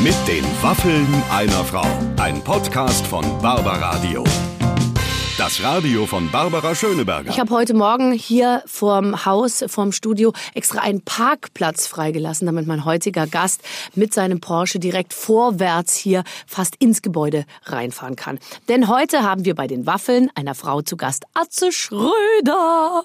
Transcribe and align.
Mit 0.00 0.14
den 0.28 0.44
Waffeln 0.62 1.08
einer 1.28 1.64
Frau. 1.64 1.84
Ein 2.18 2.40
Podcast 2.44 3.04
von 3.04 3.24
Barbaradio. 3.42 4.22
Das 5.38 5.62
Radio 5.62 6.04
von 6.04 6.28
Barbara 6.32 6.74
Schöneberger. 6.74 7.30
Ich 7.30 7.38
habe 7.38 7.54
heute 7.54 7.72
Morgen 7.72 8.10
hier 8.10 8.60
vorm 8.66 9.24
Haus, 9.24 9.64
vorm 9.68 9.92
Studio 9.92 10.32
extra 10.52 10.80
einen 10.80 11.00
Parkplatz 11.02 11.86
freigelassen, 11.86 12.44
damit 12.46 12.66
mein 12.66 12.84
heutiger 12.84 13.28
Gast 13.28 13.62
mit 13.94 14.12
seinem 14.12 14.40
Porsche 14.40 14.80
direkt 14.80 15.14
vorwärts 15.14 15.94
hier 15.94 16.24
fast 16.48 16.74
ins 16.80 17.02
Gebäude 17.02 17.44
reinfahren 17.66 18.16
kann. 18.16 18.40
Denn 18.68 18.88
heute 18.88 19.22
haben 19.22 19.44
wir 19.44 19.54
bei 19.54 19.68
den 19.68 19.86
Waffeln 19.86 20.28
einer 20.34 20.56
Frau 20.56 20.82
zu 20.82 20.96
Gast, 20.96 21.24
Atze 21.34 21.70
Schröder. 21.70 23.04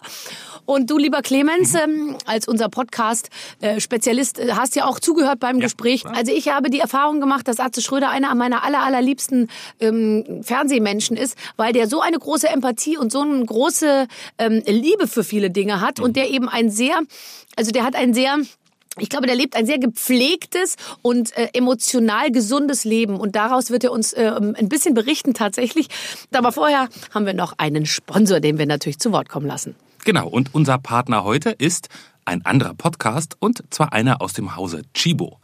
Und 0.66 0.90
du, 0.90 0.98
lieber 0.98 1.22
Clemens, 1.22 1.76
ähm, 1.76 2.18
als 2.26 2.48
unser 2.48 2.70
Podcast-Spezialist, 2.70 4.40
äh, 4.40 4.54
hast 4.54 4.76
ja 4.76 4.86
auch 4.86 5.00
zugehört 5.00 5.40
beim 5.40 5.60
Gespräch. 5.60 6.04
Also 6.08 6.32
ich 6.32 6.48
habe 6.48 6.72
die 6.72 6.80
Erfahrung 6.80 7.20
gemacht, 7.20 7.48
dass 7.48 7.60
Atze 7.60 7.84
Schröder 7.84 8.10
einer 8.10 8.34
meiner 8.34 8.64
aller, 8.64 8.82
allerliebsten 8.82 9.50
ähm, 9.80 10.42
Fernsehmenschen 10.42 11.16
ist, 11.16 11.38
weil 11.58 11.74
der 11.74 11.88
so 11.88 12.02
eine 12.02 12.23
große 12.24 12.50
Empathie 12.50 12.98
und 12.98 13.12
so 13.12 13.22
eine 13.22 13.46
große 13.46 14.08
ähm, 14.40 14.64
Liebe 14.66 15.08
für 15.08 15.24
viele 15.24 15.52
Dinge 15.52 15.82
hat 15.82 16.00
und 16.00 16.16
der 16.16 16.30
eben 16.32 16.50
ein 16.50 16.72
sehr, 16.72 17.00
also 17.56 17.72
der 17.72 17.84
hat 17.84 17.96
ein 17.96 18.14
sehr 18.14 18.40
ich 19.00 19.10
glaube, 19.10 19.26
der 19.26 19.36
lebt 19.36 19.56
ein 19.56 19.66
sehr 19.66 19.80
gepflegtes 19.80 20.76
und 21.02 21.36
äh, 21.36 21.50
emotional 21.54 22.30
gesundes 22.30 22.84
Leben. 22.84 23.20
Und 23.20 23.36
daraus 23.36 23.72
wird 23.72 23.84
er 23.84 23.92
uns 23.92 24.14
äh, 24.14 24.32
ein 24.38 24.70
bisschen 24.70 24.94
berichten 24.94 25.34
tatsächlich. 25.34 25.88
Aber 26.32 26.52
vorher 26.52 26.90
haben 27.12 27.26
wir 27.26 27.34
noch 27.34 27.54
einen 27.58 27.88
Sponsor, 27.88 28.40
den 28.40 28.60
wir 28.60 28.68
natürlich 28.68 29.00
zu 29.00 29.12
Wort 29.12 29.30
kommen 29.30 29.48
lassen. 29.48 29.76
Genau, 30.06 30.28
und 30.28 30.54
unser 30.54 30.78
Partner 30.78 31.24
heute 31.24 31.50
ist 31.50 31.90
ein 32.26 32.46
anderer 32.46 32.74
Podcast 32.74 33.36
und 33.40 33.64
zwar 33.70 33.94
einer 33.94 34.22
aus 34.22 34.34
dem 34.34 34.56
Hause 34.56 34.84
Chibo. 34.94 35.40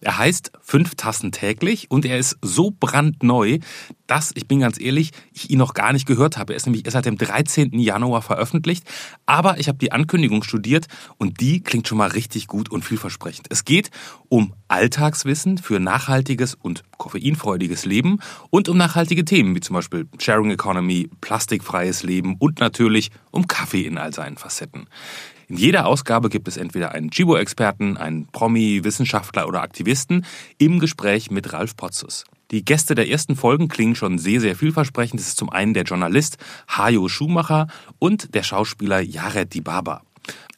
Er 0.00 0.18
heißt 0.18 0.52
Fünf 0.60 0.94
Tassen 0.94 1.32
täglich 1.32 1.90
und 1.90 2.04
er 2.04 2.18
ist 2.18 2.38
so 2.42 2.70
brandneu, 2.70 3.58
dass, 4.06 4.32
ich 4.34 4.46
bin 4.46 4.60
ganz 4.60 4.80
ehrlich, 4.80 5.12
ich 5.32 5.50
ihn 5.50 5.58
noch 5.58 5.74
gar 5.74 5.92
nicht 5.92 6.06
gehört 6.06 6.36
habe. 6.36 6.52
Er 6.52 6.56
ist 6.56 6.66
nämlich 6.66 6.84
erst 6.84 6.94
seit 6.94 7.06
dem 7.06 7.16
13. 7.16 7.78
Januar 7.78 8.22
veröffentlicht, 8.22 8.84
aber 9.26 9.58
ich 9.58 9.68
habe 9.68 9.78
die 9.78 9.92
Ankündigung 9.92 10.42
studiert 10.42 10.86
und 11.18 11.40
die 11.40 11.62
klingt 11.62 11.88
schon 11.88 11.98
mal 11.98 12.10
richtig 12.10 12.46
gut 12.46 12.70
und 12.70 12.84
vielversprechend. 12.84 13.46
Es 13.50 13.64
geht 13.64 13.90
um 14.28 14.54
Alltagswissen 14.68 15.58
für 15.58 15.80
nachhaltiges 15.80 16.54
und 16.54 16.82
koffeinfreudiges 16.98 17.84
Leben 17.84 18.18
und 18.50 18.68
um 18.68 18.76
nachhaltige 18.76 19.24
Themen 19.24 19.54
wie 19.54 19.60
zum 19.60 19.74
Beispiel 19.74 20.08
Sharing 20.18 20.50
Economy, 20.50 21.10
plastikfreies 21.20 22.02
Leben 22.02 22.36
und 22.38 22.60
natürlich 22.60 23.10
um 23.30 23.48
Kaffee 23.48 23.86
in 23.86 23.98
all 23.98 24.12
seinen 24.12 24.36
Facetten. 24.36 24.86
In 25.52 25.58
jeder 25.58 25.84
Ausgabe 25.84 26.30
gibt 26.30 26.48
es 26.48 26.56
entweder 26.56 26.92
einen 26.92 27.10
Chibo-Experten, 27.10 27.98
einen 27.98 28.26
Promi, 28.26 28.84
Wissenschaftler 28.84 29.46
oder 29.46 29.60
Aktivisten 29.60 30.24
im 30.56 30.78
Gespräch 30.78 31.30
mit 31.30 31.52
Ralf 31.52 31.76
Potzus. 31.76 32.24
Die 32.50 32.64
Gäste 32.64 32.94
der 32.94 33.10
ersten 33.10 33.36
Folgen 33.36 33.68
klingen 33.68 33.94
schon 33.94 34.16
sehr, 34.16 34.40
sehr 34.40 34.56
vielversprechend. 34.56 35.20
Das 35.20 35.28
ist 35.28 35.36
zum 35.36 35.50
einen 35.50 35.74
der 35.74 35.82
Journalist 35.82 36.38
Hajo 36.68 37.06
Schumacher 37.08 37.66
und 37.98 38.34
der 38.34 38.44
Schauspieler 38.44 39.02
Jared 39.02 39.52
Dibaba. 39.52 40.00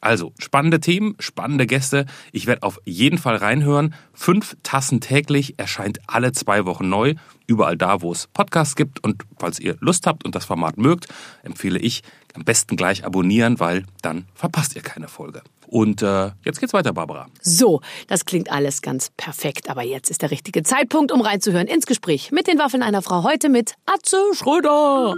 Also, 0.01 0.33
spannende 0.39 0.79
Themen, 0.79 1.15
spannende 1.19 1.65
Gäste. 1.65 2.05
Ich 2.31 2.45
werde 2.47 2.63
auf 2.63 2.79
jeden 2.85 3.17
Fall 3.17 3.37
reinhören. 3.37 3.95
Fünf 4.13 4.55
Tassen 4.63 5.01
täglich 5.01 5.57
erscheint 5.57 5.99
alle 6.07 6.31
zwei 6.31 6.65
Wochen 6.65 6.89
neu. 6.89 7.15
Überall 7.47 7.77
da, 7.77 8.01
wo 8.01 8.11
es 8.11 8.27
Podcasts 8.27 8.75
gibt. 8.75 9.03
Und 9.03 9.23
falls 9.37 9.59
ihr 9.59 9.77
Lust 9.79 10.07
habt 10.07 10.25
und 10.25 10.35
das 10.35 10.45
Format 10.45 10.77
mögt, 10.77 11.07
empfehle 11.43 11.79
ich 11.79 12.03
am 12.33 12.43
besten 12.43 12.75
gleich 12.75 13.05
abonnieren, 13.05 13.59
weil 13.59 13.85
dann 14.01 14.25
verpasst 14.33 14.75
ihr 14.75 14.81
keine 14.81 15.07
Folge. 15.07 15.41
Und 15.67 16.01
äh, 16.01 16.31
jetzt 16.43 16.59
geht's 16.59 16.73
weiter, 16.73 16.93
Barbara. 16.93 17.27
So, 17.41 17.81
das 18.07 18.25
klingt 18.25 18.51
alles 18.51 18.81
ganz 18.81 19.11
perfekt. 19.17 19.69
Aber 19.69 19.83
jetzt 19.83 20.11
ist 20.11 20.21
der 20.21 20.31
richtige 20.31 20.63
Zeitpunkt, 20.63 21.11
um 21.11 21.21
reinzuhören 21.21 21.67
ins 21.67 21.85
Gespräch 21.85 22.31
mit 22.31 22.47
den 22.47 22.59
Waffeln 22.59 22.83
einer 22.83 23.01
Frau. 23.01 23.23
Heute 23.23 23.49
mit 23.49 23.75
Atze 23.85 24.17
Schröder. 24.33 25.15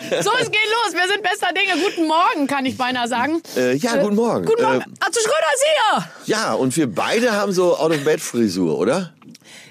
So, 0.00 0.30
es 0.40 0.50
geht 0.50 0.60
los. 0.84 0.94
Wir 0.94 1.06
sind 1.08 1.22
bester 1.22 1.48
Dinge. 1.52 1.82
Guten 1.84 2.06
Morgen, 2.08 2.46
kann 2.46 2.64
ich 2.64 2.76
beinahe 2.76 3.06
sagen. 3.06 3.42
Äh, 3.56 3.74
ja, 3.76 3.96
guten 3.96 4.14
Morgen. 4.16 4.46
Guten 4.46 4.62
Morgen. 4.62 4.80
Äh, 4.80 4.84
Atze 5.04 5.20
Schröder 5.20 5.50
ist 5.54 5.64
hier. 6.24 6.34
ja, 6.34 6.52
und 6.54 6.74
wir 6.76 6.92
beide 6.92 7.32
haben 7.32 7.52
so 7.52 7.76
Out-of-Bed-Frisur, 7.76 8.78
oder? 8.78 9.12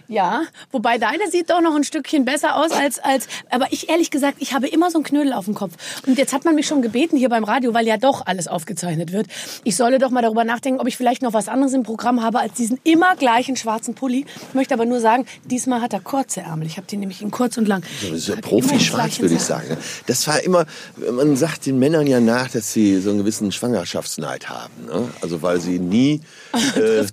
Ja, 0.07 0.41
wobei 0.71 0.97
deine 0.97 1.29
sieht 1.29 1.51
doch 1.51 1.61
noch 1.61 1.75
ein 1.75 1.83
Stückchen 1.83 2.25
besser 2.25 2.55
aus 2.55 2.71
als, 2.71 2.97
als, 2.97 3.27
aber 3.51 3.67
ich 3.71 3.89
ehrlich 3.89 4.09
gesagt, 4.09 4.37
ich 4.39 4.53
habe 4.53 4.67
immer 4.67 4.89
so 4.89 4.97
einen 4.97 5.03
Knödel 5.05 5.33
auf 5.33 5.45
dem 5.45 5.53
Kopf. 5.53 5.73
Und 6.07 6.17
jetzt 6.17 6.33
hat 6.33 6.45
man 6.45 6.55
mich 6.55 6.65
schon 6.65 6.81
gebeten 6.81 7.15
hier 7.15 7.29
beim 7.29 7.43
Radio, 7.43 7.73
weil 7.75 7.85
ja 7.85 7.97
doch 7.97 8.25
alles 8.25 8.47
aufgezeichnet 8.47 9.11
wird. 9.11 9.27
Ich 9.63 9.75
solle 9.75 9.99
doch 9.99 10.09
mal 10.09 10.21
darüber 10.21 10.43
nachdenken, 10.43 10.79
ob 10.79 10.87
ich 10.87 10.97
vielleicht 10.97 11.21
noch 11.21 11.33
was 11.33 11.47
anderes 11.47 11.73
im 11.73 11.83
Programm 11.83 12.23
habe 12.23 12.39
als 12.39 12.53
diesen 12.53 12.79
immer 12.83 13.15
gleichen 13.15 13.55
schwarzen 13.55 13.93
Pulli. 13.93 14.25
Ich 14.47 14.53
möchte 14.55 14.73
aber 14.73 14.85
nur 14.85 14.99
sagen, 14.99 15.25
diesmal 15.45 15.81
hat 15.81 15.93
er 15.93 15.99
kurze 15.99 16.41
Ärmel. 16.41 16.65
Ich 16.65 16.77
habe 16.77 16.87
den 16.87 17.01
nämlich 17.01 17.21
in 17.21 17.29
kurz 17.29 17.57
und 17.57 17.67
lang. 17.67 17.83
Das 18.01 18.09
ist 18.09 18.27
ja 18.27 18.35
Trage 18.35 18.47
immer 18.49 18.61
den 18.61 18.67
Profi-schwarz, 18.69 19.19
würde 19.19 19.35
ich 19.35 19.41
sagen. 19.41 19.77
Das 20.07 20.27
war 20.27 20.41
immer, 20.41 20.65
man 21.11 21.35
sagt 21.35 21.67
den 21.67 21.77
Männern 21.77 22.07
ja 22.07 22.19
nach, 22.19 22.49
dass 22.49 22.73
sie 22.73 22.99
so 22.99 23.11
einen 23.11 23.19
gewissen 23.19 23.51
Schwangerschaftsneid 23.51 24.49
haben. 24.49 24.73
Ne? 24.87 25.07
Also 25.21 25.41
weil 25.43 25.61
sie 25.61 25.77
nie 25.79 26.21
äh, 26.75 27.05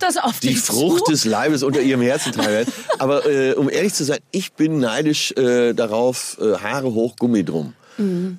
die 0.43 0.55
Frucht 0.55 1.07
zu? 1.07 1.13
des 1.13 1.25
Leibes 1.25 1.63
unter 1.63 1.81
ihrem 1.81 2.01
Herzen 2.01 2.33
tragen. 2.33 2.56
Aber 2.99 3.27
äh, 3.27 3.55
um 3.55 3.71
ehrlich 3.71 3.95
zu 3.95 4.05
sein, 4.05 4.19
ich 4.31 4.53
bin 4.53 4.79
neidisch 4.79 5.33
äh, 5.33 5.73
darauf, 5.75 6.39
äh, 6.41 6.57
Haare 6.57 6.93
hoch, 6.95 7.17
Gummi 7.17 7.45
drum. 7.45 7.75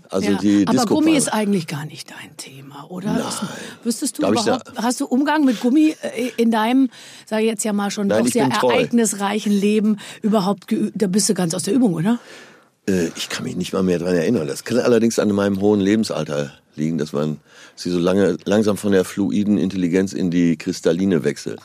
Also 0.10 0.32
Ja, 0.32 0.38
die 0.38 0.68
aber 0.68 0.86
Gummi 0.86 1.16
ist 1.16 1.34
eigentlich 1.34 1.66
gar 1.66 1.86
nicht 1.86 2.12
dein 2.12 2.38
Thema, 2.38 2.86
oder? 2.90 3.14
Nein. 3.14 3.24
Wüsstest 3.84 4.18
du 4.18 4.22
Glaub 4.22 4.34
überhaupt, 4.34 4.72
hast 4.76 5.00
du 5.02 5.06
Umgang 5.08 5.46
mit 5.46 5.60
Gummi 5.62 5.96
äh, 6.02 6.30
in 6.38 6.52
deinem, 6.52 6.90
sage 7.26 7.44
ich 7.44 7.50
jetzt 7.50 7.66
ja 7.66 7.74
mal 7.74 7.90
schon, 7.90 8.08
Nein, 8.08 8.24
doch 8.24 8.32
sehr 8.32 8.46
ereignisreichen 8.46 9.52
Leben 9.52 9.98
überhaupt 10.22 10.68
geübt? 10.68 11.02
Da 11.02 11.08
bist 11.08 11.28
du 11.30 11.34
ganz 11.34 11.56
aus 11.56 11.64
der 11.64 11.74
Übung, 11.74 11.96
oder? 11.96 12.20
Äh, 12.88 13.08
ich 13.16 13.30
kann 13.30 13.46
mich 13.46 13.56
nicht 13.56 13.74
mal 13.74 13.82
mehr 13.82 13.98
dran 13.98 14.16
erinnern. 14.16 14.48
Das 14.48 14.64
kann 14.64 14.78
allerdings 14.78 15.18
an 15.18 15.32
meinem 15.32 15.60
hohen 15.60 15.80
Lebensalter 15.80 16.54
liegen, 16.76 17.00
dass 17.00 17.12
man 17.12 17.38
sie 17.80 17.92
so 17.92 18.00
lange 18.00 18.38
langsam 18.46 18.78
von 18.78 18.92
der 18.92 19.06
fluiden 19.06 19.58
Intelligenz 19.58 20.14
in 20.14 20.32
die 20.32 20.58
kristalline 20.58 21.24
wechselt. 21.24 21.60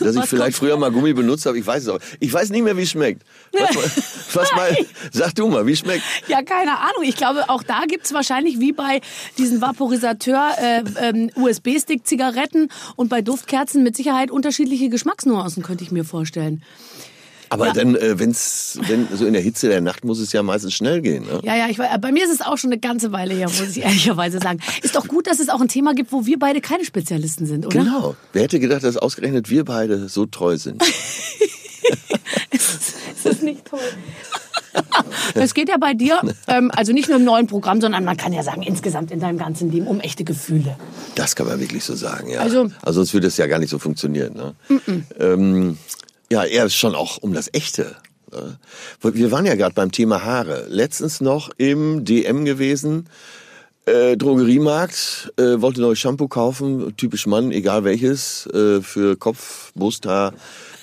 Dass 0.00 0.16
ich 0.16 0.24
vielleicht 0.24 0.56
früher 0.56 0.76
mal 0.76 0.90
Gummi 0.90 1.12
benutzt 1.12 1.46
habe, 1.46 1.58
ich 1.58 1.66
weiß 1.66 1.82
es 1.82 1.88
auch. 1.88 1.98
Ich 2.20 2.32
weiß 2.32 2.50
nicht 2.50 2.62
mehr, 2.62 2.76
wie 2.76 2.82
es 2.82 2.90
schmeckt. 2.90 3.22
Was, 3.52 3.76
was 4.34 4.52
mal, 4.52 4.76
sag 5.12 5.34
du 5.34 5.48
mal, 5.48 5.66
wie 5.66 5.72
es 5.72 5.80
schmeckt. 5.80 6.02
Ja, 6.28 6.42
keine 6.42 6.78
Ahnung. 6.78 7.02
Ich 7.02 7.16
glaube, 7.16 7.48
auch 7.48 7.62
da 7.62 7.82
gibt's 7.86 8.12
wahrscheinlich 8.12 8.60
wie 8.60 8.72
bei 8.72 9.00
diesen 9.36 9.60
Vaporisateur 9.60 10.50
äh, 10.60 10.82
ähm, 11.00 11.30
USB-Stick-Zigaretten 11.36 12.68
und 12.96 13.08
bei 13.08 13.22
Duftkerzen 13.22 13.82
mit 13.82 13.96
Sicherheit 13.96 14.30
unterschiedliche 14.30 14.88
Geschmacksnuancen, 14.88 15.62
könnte 15.62 15.84
ich 15.84 15.90
mir 15.90 16.04
vorstellen. 16.04 16.62
Aber 17.50 17.68
Ja. 17.68 17.72
dann, 17.72 17.94
äh, 17.96 18.18
wenn's, 18.18 18.78
wenn 18.88 19.08
so 19.14 19.26
in 19.26 19.32
der 19.32 19.42
Hitze 19.42 19.68
der 19.68 19.80
Nacht 19.80 20.04
muss 20.04 20.18
es 20.20 20.32
ja 20.32 20.42
meistens 20.42 20.74
schnell 20.74 21.00
gehen. 21.00 21.24
Ne? 21.24 21.40
Ja, 21.42 21.56
ja, 21.56 21.68
ich, 21.68 21.78
bei 21.78 22.12
mir 22.12 22.24
ist 22.24 22.32
es 22.32 22.40
auch 22.40 22.58
schon 22.58 22.70
eine 22.72 22.80
ganze 22.80 23.12
Weile 23.12 23.34
her, 23.34 23.46
muss 23.48 23.60
ich 23.76 23.82
ehrlicherweise 23.84 24.38
sagen. 24.38 24.60
Ist 24.82 24.96
doch 24.96 25.08
gut, 25.08 25.26
dass 25.26 25.40
es 25.40 25.48
auch 25.48 25.60
ein 25.60 25.68
Thema 25.68 25.94
gibt, 25.94 26.12
wo 26.12 26.26
wir 26.26 26.38
beide 26.38 26.60
keine 26.60 26.84
Spezialisten 26.84 27.46
sind, 27.46 27.66
oder? 27.66 27.78
Genau. 27.78 28.16
Wer 28.32 28.42
hätte 28.42 28.60
gedacht, 28.60 28.84
dass 28.84 28.96
ausgerechnet 28.96 29.48
wir 29.50 29.64
beide 29.64 30.08
so 30.08 30.26
treu 30.26 30.56
sind? 30.56 30.82
Ist 32.50 33.24
das 33.24 33.42
nicht 33.42 33.64
toll? 33.64 33.78
Es 35.34 35.54
geht 35.54 35.68
ja 35.68 35.76
bei 35.76 35.94
dir, 35.94 36.20
ähm, 36.46 36.70
also 36.74 36.92
nicht 36.92 37.08
nur 37.08 37.16
im 37.18 37.24
neuen 37.24 37.46
Programm, 37.46 37.80
sondern 37.80 38.04
man 38.04 38.16
kann 38.16 38.32
ja 38.32 38.42
sagen, 38.42 38.62
insgesamt 38.62 39.10
in 39.10 39.18
deinem 39.18 39.38
ganzen 39.38 39.70
Leben 39.72 39.86
um 39.86 39.98
echte 40.00 40.24
Gefühle. 40.24 40.76
Das 41.14 41.34
kann 41.34 41.46
man 41.46 41.58
wirklich 41.60 41.82
so 41.84 41.94
sagen, 41.94 42.28
ja. 42.30 42.40
Also- 42.40 42.68
Also, 42.82 43.00
sonst 43.00 43.12
würde 43.14 43.26
es 43.26 43.36
ja 43.38 43.46
gar 43.46 43.58
nicht 43.58 43.70
so 43.70 43.78
funktionieren. 43.78 44.34
Ne? 44.34 44.54
Ähm, 45.18 45.78
ja, 46.30 46.44
eher 46.44 46.66
ist 46.66 46.74
schon 46.76 46.94
auch 46.94 47.18
um 47.18 47.32
das 47.32 47.48
Echte. 47.52 47.96
ne? 48.32 48.58
Wir 49.00 49.30
waren 49.30 49.46
ja 49.46 49.54
gerade 49.54 49.74
beim 49.74 49.92
Thema 49.92 50.24
Haare. 50.24 50.66
Letztens 50.68 51.20
noch 51.20 51.50
im 51.56 52.04
DM 52.04 52.44
gewesen, 52.44 53.08
äh, 53.86 54.16
Drogeriemarkt, 54.16 55.32
äh, 55.38 55.60
wollte 55.60 55.80
neues 55.80 55.98
Shampoo 55.98 56.28
kaufen, 56.28 56.94
typisch 56.96 57.26
Mann, 57.26 57.52
egal 57.52 57.84
welches, 57.84 58.46
äh, 58.48 58.82
für 58.82 59.16
Kopf, 59.16 59.72
Brusthaar, 59.74 60.34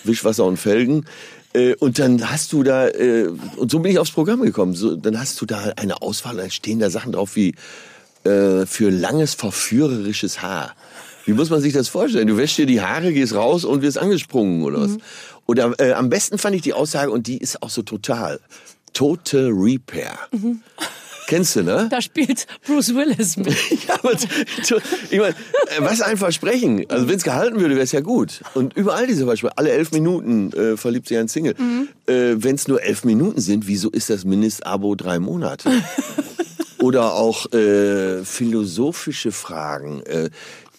Wischwasser 0.04 0.46
und 0.46 0.58
Felgen. 0.58 1.06
Äh, 1.54 1.76
Und 1.76 2.00
dann 2.00 2.30
hast 2.30 2.52
du 2.52 2.64
da, 2.64 2.88
äh, 2.88 3.30
und 3.56 3.72
so 3.72 3.80
bin 3.80 3.92
ich 3.92 4.00
aufs 4.00 4.12
Programm 4.12 4.42
gekommen, 4.42 4.74
so, 4.74 4.96
dann 4.96 5.20
hast 5.20 5.40
du 5.40 5.46
da 5.46 5.74
eine 5.78 6.02
Auswahl, 6.02 6.38
dann 6.38 6.52
stehen 6.52 6.80
da 6.80 6.90
Sachen 6.90 7.12
drauf 7.14 7.36
wie 7.36 7.56
äh, 8.24 8.66
für 8.66 8.90
langes, 8.90 9.36
verführerisches 9.36 10.42
Haar. 10.42 10.76
Wie 11.26 11.34
muss 11.34 11.50
man 11.50 11.60
sich 11.62 11.74
das 11.74 11.88
vorstellen? 11.88 12.28
Du 12.28 12.38
wäschst 12.38 12.58
dir 12.58 12.66
die 12.66 12.82
Haare, 12.82 13.12
gehst 13.12 13.34
raus 13.36 13.66
und 13.66 13.82
wirst 13.82 13.98
angesprungen 13.98 14.64
oder 14.64 14.82
was? 14.82 14.98
Oder 15.48 15.74
äh, 15.80 15.94
am 15.94 16.10
besten 16.10 16.38
fand 16.38 16.56
ich 16.56 16.62
die 16.62 16.74
Aussage, 16.74 17.12
und 17.12 17.28
die 17.28 17.38
ist 17.38 17.62
auch 17.62 17.70
so 17.70 17.82
total, 17.82 18.40
Total 18.96 19.50
Repair. 19.52 20.18
Kennst 21.28 21.56
du, 21.58 21.64
ne? 21.64 21.88
Da 21.92 22.02
spielt 22.02 22.48
Bruce 22.66 22.96
Willis 22.96 23.36
mit. 23.36 23.48
Ja, 23.88 23.96
aber 23.96 24.14
ich 24.14 25.20
meine, 25.20 25.36
äh, 25.36 25.80
was 25.80 26.02
ein 26.02 26.18
Versprechen. 26.18 26.86
Also 26.90 27.08
wenn 27.10 27.18
es 27.18 27.24
gehalten 27.24 27.60
würde, 27.60 27.76
wäre 27.76 27.84
es 27.84 27.92
ja 27.92 28.00
gut. 28.00 28.42
Und 28.54 28.76
überall 28.78 29.06
diese 29.06 29.26
Versprechen, 29.26 29.58
alle 29.58 29.72
elf 29.72 29.92
Minuten 29.92 30.54
äh, 30.54 30.78
verliebt 30.78 31.08
sich 31.08 31.18
ein 31.18 31.28
Single. 31.28 31.56
Äh, 32.06 32.36
wenn 32.38 32.56
es 32.56 32.68
nur 32.68 32.82
elf 32.82 33.04
Minuten 33.04 33.42
sind, 33.42 33.68
wieso 33.68 33.90
ist 33.90 34.10
das 34.10 34.24
Mindestabo 34.24 34.96
drei 34.96 35.20
Monate? 35.20 35.70
Oder 36.80 37.16
auch 37.16 37.52
äh, 37.52 38.24
philosophische 38.24 39.32
Fragen. 39.32 40.04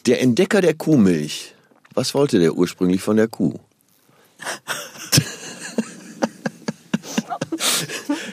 Der 0.07 0.21
Entdecker 0.23 0.61
der 0.61 0.75
Kuhmilch, 0.75 1.55
was 1.95 2.15
wollte 2.15 2.39
der 2.39 2.55
ursprünglich 2.55 3.03
von 3.03 3.17
der 3.17 3.29
Kuh? 3.29 3.55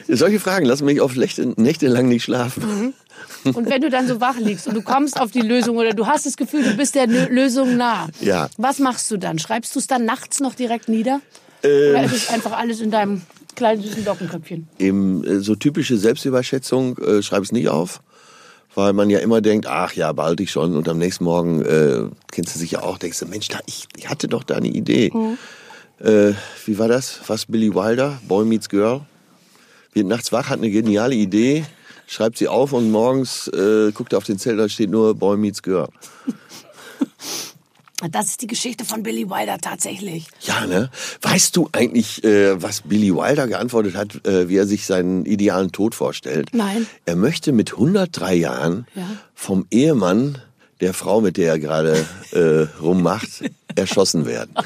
Solche 0.08 0.38
Fragen 0.38 0.66
lassen 0.66 0.84
mich 0.84 1.00
auf 1.00 1.16
Nächte, 1.16 1.54
Nächte 1.60 1.88
lang 1.88 2.08
nicht 2.08 2.24
schlafen. 2.24 2.94
Und 3.44 3.68
wenn 3.68 3.80
du 3.80 3.90
dann 3.90 4.06
so 4.06 4.20
wach 4.20 4.36
liegst 4.38 4.66
und 4.68 4.74
du 4.74 4.82
kommst 4.82 5.20
auf 5.20 5.30
die 5.30 5.40
Lösung 5.40 5.76
oder 5.76 5.92
du 5.92 6.06
hast 6.06 6.26
das 6.26 6.36
Gefühl, 6.36 6.62
du 6.62 6.76
bist 6.76 6.94
der 6.94 7.06
Lö- 7.08 7.28
Lösung 7.28 7.76
nah, 7.76 8.08
Ja. 8.20 8.48
was 8.56 8.78
machst 8.78 9.10
du 9.10 9.16
dann? 9.16 9.38
Schreibst 9.38 9.74
du 9.74 9.80
es 9.80 9.86
dann 9.86 10.04
nachts 10.04 10.40
noch 10.40 10.54
direkt 10.54 10.88
nieder? 10.88 11.20
Ähm. 11.62 11.90
Oder 11.90 12.04
ist 12.04 12.14
es 12.14 12.28
einfach 12.30 12.52
alles 12.52 12.80
in 12.80 12.90
deinem 12.90 13.22
kleinen 13.56 13.82
süßen 13.82 14.04
Lockenköpfchen? 14.04 14.68
Eben 14.78 15.24
äh, 15.24 15.40
so 15.40 15.54
typische 15.56 15.96
Selbstüberschätzung 15.98 16.96
äh, 16.98 17.22
schreibe 17.22 17.44
ich 17.44 17.52
nicht 17.52 17.68
auf, 17.68 18.00
weil 18.74 18.92
man 18.92 19.10
ja 19.10 19.18
immer 19.20 19.40
denkt, 19.40 19.66
ach 19.66 19.92
ja, 19.92 20.12
bald 20.12 20.40
ich 20.40 20.50
schon. 20.50 20.76
Und 20.76 20.88
am 20.88 20.98
nächsten 20.98 21.24
Morgen 21.24 21.62
äh, 21.62 22.08
kennst 22.32 22.54
du 22.54 22.58
sich 22.58 22.72
ja 22.72 22.82
auch, 22.82 22.98
denkst 22.98 23.18
du, 23.20 23.26
Mensch, 23.26 23.48
da, 23.48 23.58
ich, 23.66 23.86
ich 23.96 24.08
hatte 24.08 24.28
doch 24.28 24.42
da 24.42 24.56
eine 24.56 24.68
Idee. 24.68 25.12
Äh, 26.00 26.32
wie 26.66 26.78
war 26.78 26.88
das? 26.88 27.20
Was 27.26 27.46
Billy 27.46 27.74
Wilder? 27.74 28.20
Boy 28.26 28.44
Meets 28.44 28.68
Girl? 28.68 29.02
Wird 29.92 30.06
nachts 30.08 30.32
wach, 30.32 30.48
hat 30.48 30.58
eine 30.58 30.70
geniale 30.70 31.14
Idee, 31.14 31.64
schreibt 32.08 32.36
sie 32.36 32.48
auf 32.48 32.72
und 32.72 32.90
morgens 32.90 33.46
äh, 33.48 33.92
guckt 33.92 34.12
er 34.12 34.18
auf 34.18 34.24
den 34.24 34.38
Zettel, 34.38 34.58
da 34.58 34.68
steht 34.68 34.90
nur 34.90 35.14
Boy 35.14 35.36
Meets 35.36 35.62
Girl. 35.62 35.88
Das 38.10 38.26
ist 38.26 38.42
die 38.42 38.46
Geschichte 38.46 38.84
von 38.84 39.02
Billy 39.02 39.28
Wilder 39.30 39.58
tatsächlich. 39.58 40.26
Ja, 40.42 40.66
ne? 40.66 40.90
Weißt 41.22 41.56
du 41.56 41.68
eigentlich, 41.72 42.22
äh, 42.24 42.60
was 42.62 42.82
Billy 42.82 43.14
Wilder 43.14 43.46
geantwortet 43.46 43.94
hat, 43.96 44.24
äh, 44.26 44.48
wie 44.48 44.56
er 44.56 44.66
sich 44.66 44.86
seinen 44.86 45.24
idealen 45.26 45.72
Tod 45.72 45.94
vorstellt? 45.94 46.50
Nein. 46.52 46.86
Er 47.06 47.16
möchte 47.16 47.52
mit 47.52 47.72
103 47.72 48.34
Jahren 48.34 48.86
Ja. 48.94 49.06
vom 49.34 49.66
Ehemann 49.70 50.38
der 50.80 50.92
Frau, 50.94 51.20
mit 51.20 51.36
der 51.36 51.50
er 51.52 51.58
gerade 51.58 52.04
äh, 52.32 52.66
rummacht, 52.82 53.28
erschossen 53.76 54.26
werden. 54.26 54.54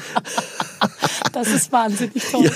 Das 1.33 1.47
ist 1.47 1.71
wahnsinnig 1.71 2.23
toll. 2.31 2.49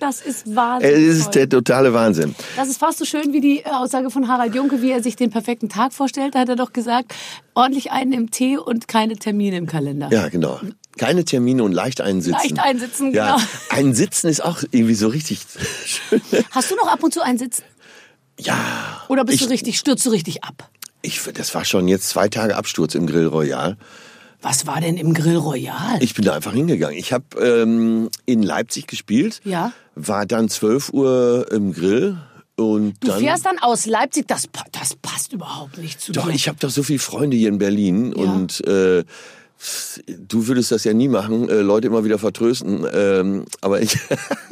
Das 0.00 0.22
ist 0.22 0.54
wahnsinnig 0.54 1.08
Das 1.08 1.16
ist 1.18 1.24
toll. 1.24 1.32
der 1.34 1.48
totale 1.48 1.92
Wahnsinn. 1.92 2.34
Das 2.56 2.68
ist 2.68 2.78
fast 2.78 2.98
so 2.98 3.04
schön 3.04 3.32
wie 3.32 3.40
die 3.40 3.66
Aussage 3.66 4.10
von 4.10 4.28
Harald 4.28 4.54
Junke, 4.54 4.80
wie 4.82 4.90
er 4.90 5.02
sich 5.02 5.14
den 5.16 5.30
perfekten 5.30 5.68
Tag 5.68 5.92
vorstellt. 5.92 6.34
Da 6.34 6.40
hat 6.40 6.48
er 6.48 6.56
doch 6.56 6.72
gesagt, 6.72 7.14
ordentlich 7.54 7.90
einen 7.92 8.12
im 8.12 8.30
Tee 8.30 8.56
und 8.56 8.88
keine 8.88 9.16
Termine 9.16 9.56
im 9.56 9.66
Kalender. 9.66 10.08
Ja, 10.10 10.28
genau. 10.28 10.58
Keine 10.96 11.24
Termine 11.24 11.62
und 11.64 11.72
leicht 11.72 12.00
einsitzen. 12.00 12.32
Leicht 12.40 12.58
einsitzen, 12.60 13.12
Ja, 13.12 13.36
genau. 13.36 13.46
ein 13.70 13.94
Sitzen 13.94 14.28
ist 14.28 14.42
auch 14.42 14.62
irgendwie 14.70 14.94
so 14.94 15.08
richtig 15.08 15.40
schön. 15.84 16.22
Hast 16.50 16.70
du 16.70 16.76
noch 16.76 16.88
ab 16.88 17.02
und 17.02 17.12
zu 17.12 17.20
einen 17.20 17.38
Sitzen? 17.38 17.62
Ja. 18.38 18.56
Oder 19.08 19.24
bist 19.24 19.40
ich, 19.40 19.46
du 19.46 19.50
richtig, 19.52 19.78
stürzt 19.78 20.06
du 20.06 20.10
richtig 20.10 20.44
ab? 20.44 20.70
Ich, 21.02 21.20
das 21.34 21.54
war 21.54 21.64
schon 21.64 21.88
jetzt 21.88 22.08
zwei 22.08 22.28
Tage 22.28 22.56
Absturz 22.56 22.94
im 22.94 23.06
Grill 23.06 23.26
Royal. 23.26 23.76
Was 24.42 24.66
war 24.66 24.80
denn 24.80 24.96
im 24.96 25.14
Grill 25.14 25.36
Royal? 25.36 25.98
Ich 26.02 26.14
bin 26.14 26.24
da 26.24 26.32
einfach 26.34 26.52
hingegangen. 26.52 26.98
Ich 26.98 27.12
habe 27.12 27.24
ähm, 27.40 28.10
in 28.26 28.42
Leipzig 28.42 28.86
gespielt, 28.88 29.40
Ja. 29.44 29.72
war 29.94 30.26
dann 30.26 30.48
12 30.48 30.90
Uhr 30.92 31.46
im 31.52 31.72
Grill 31.72 32.18
und 32.56 32.94
Du 33.00 33.08
dann. 33.08 33.20
fährst 33.20 33.46
dann 33.46 33.58
aus 33.60 33.86
Leipzig, 33.86 34.26
das, 34.28 34.48
das 34.72 34.96
passt 34.96 35.32
überhaupt 35.32 35.78
nicht 35.78 36.00
zu 36.00 36.12
Doch, 36.12 36.26
dir. 36.28 36.34
ich 36.34 36.48
habe 36.48 36.58
doch 36.60 36.70
so 36.70 36.82
viele 36.82 36.98
Freunde 36.98 37.36
hier 37.36 37.48
in 37.48 37.58
Berlin 37.58 38.12
Ja. 38.16 38.24
und 38.32 38.66
äh, 38.66 39.04
du 40.28 40.46
würdest 40.48 40.72
das 40.72 40.82
ja 40.84 40.92
nie 40.92 41.06
machen, 41.08 41.48
äh, 41.48 41.60
Leute 41.60 41.86
immer 41.86 42.04
wieder 42.04 42.18
vertrösten. 42.18 42.84
Ähm, 42.92 43.44
aber 43.60 43.80
ich, 43.80 43.96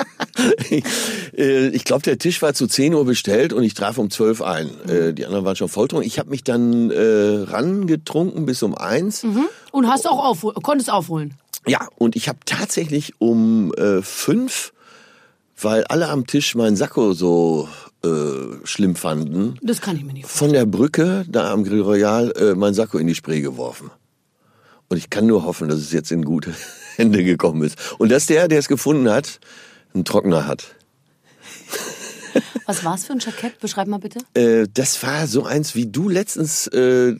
ich 1.36 1.84
glaube, 1.84 2.02
der 2.02 2.18
Tisch 2.18 2.40
war 2.42 2.54
zu 2.54 2.66
10 2.66 2.94
Uhr 2.94 3.04
bestellt 3.04 3.52
und 3.52 3.62
ich 3.62 3.74
traf 3.74 3.98
um 3.98 4.10
12 4.10 4.42
ein. 4.42 4.70
Äh, 4.88 5.12
die 5.14 5.26
anderen 5.26 5.44
waren 5.44 5.56
schon 5.56 5.68
volltrunken. 5.68 6.06
Ich 6.06 6.18
habe 6.18 6.30
mich 6.30 6.44
dann 6.44 6.90
äh, 6.90 7.44
rangetrunken 7.50 8.46
bis 8.46 8.62
um 8.62 8.74
eins. 8.74 9.24
Und 9.72 9.88
hast 9.88 10.08
auch 10.08 10.24
aufhol 10.24 10.54
konntest 10.54 10.90
aufholen. 10.90 11.34
Ja, 11.66 11.88
und 11.96 12.16
ich 12.16 12.28
habe 12.28 12.38
tatsächlich 12.46 13.14
um 13.20 13.72
äh, 13.74 14.02
fünf, 14.02 14.72
weil 15.60 15.84
alle 15.84 16.08
am 16.08 16.26
Tisch 16.26 16.54
meinen 16.54 16.76
Sakko 16.76 17.12
so 17.12 17.68
äh, 18.02 18.08
schlimm 18.64 18.96
fanden, 18.96 19.58
Das 19.62 19.80
kann 19.82 19.96
ich 19.96 20.04
mir 20.04 20.14
nicht 20.14 20.26
vorstellen. 20.26 20.50
von 20.50 20.54
der 20.54 20.66
Brücke 20.66 21.24
da 21.28 21.52
am 21.52 21.64
Grill 21.64 21.82
Royal 21.82 22.32
äh, 22.32 22.54
mein 22.54 22.72
Sakko 22.72 22.96
in 22.98 23.06
die 23.06 23.14
Spree 23.14 23.40
geworfen. 23.42 23.90
Und 24.88 24.96
ich 24.96 25.10
kann 25.10 25.26
nur 25.26 25.44
hoffen, 25.44 25.68
dass 25.68 25.78
es 25.78 25.92
jetzt 25.92 26.10
in 26.10 26.24
gute 26.24 26.52
Hände 26.96 27.22
gekommen 27.22 27.62
ist. 27.62 27.76
Und 27.98 28.10
dass 28.10 28.26
der, 28.26 28.48
der 28.48 28.58
es 28.58 28.66
gefunden 28.68 29.10
hat, 29.10 29.38
einen 29.94 30.04
Trockner 30.04 30.46
hat. 30.46 30.74
Was 32.66 32.84
war's 32.84 33.04
für 33.06 33.14
ein 33.14 33.18
Jackett? 33.18 33.58
Beschreib 33.58 33.88
mal 33.88 33.98
bitte. 33.98 34.20
Äh, 34.34 34.68
das 34.72 35.02
war 35.02 35.26
so 35.26 35.44
eins, 35.44 35.74
wie 35.74 35.86
du 35.86 36.08
letztens 36.08 36.68
äh, 36.68 37.16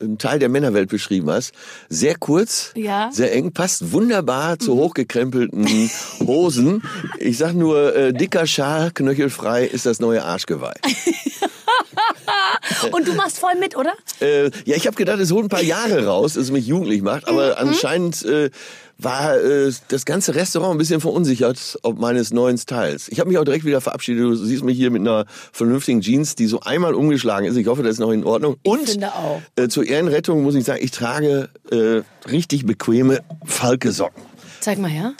einen 0.00 0.18
Teil 0.18 0.40
der 0.40 0.48
Männerwelt 0.48 0.88
beschrieben 0.88 1.30
hast. 1.30 1.52
Sehr 1.88 2.16
kurz, 2.16 2.72
Ja. 2.74 3.06
Mhm. 3.06 3.12
sehr 3.12 3.32
eng, 3.34 3.52
passt 3.52 3.92
wunderbar 3.92 4.58
zu 4.58 4.74
hochgekrempelten 4.74 5.88
Hosen. 6.26 6.82
Ich 7.20 7.38
sag 7.38 7.54
nur, 7.54 7.94
äh, 7.94 8.12
dicker 8.12 8.48
Schal, 8.48 8.90
knöchelfrei 8.90 9.64
ist 9.64 9.86
das 9.86 10.00
neue 10.00 10.24
Arschgeweih. 10.24 10.74
Und 12.92 13.06
du 13.06 13.12
machst 13.14 13.38
voll 13.38 13.54
mit, 13.60 13.76
oder? 13.76 13.92
Äh, 14.20 14.46
ja, 14.64 14.76
ich 14.76 14.86
habe 14.86 14.96
gedacht, 14.96 15.20
es 15.20 15.30
holt 15.30 15.46
ein 15.46 15.48
paar 15.48 15.62
Jahre 15.62 16.06
raus, 16.06 16.34
dass 16.34 16.44
es 16.44 16.50
mich 16.50 16.66
jugendlich 16.66 17.02
macht, 17.02 17.28
aber 17.28 17.50
Mhm. 17.62 17.68
anscheinend 17.68 18.24
äh, 18.24 18.50
war 18.98 19.36
äh, 19.38 19.72
das 19.88 20.04
ganze 20.04 20.34
Restaurant 20.34 20.74
ein 20.74 20.78
bisschen 20.78 21.00
verunsichert 21.00 21.78
ob 21.82 21.98
meines 21.98 22.32
neuen 22.32 22.58
Styles. 22.58 23.08
Ich 23.08 23.20
habe 23.20 23.28
mich 23.28 23.38
auch 23.38 23.44
direkt 23.44 23.64
wieder 23.64 23.80
verabschiedet. 23.80 24.24
Du 24.24 24.34
siehst 24.34 24.64
mich 24.64 24.76
hier 24.76 24.90
mit 24.90 25.00
einer 25.00 25.24
vernünftigen 25.52 26.00
Jeans, 26.00 26.34
die 26.34 26.46
so 26.46 26.60
einmal 26.60 26.94
umgeschlagen 26.94 27.46
ist. 27.46 27.56
Ich 27.56 27.66
hoffe, 27.68 27.82
das 27.82 27.92
ist 27.92 28.00
noch 28.00 28.10
in 28.10 28.24
Ordnung. 28.24 28.56
Und 28.64 28.88
finde 28.88 29.14
auch. 29.14 29.40
Äh, 29.56 29.68
zur 29.68 29.86
Ehrenrettung 29.86 30.42
muss 30.42 30.56
ich 30.56 30.64
sagen, 30.64 30.80
ich 30.82 30.90
trage 30.90 31.48
äh, 31.70 32.02
richtig 32.28 32.66
bequeme 32.66 33.20
Falke-Socken. 33.44 34.22
Zeig 34.60 34.78
mal 34.78 34.90
her. 34.90 35.14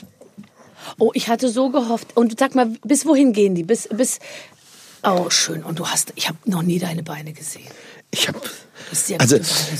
Oh, 0.98 1.10
ich 1.14 1.28
hatte 1.28 1.48
so 1.48 1.70
gehofft. 1.70 2.16
Und 2.16 2.38
sag 2.38 2.54
mal, 2.54 2.72
bis 2.84 3.06
wohin 3.06 3.32
gehen 3.32 3.54
die? 3.54 3.62
Bis, 3.62 3.88
bis. 3.88 4.19
Oh, 5.04 5.30
schön. 5.30 5.62
Und 5.62 5.78
du 5.78 5.86
hast, 5.86 6.12
ich 6.16 6.28
habe 6.28 6.38
noch 6.46 6.62
nie 6.62 6.78
deine 6.78 7.04
Beine 7.04 7.32
gesehen. 7.32 7.69
Ich 8.10 8.28
habe 8.28 8.40
Also, 9.19 9.37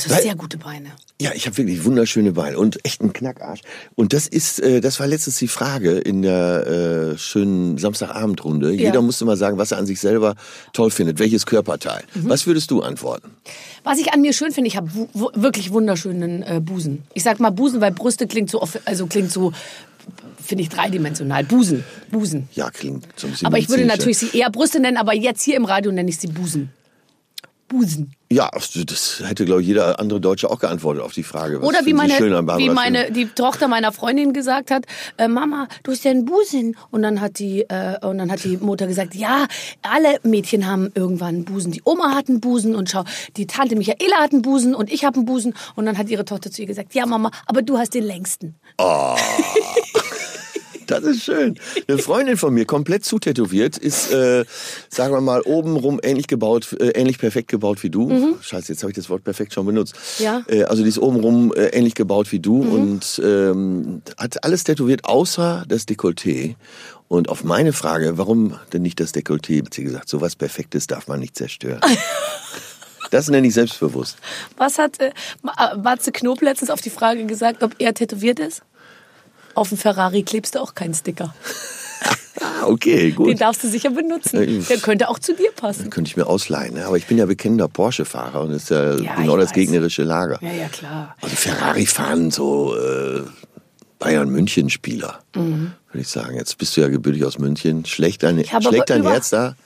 weil- 0.09 0.23
sehr 0.23 0.35
gute 0.35 0.59
Beine. 0.59 0.91
Ja, 1.21 1.33
ich 1.35 1.47
habe 1.47 1.57
wirklich 1.57 1.85
wunderschöne 1.85 2.33
Beine 2.33 2.59
und 2.59 2.85
echt 2.85 3.01
einen 3.01 3.13
Knackarsch. 3.13 3.61
Und 3.97 4.13
das 4.13 4.29
ist, 4.29 4.61
äh, 4.61 4.81
das 4.81 5.01
war 5.01 5.07
letztens 5.09 5.37
die 5.39 5.49
Frage 5.49 5.99
in 5.99 6.23
der 6.23 6.67
äh, 7.15 7.19
schönen 7.19 7.77
Samstagabendrunde. 7.79 8.71
Jeder 8.73 9.03
musste 9.03 9.25
mal 9.25 9.37
sagen, 9.37 9.59
was 9.59 9.73
er 9.73 9.79
an 9.79 9.87
sich 9.87 9.99
selber 9.99 10.37
toll 10.73 10.91
findet, 10.93 11.19
welches 11.19 11.45
Körperteil. 11.47 12.05
Mhm. 12.15 12.29
Was 12.29 12.47
würdest 12.47 12.71
du 12.71 12.83
antworten? 12.83 13.31
Was 13.83 13.99
ich 13.99 14.13
an 14.13 14.21
mir 14.21 14.33
schön 14.33 14.53
finde, 14.53 14.69
ich 14.69 14.77
habe 14.77 14.91
wirklich 15.35 15.73
wunderschönen 15.73 16.43
äh, 16.45 16.61
Busen. 16.61 17.03
Ich 17.15 17.25
sag 17.25 17.41
mal 17.41 17.51
Busen, 17.51 17.81
weil 17.81 17.91
Brüste 17.91 18.27
klingt 18.29 18.51
so, 18.51 18.63
also 18.85 19.07
klingt 19.09 19.33
so, 19.33 19.53
finde 20.45 20.63
ich 20.63 20.69
dreidimensional. 20.69 21.43
Busen, 21.45 21.83
Busen. 22.13 22.49
Ja, 22.55 22.71
klingt 22.71 23.07
so 23.17 23.27
ein 23.27 23.33
bisschen. 23.33 23.47
Aber 23.47 23.59
ich 23.59 23.69
würde 23.69 23.87
natürlich 23.87 24.19
sie 24.19 24.39
eher 24.39 24.51
Brüste 24.51 24.79
nennen, 24.79 24.99
aber 24.99 25.15
jetzt 25.15 25.43
hier 25.43 25.57
im 25.57 25.65
Radio 25.65 25.91
nenne 25.91 26.11
ich 26.11 26.19
sie 26.19 26.29
Busen. 26.29 26.71
Busen. 27.69 28.13
Ja, 28.31 28.51
das 28.53 29.23
hätte 29.25 29.47
glaube 29.47 29.63
ich 29.63 29.69
jeder 29.69 29.99
andere 30.01 30.21
Deutsche 30.21 30.51
auch 30.51 30.59
geantwortet 30.59 31.03
auf 31.03 31.13
die 31.13 31.23
Frage. 31.23 31.61
Oder 31.61 31.87
wie 31.87 31.95
meine, 31.95 32.19
wie 32.19 32.69
meine, 32.69 33.11
die 33.11 33.27
Tochter 33.27 33.69
meiner 33.69 33.91
Freundin 33.93 34.33
gesagt 34.35 34.71
hat, 34.71 34.85
äh, 35.17 35.29
Mama, 35.29 35.69
du 35.83 35.93
hast 35.93 36.05
ja 36.05 36.11
einen 36.11 36.27
Busen. 36.27 36.77
Und 36.91 37.03
dann 37.03 37.21
hat 37.21 37.39
die, 37.39 37.63
äh, 37.63 38.05
und 38.07 38.19
dann 38.19 38.31
hat 38.31 38.45
die 38.45 38.59
Mutter 38.59 38.87
gesagt, 38.87 39.15
ja, 39.15 39.47
alle 39.83 40.19
Mädchen 40.25 40.67
haben 40.67 40.91
irgendwann 40.95 41.37
einen 41.37 41.45
Busen. 41.45 41.73
Die 41.73 41.83
Oma 41.85 42.15
hat 42.15 42.29
einen 42.29 42.41
Busen 42.41 42.75
und 42.75 42.91
schau, 42.91 43.05
die 43.37 43.47
Tante 43.47 43.77
Michaela 43.77 44.17
hat 44.19 44.33
einen 44.33 44.43
Busen 44.43 44.75
und 44.75 44.93
ich 44.93 45.05
habe 45.05 45.17
einen 45.17 45.25
Busen. 45.25 45.55
Und 45.75 45.87
dann 45.87 45.97
hat 45.97 46.11
ihre 46.11 46.25
Tochter 46.25 46.51
zu 46.51 46.63
ihr 46.63 46.69
gesagt, 46.69 46.95
ja 46.95 47.07
Mama, 47.07 47.31
aber 47.47 47.63
du 47.63 47.79
hast 47.79 47.95
den 47.95 48.05
längsten. 48.05 48.57
Das 50.89 51.05
ist 51.05 51.23
schön. 51.23 51.59
Eine 51.87 51.99
Freundin 51.99 52.37
von 52.39 52.53
mir, 52.55 52.65
komplett 52.65 53.05
zutätowiert, 53.05 53.77
ist, 53.77 54.11
äh, 54.11 54.45
sagen 54.89 55.13
wir 55.13 55.21
mal, 55.21 55.43
obenrum 55.43 56.01
ähnlich 56.03 56.27
gebaut, 56.27 56.75
äh, 56.81 56.89
ähnlich 56.89 57.19
perfekt 57.19 57.49
gebaut 57.49 57.83
wie 57.83 57.91
du. 57.91 58.39
Scheiße, 58.41 58.73
jetzt 58.73 58.83
habe 58.83 58.91
ich 58.91 58.97
das 58.97 59.11
Wort 59.11 59.23
perfekt 59.23 59.53
schon 59.53 59.67
benutzt. 59.67 59.95
Mhm. 60.19 60.25
Ja. 60.25 60.39
Mhm. 60.39 60.45
Äh, 60.49 60.65
also 60.65 60.83
die 60.83 60.89
ist 60.89 60.99
obenrum 60.99 61.53
äh, 61.53 61.67
ähnlich 61.67 61.95
gebaut 61.95 62.33
wie 62.33 62.41
du 62.41 62.63
und 62.63 63.21
ähm, 63.23 64.03
hat 64.17 64.43
alles 64.45 64.65
tätowiert, 64.65 65.05
außer 65.05 65.65
das 65.69 65.87
Dekolleté. 65.87 66.55
Und 67.07 67.29
auf 67.29 67.45
meine 67.45 67.73
Frage, 67.73 68.19
warum 68.19 68.59
denn 68.73 68.83
nicht 68.83 69.01
das 69.01 69.15
Dekolleté, 69.15 69.65
hat 69.65 69.75
sie 69.75 69.85
gesagt, 69.85 70.09
sowas 70.09 70.37
Perfektes 70.37 70.87
darf 70.87 71.07
man 71.07 71.21
nicht 71.21 71.37
zerstören. 71.37 71.81
Das 73.11 73.29
nenne 73.29 73.47
ich 73.47 73.55
selbstbewusst. 73.55 74.19
Was 74.57 74.79
hat 74.79 75.01
äh, 75.01 75.09
äh, 75.09 75.77
Matze 75.77 76.13
Knob 76.13 76.43
letztens 76.43 76.71
auf 76.71 76.81
die 76.81 76.91
Frage 76.91 77.25
gesagt, 77.27 77.63
ob 77.63 77.75
er 77.79 77.95
tätowiert 77.95 78.39
ist? 78.39 78.63
Auf 79.59 79.71
dem 79.71 79.79
Ferrari 79.79 80.23
klebst 80.23 80.55
du 80.55 80.61
auch 80.61 80.75
keinen 80.77 80.95
Sticker. 80.95 81.35
Ah, 82.41 82.67
okay, 82.67 83.11
gut. 83.17 83.29
Den 83.31 83.39
darfst 83.39 83.65
du 83.65 83.69
sicher 83.69 83.91
benutzen. 83.91 84.65
Der 84.69 84.77
könnte 84.79 85.09
auch 85.09 85.19
zu 85.19 85.35
dir 85.35 85.51
passen. 85.51 85.91
Könnte 85.91 86.09
ich 86.11 86.17
mir 86.17 86.29
ausleihen, 86.29 86.75
ne? 86.75 86.87
aber 86.87 86.97
ich 86.97 87.07
bin 87.09 87.19
ja 87.19 87.27
bekennender 87.27 87.67
Porsche-Fahrer 87.67 88.43
und 88.43 88.51
das 88.53 88.63
ist 88.63 88.71
ja, 88.71 88.95
Ja, 88.97 89.15
genau 89.17 89.37
das 89.37 89.49
weiß. 89.49 89.55
gegnerische 89.55 90.05
Lager. 90.05 90.39
Ja, 90.43 90.53
ja, 90.53 90.69
klar. 90.69 91.17
Also 91.21 91.35
Ferrari 91.35 91.87
fahren 91.87 92.31
so 92.31 92.77
äh, 92.77 93.23
Bayern-München-Spieler, 93.99 95.19
würde 95.33 95.73
ich 95.95 96.07
sagen. 96.09 96.37
Jetzt 96.37 96.57
bist 96.59 96.77
du 96.77 96.81
ja 96.83 96.89
gebürtig 96.89 97.25
aus 97.25 97.39
München. 97.39 97.85
Schlecht 97.85 98.23
dein, 98.23 98.45
schlägt 98.63 98.91
dein 98.91 99.03
Herz 99.03 99.31
da 99.31 99.57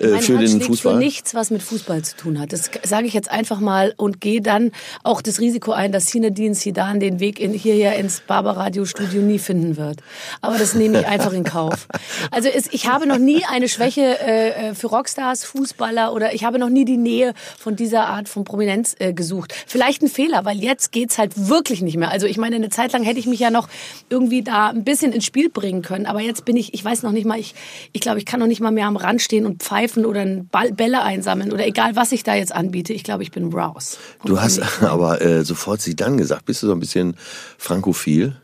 äh, 0.00 0.08
Mein 0.08 0.22
für 0.22 0.38
Herz 0.38 0.50
den 0.52 0.60
Fußball? 0.62 0.94
für 0.94 0.98
nichts, 0.98 1.34
was 1.34 1.50
mit 1.50 1.62
Fußball 1.62 2.02
zu 2.02 2.16
tun 2.16 2.38
hat. 2.40 2.52
Das 2.52 2.70
sage 2.84 3.06
ich 3.06 3.14
jetzt 3.14 3.30
einfach 3.30 3.60
mal 3.60 3.94
und 3.96 4.20
gehe 4.20 4.40
dann 4.40 4.72
auch 5.02 5.22
das 5.22 5.40
Risiko 5.40 5.72
ein, 5.72 5.92
dass 5.92 6.06
Zinedine 6.06 6.54
Zidane 6.54 6.98
den 6.98 7.20
Weg 7.20 7.40
in, 7.40 7.52
hierher 7.52 7.96
ins 7.96 8.20
Barber-Radio-Studio 8.20 9.22
nie 9.22 9.38
finden 9.38 9.76
wird. 9.76 10.00
Aber 10.40 10.58
das 10.58 10.74
nehme 10.74 11.00
ich 11.00 11.06
einfach 11.06 11.32
in 11.32 11.44
Kauf. 11.44 11.88
Also 12.30 12.48
es, 12.48 12.66
ich 12.72 12.88
habe 12.88 13.06
noch 13.06 13.18
nie 13.18 13.44
eine 13.44 13.68
Schwäche 13.68 14.18
äh, 14.20 14.74
für 14.74 14.88
Rockstars, 14.88 15.44
Fußballer 15.44 16.12
oder 16.12 16.34
ich 16.34 16.44
habe 16.44 16.58
noch 16.58 16.68
nie 16.68 16.84
die 16.84 16.96
Nähe 16.96 17.34
von 17.58 17.76
dieser 17.76 18.06
Art 18.08 18.28
von 18.28 18.44
Prominenz 18.44 18.96
äh, 18.98 19.12
gesucht. 19.12 19.54
Vielleicht 19.66 20.02
ein 20.02 20.08
Fehler, 20.08 20.44
weil 20.44 20.58
jetzt 20.58 20.92
geht's 20.92 21.18
halt 21.18 21.48
wirklich 21.48 21.82
nicht 21.82 21.96
mehr. 21.96 22.10
Also 22.10 22.26
ich 22.26 22.36
meine, 22.36 22.56
eine 22.56 22.68
Zeit 22.68 22.92
lang 22.92 23.04
hätte 23.04 23.18
ich 23.18 23.26
mich 23.26 23.40
ja 23.40 23.50
noch 23.50 23.68
irgendwie 24.08 24.42
da 24.42 24.68
ein 24.68 24.84
bisschen 24.84 25.12
ins 25.12 25.24
Spiel 25.24 25.48
bringen 25.48 25.82
können. 25.82 26.06
Aber 26.06 26.20
jetzt 26.20 26.44
bin 26.44 26.56
ich, 26.56 26.74
ich 26.74 26.84
weiß 26.84 27.02
noch 27.02 27.12
nicht 27.12 27.26
mal, 27.26 27.38
ich, 27.38 27.54
ich 27.92 28.00
glaube, 28.00 28.18
ich 28.18 28.26
kann 28.26 28.40
noch 28.40 28.46
nicht 28.46 28.60
mal 28.60 28.72
mehr 28.72 28.86
am 28.86 28.96
Rand 28.96 29.22
stehen 29.22 29.46
und 29.46 29.62
pfeifen 29.62 29.85
oder 29.94 30.20
einen 30.20 30.48
Ball, 30.48 30.72
Bälle 30.72 31.02
einsammeln 31.02 31.52
oder 31.52 31.66
egal, 31.66 31.96
was 31.96 32.12
ich 32.12 32.22
da 32.22 32.34
jetzt 32.34 32.52
anbiete. 32.52 32.92
Ich 32.92 33.04
glaube, 33.04 33.22
ich 33.22 33.30
bin 33.30 33.52
raus. 33.52 33.98
Du 34.24 34.40
hast 34.40 34.60
aber 34.82 35.20
äh, 35.22 35.44
sofort 35.44 35.80
sie 35.80 35.94
dann 35.94 36.16
gesagt. 36.16 36.46
Bist 36.46 36.62
du 36.62 36.66
so 36.66 36.72
ein 36.72 36.80
bisschen 36.80 37.16
frankophil? 37.58 38.36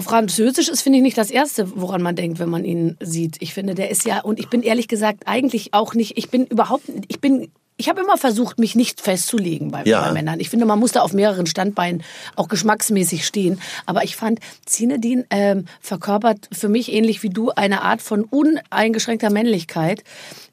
Französisch 0.00 0.68
ist, 0.68 0.82
finde 0.82 0.98
ich, 0.98 1.02
nicht 1.02 1.18
das 1.18 1.30
Erste, 1.30 1.70
woran 1.76 2.02
man 2.02 2.16
denkt, 2.16 2.38
wenn 2.38 2.48
man 2.48 2.64
ihn 2.64 2.96
sieht. 3.00 3.36
Ich 3.40 3.52
finde, 3.52 3.74
der 3.74 3.90
ist 3.90 4.04
ja, 4.04 4.20
und 4.20 4.38
ich 4.38 4.48
bin 4.48 4.62
ehrlich 4.62 4.88
gesagt 4.88 5.24
eigentlich 5.26 5.74
auch 5.74 5.94
nicht, 5.94 6.16
ich 6.16 6.30
bin 6.30 6.46
überhaupt, 6.46 6.84
ich 7.08 7.20
bin 7.20 7.50
ich 7.76 7.88
habe 7.88 8.00
immer 8.00 8.16
versucht, 8.16 8.58
mich 8.58 8.74
nicht 8.74 9.00
festzulegen 9.00 9.70
bei, 9.70 9.82
Ja. 9.84 10.02
bei 10.02 10.12
Männern. 10.12 10.38
Ich 10.40 10.50
finde, 10.50 10.66
man 10.66 10.78
muss 10.78 10.92
da 10.92 11.00
auf 11.00 11.12
mehreren 11.12 11.46
Standbeinen 11.46 12.02
auch 12.36 12.48
geschmacksmäßig 12.48 13.26
stehen. 13.26 13.60
Aber 13.86 14.04
ich 14.04 14.14
fand, 14.14 14.38
Zinedine 14.66 15.24
ähm, 15.30 15.64
verkörpert 15.80 16.48
für 16.52 16.68
mich 16.68 16.92
ähnlich 16.92 17.22
wie 17.22 17.30
du 17.30 17.50
eine 17.50 17.82
Art 17.82 18.02
von 18.02 18.24
uneingeschränkter 18.24 19.30
Männlichkeit, 19.30 20.04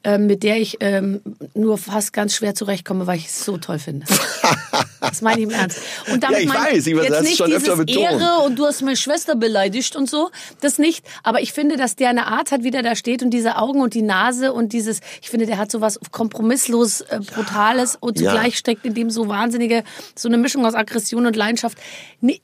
ähm, 0.02 0.26
mit 0.26 0.42
der 0.42 0.58
ich 0.60 0.78
ähm, 0.80 1.20
nur 1.54 1.78
fast 1.78 2.12
ganz 2.12 2.34
schwer 2.34 2.54
zurechtkomme, 2.54 3.06
weil 3.06 3.18
ich 3.18 3.26
es 3.26 3.44
so 3.44 3.58
toll 3.58 3.78
finde. 3.78 4.06
das 5.00 5.22
meine 5.22 5.38
ich 5.38 5.44
im 5.44 5.50
Ernst. 5.50 5.78
Und 6.12 6.22
damit 6.22 6.38
Ja, 6.38 6.42
ich 6.44 6.48
meine 6.48 6.64
weiß, 6.76 6.86
ich- 6.86 6.94
jetzt 6.96 7.22
nicht 7.22 7.36
schon 7.36 7.52
öfter 7.52 7.76
betont. 7.76 7.98
Ehre 7.98 8.38
und 8.44 8.58
du 8.58 8.66
hast 8.66 8.82
meine 8.82 8.96
Schwester 8.96 9.34
beleidigt 9.36 9.96
und 9.96 10.08
so. 10.08 10.30
Das 10.60 10.78
nicht. 10.78 11.04
Aber 11.22 11.40
ich 11.40 11.52
finde, 11.52 11.76
dass 11.76 11.96
der 11.96 12.10
eine 12.10 12.26
Art 12.26 12.52
hat, 12.52 12.62
wie 12.64 12.70
der 12.70 12.82
da 12.82 12.94
steht 12.96 13.22
und 13.22 13.30
diese 13.30 13.56
Augen 13.56 13.80
und 13.80 13.94
die 13.94 14.02
Nase 14.02 14.52
und 14.52 14.72
dieses, 14.72 15.00
ich 15.22 15.30
finde, 15.30 15.46
der 15.46 15.58
hat 15.58 15.70
so 15.70 15.80
was 15.80 15.98
kompromisslos 16.10 17.00
äh, 17.02 17.20
Brutales 17.34 17.96
und 17.98 18.20
Ja. 18.20 18.30
zugleich 18.32 18.56
steckt 18.58 18.84
in 18.86 18.94
dem 18.94 19.10
so 19.10 19.28
wahnsinnige, 19.28 19.84
so 20.14 20.28
eine 20.28 20.38
Mischung 20.38 20.64
aus 20.66 20.74
Aggression 20.74 21.26
und 21.26 21.36
Leidenschaft. 21.36 21.78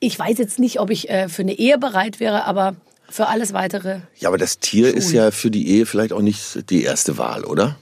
Ich 0.01 0.19
weiß 0.19 0.39
jetzt 0.39 0.59
nicht, 0.59 0.81
ob 0.81 0.91
ich 0.91 1.09
äh, 1.09 1.29
für 1.29 1.43
eine 1.43 1.53
Ehe 1.59 1.79
bereit 1.79 2.21
wäre, 2.21 2.45
aber 2.45 2.75
für 3.09 3.29
alles 3.29 3.53
weitere. 3.53 4.01
Ja, 4.19 4.29
aber 4.31 4.39
das 4.39 4.59
Tier 4.59 4.93
ist 4.93 5.13
ja 5.13 5.31
für 5.31 5.51
die 5.51 5.69
Ehe 5.69 5.87
vielleicht 5.87 6.13
auch 6.13 6.23
nicht 6.23 6.69
die 6.71 6.83
erste 6.83 7.19
Wahl, 7.19 7.45
oder? 7.45 7.77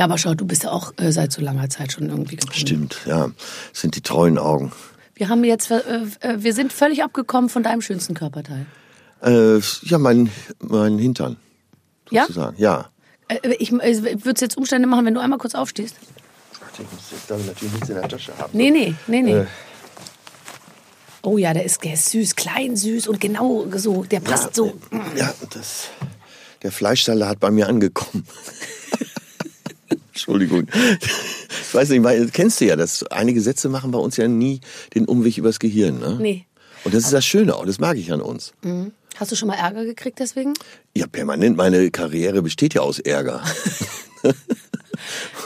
Ja, 0.00 0.04
aber 0.06 0.16
schau, 0.16 0.32
du 0.32 0.46
bist 0.46 0.62
ja 0.64 0.70
auch 0.70 0.94
äh, 0.96 1.12
seit 1.12 1.30
so 1.30 1.42
langer 1.42 1.68
Zeit 1.68 1.92
schon 1.92 2.08
irgendwie 2.08 2.36
geblieben. 2.36 2.58
Stimmt, 2.58 3.00
ja. 3.04 3.30
Das 3.70 3.82
sind 3.82 3.96
die 3.96 4.00
treuen 4.00 4.38
Augen. 4.38 4.72
Wir 5.12 5.28
haben 5.28 5.44
jetzt, 5.44 5.70
äh, 5.70 5.76
äh, 6.20 6.36
wir 6.38 6.54
sind 6.54 6.72
völlig 6.72 7.02
abgekommen 7.02 7.50
von 7.50 7.62
deinem 7.62 7.82
schönsten 7.82 8.14
Körperteil. 8.14 8.64
Äh, 9.22 9.58
ja, 9.82 9.98
mein, 9.98 10.30
mein 10.58 10.98
Hintern. 10.98 11.36
Ja? 12.10 12.22
Sozusagen. 12.22 12.56
Ja. 12.58 12.88
Äh, 13.28 13.46
Ich, 13.58 13.70
ich 13.72 14.02
würde 14.02 14.32
es 14.32 14.40
jetzt 14.40 14.56
Umstände 14.56 14.88
machen, 14.88 15.04
wenn 15.04 15.12
du 15.12 15.20
einmal 15.20 15.38
kurz 15.38 15.54
aufstehst. 15.54 15.96
Warte, 16.60 16.80
ich 16.80 16.92
muss 16.92 17.10
jetzt 17.10 17.30
damit 17.30 17.46
natürlich 17.48 17.74
nichts 17.74 17.88
in 17.90 17.96
der 17.96 18.08
Tasche 18.08 18.32
haben. 18.38 18.56
Nee, 18.56 18.70
nee, 18.70 18.94
nee, 19.06 19.20
nee. 19.20 19.32
Äh. 19.34 19.46
Oh 21.20 21.36
ja, 21.36 21.52
der 21.52 21.66
ist, 21.66 21.84
der 21.84 21.92
ist 21.92 22.08
süß, 22.08 22.36
klein, 22.36 22.74
süß 22.74 23.06
und 23.06 23.20
genau 23.20 23.66
so. 23.76 24.04
Der 24.04 24.20
passt 24.20 24.54
so. 24.54 24.72
Ja, 25.14 25.34
das, 25.50 25.88
der 26.62 26.72
Fleischsalat 26.72 27.38
bei 27.38 27.50
mir 27.50 27.68
angekommen. 27.68 28.26
Entschuldigung. 30.20 30.66
Ich 31.62 31.74
weiß 31.74 31.88
nicht, 31.90 32.02
weil, 32.02 32.28
kennst 32.28 32.60
du 32.60 32.66
ja, 32.66 32.76
dass 32.76 33.04
einige 33.06 33.40
Sätze 33.40 33.68
machen 33.68 33.90
bei 33.90 33.98
uns 33.98 34.16
ja 34.16 34.28
nie 34.28 34.60
den 34.94 35.04
Umweg 35.06 35.38
übers 35.38 35.58
Gehirn. 35.58 35.98
Ne? 35.98 36.18
Nee. 36.20 36.46
Und 36.84 36.94
das 36.94 37.04
ist 37.04 37.12
das 37.12 37.24
Schöne 37.24 37.54
auch, 37.56 37.66
das 37.66 37.78
mag 37.78 37.96
ich 37.96 38.12
an 38.12 38.20
uns. 38.20 38.52
Hast 39.16 39.32
du 39.32 39.36
schon 39.36 39.48
mal 39.48 39.54
Ärger 39.56 39.84
gekriegt 39.84 40.18
deswegen? 40.18 40.54
Ja, 40.96 41.06
permanent, 41.06 41.56
meine 41.56 41.90
Karriere 41.90 42.42
besteht 42.42 42.74
ja 42.74 42.80
aus 42.80 42.98
Ärger. 42.98 43.42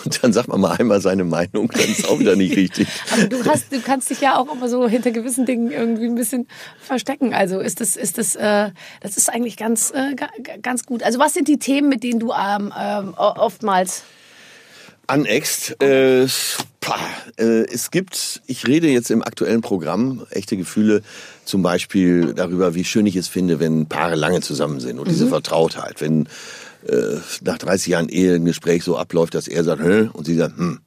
Und 0.05 0.23
dann 0.23 0.33
sagt 0.33 0.49
man 0.49 0.61
mal 0.61 0.73
einmal 0.73 1.01
seine 1.01 1.25
Meinung, 1.25 1.71
dann 1.73 1.89
ist 1.89 2.09
auch 2.09 2.19
wieder 2.19 2.37
nicht 2.37 2.57
richtig. 2.57 2.89
Aber 3.13 3.25
du 3.27 3.45
hast, 3.47 3.73
du 3.73 3.81
kannst 3.81 4.11
dich 4.11 4.21
ja 4.21 4.37
auch 4.37 4.53
immer 4.53 4.69
so 4.69 4.87
hinter 4.89 5.13
gewissen 5.13 5.47
Dingen 5.47 5.71
irgendwie 5.71 6.05
ein 6.07 6.15
bisschen 6.17 6.47
verstecken. 6.81 7.33
Also 7.33 7.61
ist 7.61 7.81
das, 7.81 7.97
ist 7.97 8.19
das, 8.19 8.35
äh, 8.35 8.71
das 9.01 9.17
ist 9.17 9.31
eigentlich 9.33 9.57
ganz, 9.57 9.93
äh, 9.93 10.15
ga- 10.15 10.29
ga- 10.43 10.57
ganz 10.61 10.85
gut. 10.85 11.03
Also 11.03 11.19
was 11.19 11.33
sind 11.35 11.49
die 11.49 11.59
Themen, 11.59 11.89
mit 11.89 12.03
denen 12.03 12.19
du 12.21 12.33
ähm, 12.33 12.73
o- 13.17 13.21
oftmals 13.37 14.03
Anext, 15.07 15.81
äh, 15.83 16.27
pah, 16.81 16.99
äh, 17.37 17.65
es 17.67 17.91
gibt, 17.91 18.43
ich 18.47 18.67
rede 18.67 18.89
jetzt 18.89 19.11
im 19.11 19.23
aktuellen 19.23 19.61
Programm, 19.61 20.27
echte 20.31 20.57
Gefühle, 20.57 21.03
zum 21.45 21.63
Beispiel 21.63 22.33
darüber, 22.35 22.75
wie 22.75 22.85
schön 22.85 23.07
ich 23.07 23.17
es 23.17 23.29
finde, 23.29 23.61
wenn 23.61 23.87
Paare 23.87 24.15
lange 24.15 24.41
zusammen 24.41 24.81
sind 24.81 24.99
und 24.99 25.09
diese 25.09 25.29
Vertrautheit, 25.29 26.01
wenn 26.01 26.27
äh, 26.89 27.19
nach 27.43 27.59
30 27.59 27.89
Jahren 27.89 28.09
Ehe 28.09 28.35
ein 28.35 28.45
Gespräch 28.45 28.85
so 28.85 28.97
abläuft, 28.97 29.35
dass 29.35 29.49
er 29.49 29.65
sagt, 29.65 29.83
Hä? 29.83 30.09
und 30.13 30.25
sie 30.27 30.37
sagt, 30.37 30.57
hm. 30.57 30.81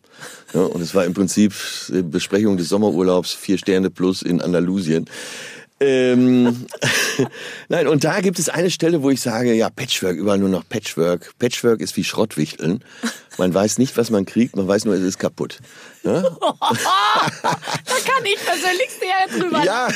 Ja, 0.54 0.62
und 0.62 0.82
es 0.82 0.96
war 0.96 1.06
im 1.06 1.14
Prinzip 1.14 1.54
äh, 1.94 2.02
Besprechung 2.02 2.58
des 2.58 2.70
Sommerurlaubs, 2.70 3.34
vier 3.34 3.58
Sterne 3.58 3.90
plus 3.90 4.22
in 4.22 4.42
Andalusien. 4.42 5.06
Ähm, 5.80 6.66
Nein, 7.70 7.88
und 7.88 8.04
da 8.04 8.22
gibt 8.22 8.40
es 8.40 8.50
eine 8.50 8.72
Stelle, 8.72 9.04
wo 9.04 9.12
ich 9.12 9.22
sage, 9.22 9.54
ja, 9.54 9.70
Patchwork, 9.70 10.18
überall 10.18 10.40
nur 10.40 10.50
noch 10.50 10.68
Patchwork. 10.68 11.34
Patchwork 11.38 11.82
ist 11.82 11.96
wie 11.98 12.04
Schrottwichteln. 12.04 12.84
Man 13.38 13.54
weiß 13.54 13.78
nicht, 13.78 13.96
was 13.98 14.10
man 14.10 14.26
kriegt, 14.26 14.56
man 14.56 14.68
weiß 14.68 14.86
nur, 14.86 14.96
es 14.96 15.02
ist 15.02 15.20
kaputt. 15.20 15.60
Ja, 16.04 16.22
Da 17.42 17.52
kann 17.52 18.26
ich 18.26 18.38
persönlich 18.44 18.90
sehr 19.00 19.40
drüber 19.40 19.64
ja 19.64 19.88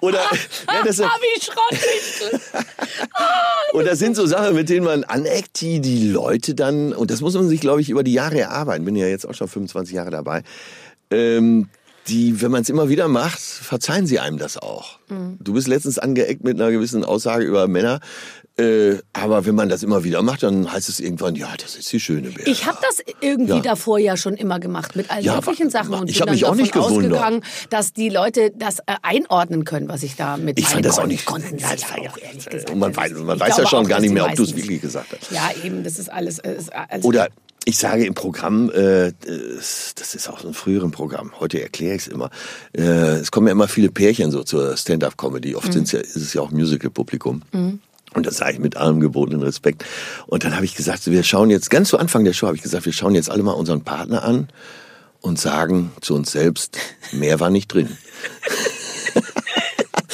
oder, 0.00 0.20
ja, 0.20 0.82
das, 0.84 0.98
wie 0.98 1.40
Schrottwichtel. 1.40 2.40
und 3.72 3.86
das 3.86 3.98
sind 3.98 4.16
so 4.16 4.26
Sachen, 4.26 4.54
mit 4.54 4.68
denen 4.70 4.86
man 4.86 5.04
aneckt, 5.04 5.60
die 5.60 5.80
die 5.80 6.08
Leute 6.08 6.54
dann, 6.54 6.92
und 6.94 7.10
das 7.10 7.20
muss 7.20 7.34
man 7.34 7.48
sich, 7.48 7.60
glaube 7.60 7.82
ich, 7.82 7.90
über 7.90 8.02
die 8.02 8.12
Jahre 8.14 8.40
erarbeiten, 8.40 8.84
bin 8.84 8.96
ja 8.96 9.06
jetzt 9.06 9.26
auch 9.26 9.34
schon 9.34 9.48
25 9.48 9.94
Jahre 9.94 10.10
dabei, 10.10 10.42
ähm, 11.10 11.68
die, 12.08 12.40
wenn 12.40 12.50
man 12.50 12.62
es 12.62 12.68
immer 12.68 12.88
wieder 12.88 13.08
macht, 13.08 13.38
verzeihen 13.40 14.06
sie 14.06 14.18
einem 14.18 14.38
das 14.38 14.56
auch. 14.56 14.98
Du 15.40 15.52
bist 15.54 15.68
letztens 15.68 15.98
angeeckt 15.98 16.44
mit 16.44 16.60
einer 16.60 16.70
gewissen 16.70 17.04
Aussage 17.04 17.44
über 17.44 17.66
Männer, 17.68 18.00
äh, 18.58 18.96
aber 19.12 19.46
wenn 19.46 19.54
man 19.54 19.68
das 19.68 19.82
immer 19.82 20.02
wieder 20.04 20.20
macht, 20.22 20.42
dann 20.42 20.70
heißt 20.70 20.88
es 20.88 21.00
irgendwann, 21.00 21.34
ja, 21.36 21.48
das 21.56 21.76
ist 21.76 21.90
die 21.92 22.00
schöne 22.00 22.30
Bär. 22.30 22.46
Ich 22.46 22.66
habe 22.66 22.76
das 22.82 22.98
irgendwie 23.20 23.52
Ja. 23.54 23.60
davor 23.60 23.98
ja 23.98 24.16
schon 24.16 24.34
immer 24.34 24.58
gemacht 24.58 24.96
mit 24.96 25.10
allen 25.10 25.24
Ja, 25.24 25.36
möglichen 25.36 25.70
Sachen 25.70 25.94
und 25.94 26.10
ich 26.10 26.18
bin 26.18 26.30
mich 26.30 26.44
auch 26.44 26.54
nicht 26.56 26.76
ausgegangen, 26.76 27.42
dass 27.70 27.92
die 27.92 28.08
Leute 28.08 28.52
das 28.56 28.80
äh, 28.80 28.96
einordnen 29.02 29.64
können, 29.64 29.88
was 29.88 30.02
ich 30.02 30.16
da 30.16 30.36
mit 30.36 30.58
Ich 30.58 30.66
fand 30.66 30.84
das 30.84 30.98
auch 30.98 31.06
nicht. 31.06 31.24
Konnten 31.24 31.56
Ja, 31.58 31.68
ja 31.70 31.76
das 31.76 31.90
war 31.90 32.02
ja- 32.02 32.10
auch 32.10 32.18
ehrlich 32.18 32.44
gesagt. 32.46 32.70
Und 32.70 32.78
man 32.80 32.94
weiß, 32.96 33.12
man 33.14 33.38
weiß 33.40 33.56
ja 33.58 33.66
schon 33.66 33.84
auch, 33.84 33.88
gar 33.88 34.00
nicht 34.00 34.12
mehr, 34.12 34.26
ob 34.26 34.34
du 34.34 34.42
es 34.42 34.54
wirklich 34.56 34.80
gesagt 34.82 35.06
hast. 35.18 35.30
Ja, 35.30 35.50
eben, 35.64 35.84
das 35.84 35.98
ist 35.98 36.10
alles. 36.10 36.38
äh, 36.40 36.54
Ist, 36.56 36.72
also, 36.72 37.06
Oder 37.08 37.28
ich 37.68 37.76
sage 37.76 38.06
im 38.06 38.14
Programm, 38.14 38.70
äh, 38.70 39.12
das 39.20 40.14
ist 40.14 40.26
auch 40.30 40.40
so 40.40 40.48
ein 40.48 40.54
früheren 40.54 40.90
Programm, 40.90 41.32
heute 41.38 41.60
erkläre 41.60 41.96
ich 41.96 42.02
es 42.02 42.08
immer, 42.08 42.30
äh, 42.72 43.16
es 43.16 43.30
kommen 43.30 43.46
ja 43.46 43.52
immer 43.52 43.68
viele 43.68 43.90
Pärchen 43.90 44.30
so 44.30 44.42
zur 44.42 44.74
Stand-up-Comedy, 44.74 45.54
oft 45.54 45.70
sind's 45.74 45.92
ja, 45.92 46.00
ist 46.00 46.16
es 46.16 46.32
ja 46.32 46.40
auch 46.40 46.50
Musical-Publikum. 46.50 47.42
Und 48.14 48.26
das 48.26 48.38
sage 48.38 48.54
ich 48.54 48.58
mit 48.58 48.78
allem 48.78 49.00
gebotenen 49.00 49.42
Respekt. 49.42 49.84
Und 50.26 50.44
dann 50.44 50.56
habe 50.56 50.64
ich 50.64 50.76
gesagt, 50.76 51.10
wir 51.10 51.22
schauen 51.22 51.50
jetzt, 51.50 51.68
ganz 51.68 51.90
zu 51.90 51.98
Anfang 51.98 52.24
der 52.24 52.32
Show 52.32 52.46
habe 52.46 52.56
ich 52.56 52.62
gesagt, 52.62 52.86
wir 52.86 52.94
schauen 52.94 53.14
jetzt 53.14 53.30
alle 53.30 53.42
mal 53.42 53.52
unseren 53.52 53.82
Partner 53.82 54.24
an 54.24 54.48
und 55.20 55.38
sagen 55.38 55.90
zu 56.00 56.14
uns 56.14 56.32
selbst, 56.32 56.78
mehr 57.12 57.38
war 57.38 57.50
nicht 57.50 57.68
drin. 57.68 57.98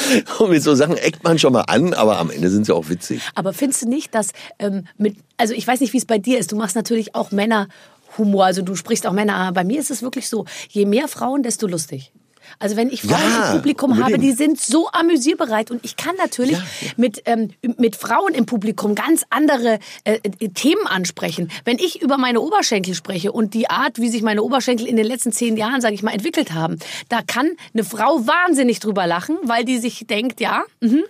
und 0.39 0.51
mit 0.51 0.63
so 0.63 0.75
Sachen 0.75 0.97
eckt 0.97 1.25
man 1.25 1.39
schon 1.39 1.53
mal 1.53 1.63
an, 1.63 1.95
aber 1.95 2.19
am 2.19 2.31
Ende 2.31 2.51
sind 2.51 2.67
sie 2.67 2.75
auch 2.75 2.89
witzig. 2.89 3.21
Aber 3.35 3.53
findest 3.53 3.83
du 3.83 3.89
nicht, 3.89 4.15
dass 4.15 4.31
ähm, 4.59 4.87
mit, 4.97 5.17
also 5.37 5.55
ich 5.55 5.67
weiß 5.67 5.81
nicht, 5.81 5.93
wie 5.93 5.99
es 5.99 6.07
bei 6.07 6.19
dir 6.19 6.39
ist, 6.39 6.53
du 6.53 6.57
machst 6.57 6.77
natürlich 6.77 7.15
auch 7.15 7.31
Männerhumor, 7.31 8.45
also 8.45 8.63
du 8.63 8.75
sprichst 8.75 9.07
auch 9.07 9.13
Männer, 9.13 9.37
an. 9.37 9.55
bei 9.55 9.65
mir 9.65 9.81
ist 9.81 9.91
es 9.91 10.03
wirklich 10.03 10.29
so, 10.29 10.45
je 10.69 10.87
mehr 10.87 11.09
Frauen, 11.09 11.43
desto 11.43 11.67
lustig. 11.67 12.13
Also 12.59 12.77
wenn 12.77 12.91
ich 12.91 13.03
Frauen 13.03 13.21
Ja, 13.21 13.51
im 13.51 13.57
Publikum 13.57 13.93
habe, 13.95 14.15
unbedingt. 14.15 14.23
die 14.25 14.37
sind 14.37 14.61
so 14.61 14.89
amüsierbereit 14.91 15.71
und 15.71 15.85
ich 15.85 15.97
kann 15.97 16.15
natürlich 16.17 16.59
Ja. 16.59 16.65
Mit, 16.97 17.23
ähm, 17.27 17.51
mit 17.79 17.97
Frauen 17.97 18.35
im 18.35 18.47
Publikum 18.47 18.95
ganz 18.95 19.25
andere 19.31 19.79
äh, 20.05 20.19
Themen 20.55 20.87
ansprechen. 20.87 21.51
Wenn 21.65 21.79
ich 21.79 22.03
über 22.03 22.19
meine 22.19 22.41
Oberschenkel 22.41 22.95
spreche 22.95 23.33
und 23.33 23.55
die 23.55 23.71
Art, 23.71 23.99
wie 23.99 24.09
sich 24.09 24.23
meine 24.23 24.43
Oberschenkel 24.43 24.87
in 24.87 24.97
den 24.97 25.07
letzten 25.07 25.33
zehn 25.33 25.57
Jahren, 25.57 25.81
sage 25.81 25.95
ich 25.95 26.03
mal, 26.03 26.13
entwickelt 26.13 26.53
haben, 26.53 26.79
da 27.09 27.21
kann 27.27 27.51
eine 27.73 27.85
Frau 27.85 28.27
wahnsinnig 28.27 28.81
drüber 28.81 29.07
lachen, 29.07 29.37
weil 29.43 29.65
die 29.65 29.79
sich 29.79 30.07
denkt, 30.07 30.41
ja, 30.41 30.65
mhm. 30.81 31.05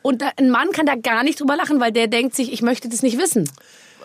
Und 0.00 0.22
da, 0.22 0.30
ein 0.38 0.48
Mann 0.48 0.70
kann 0.72 0.86
da 0.86 0.94
gar 0.94 1.22
nicht 1.22 1.40
drüber 1.40 1.54
lachen, 1.56 1.78
weil 1.78 1.92
der 1.92 2.06
denkt 2.06 2.34
sich, 2.34 2.52
ich 2.52 2.62
möchte 2.62 2.88
das 2.88 3.02
nicht 3.02 3.18
wissen. 3.18 3.50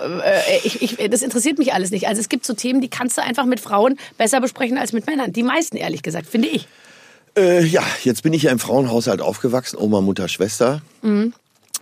Äh, 0.01 0.59
ich, 0.63 0.81
ich, 0.81 1.09
das 1.09 1.21
interessiert 1.21 1.57
mich 1.57 1.73
alles 1.73 1.91
nicht. 1.91 2.07
Also 2.07 2.21
es 2.21 2.29
gibt 2.29 2.45
so 2.45 2.53
Themen, 2.53 2.81
die 2.81 2.89
kannst 2.89 3.17
du 3.17 3.23
einfach 3.23 3.45
mit 3.45 3.59
Frauen 3.59 3.97
besser 4.17 4.41
besprechen 4.41 4.77
als 4.77 4.93
mit 4.93 5.05
Männern. 5.07 5.33
Die 5.33 5.43
meisten, 5.43 5.77
ehrlich 5.77 6.03
gesagt, 6.03 6.27
finde 6.27 6.47
ich. 6.49 6.67
Äh, 7.37 7.63
ja, 7.65 7.83
jetzt 8.03 8.23
bin 8.23 8.33
ich 8.33 8.43
ja 8.43 8.51
im 8.51 8.59
Frauenhaushalt 8.59 9.21
aufgewachsen, 9.21 9.77
Oma, 9.77 10.01
Mutter, 10.01 10.27
Schwester. 10.27 10.81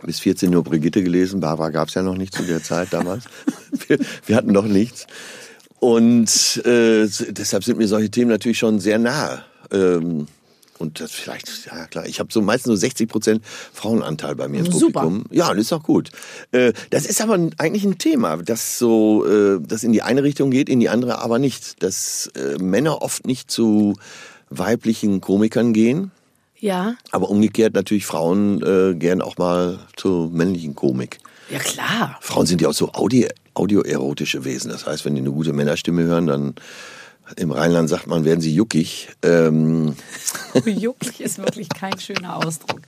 Bis 0.03 0.19
14 0.19 0.49
nur 0.49 0.63
Brigitte 0.63 1.03
gelesen, 1.03 1.41
Barbara 1.41 1.69
gab's 1.69 1.93
ja 1.93 2.01
noch 2.01 2.17
nicht 2.17 2.33
zu 2.33 2.43
der 2.43 2.63
Zeit 2.63 2.89
damals. 2.91 3.25
wir, 3.87 3.99
wir 4.25 4.35
hatten 4.35 4.51
noch 4.51 4.65
nichts. 4.65 5.07
Und 5.79 6.61
äh, 6.65 7.07
deshalb 7.29 7.63
sind 7.63 7.77
mir 7.77 7.87
solche 7.87 8.09
Themen 8.09 8.29
natürlich 8.29 8.59
schon 8.59 8.79
sehr 8.79 8.99
nahe. 8.99 9.43
Ähm, 9.71 10.27
und 10.81 10.99
das 10.99 11.11
vielleicht, 11.11 11.67
ja 11.67 11.85
klar, 11.87 12.05
ich 12.05 12.19
habe 12.19 12.33
so 12.33 12.41
meistens 12.41 12.71
so 12.71 12.75
60 12.75 13.07
Prozent 13.07 13.45
Frauenanteil 13.73 14.35
bei 14.35 14.47
mir 14.47 14.59
im 14.59 14.71
Super. 14.71 15.01
Publikum. 15.01 15.25
Ja, 15.31 15.49
das 15.53 15.65
ist 15.65 15.73
auch 15.73 15.83
gut. 15.83 16.09
Äh, 16.51 16.73
das 16.89 17.05
ist 17.05 17.21
aber 17.21 17.35
eigentlich 17.57 17.83
ein 17.85 17.97
Thema, 17.97 18.37
das 18.37 18.77
so, 18.77 19.25
äh, 19.25 19.59
das 19.61 19.83
in 19.83 19.93
die 19.93 20.01
eine 20.01 20.23
Richtung 20.23 20.51
geht, 20.51 20.67
in 20.67 20.79
die 20.79 20.89
andere 20.89 21.19
aber 21.19 21.39
nicht. 21.39 21.81
Dass 21.83 22.29
äh, 22.35 22.57
Männer 22.61 23.01
oft 23.01 23.25
nicht 23.25 23.49
zu 23.51 23.95
weiblichen 24.49 25.21
Komikern 25.21 25.71
gehen, 25.73 26.11
Ja, 26.59 26.95
aber 27.11 27.29
umgekehrt 27.29 27.73
natürlich 27.73 28.05
Frauen 28.05 28.61
äh, 28.61 28.95
gern 28.95 29.21
auch 29.21 29.37
mal 29.37 29.79
zur 29.95 30.29
männlichen 30.29 30.75
Komik. 30.75 31.19
ja 31.49 31.59
klar. 31.59 32.17
Frauen 32.21 32.45
sind 32.45 32.61
ja 32.61 32.67
auch 32.69 32.73
so 32.73 32.91
Audio, 32.93 33.27
audioerotische 33.53 34.43
Wesen. 34.45 34.69
Das 34.71 34.85
heißt, 34.85 35.05
wenn 35.05 35.15
die 35.15 35.21
eine 35.21 35.31
gute 35.31 35.53
Männerstimme 35.53 36.03
hören, 36.03 36.27
dann 36.27 36.55
im 37.37 37.51
Rheinland 37.51 37.89
sagt 37.89 38.07
man, 38.07 38.25
werden 38.25 38.41
sie 38.41 38.53
juckig. 38.53 39.09
Ähm, 39.23 39.95
Juckig 40.65 41.21
ist 41.21 41.37
wirklich 41.37 41.69
kein 41.69 41.97
schöner 41.99 42.37
Ausdruck. 42.37 42.81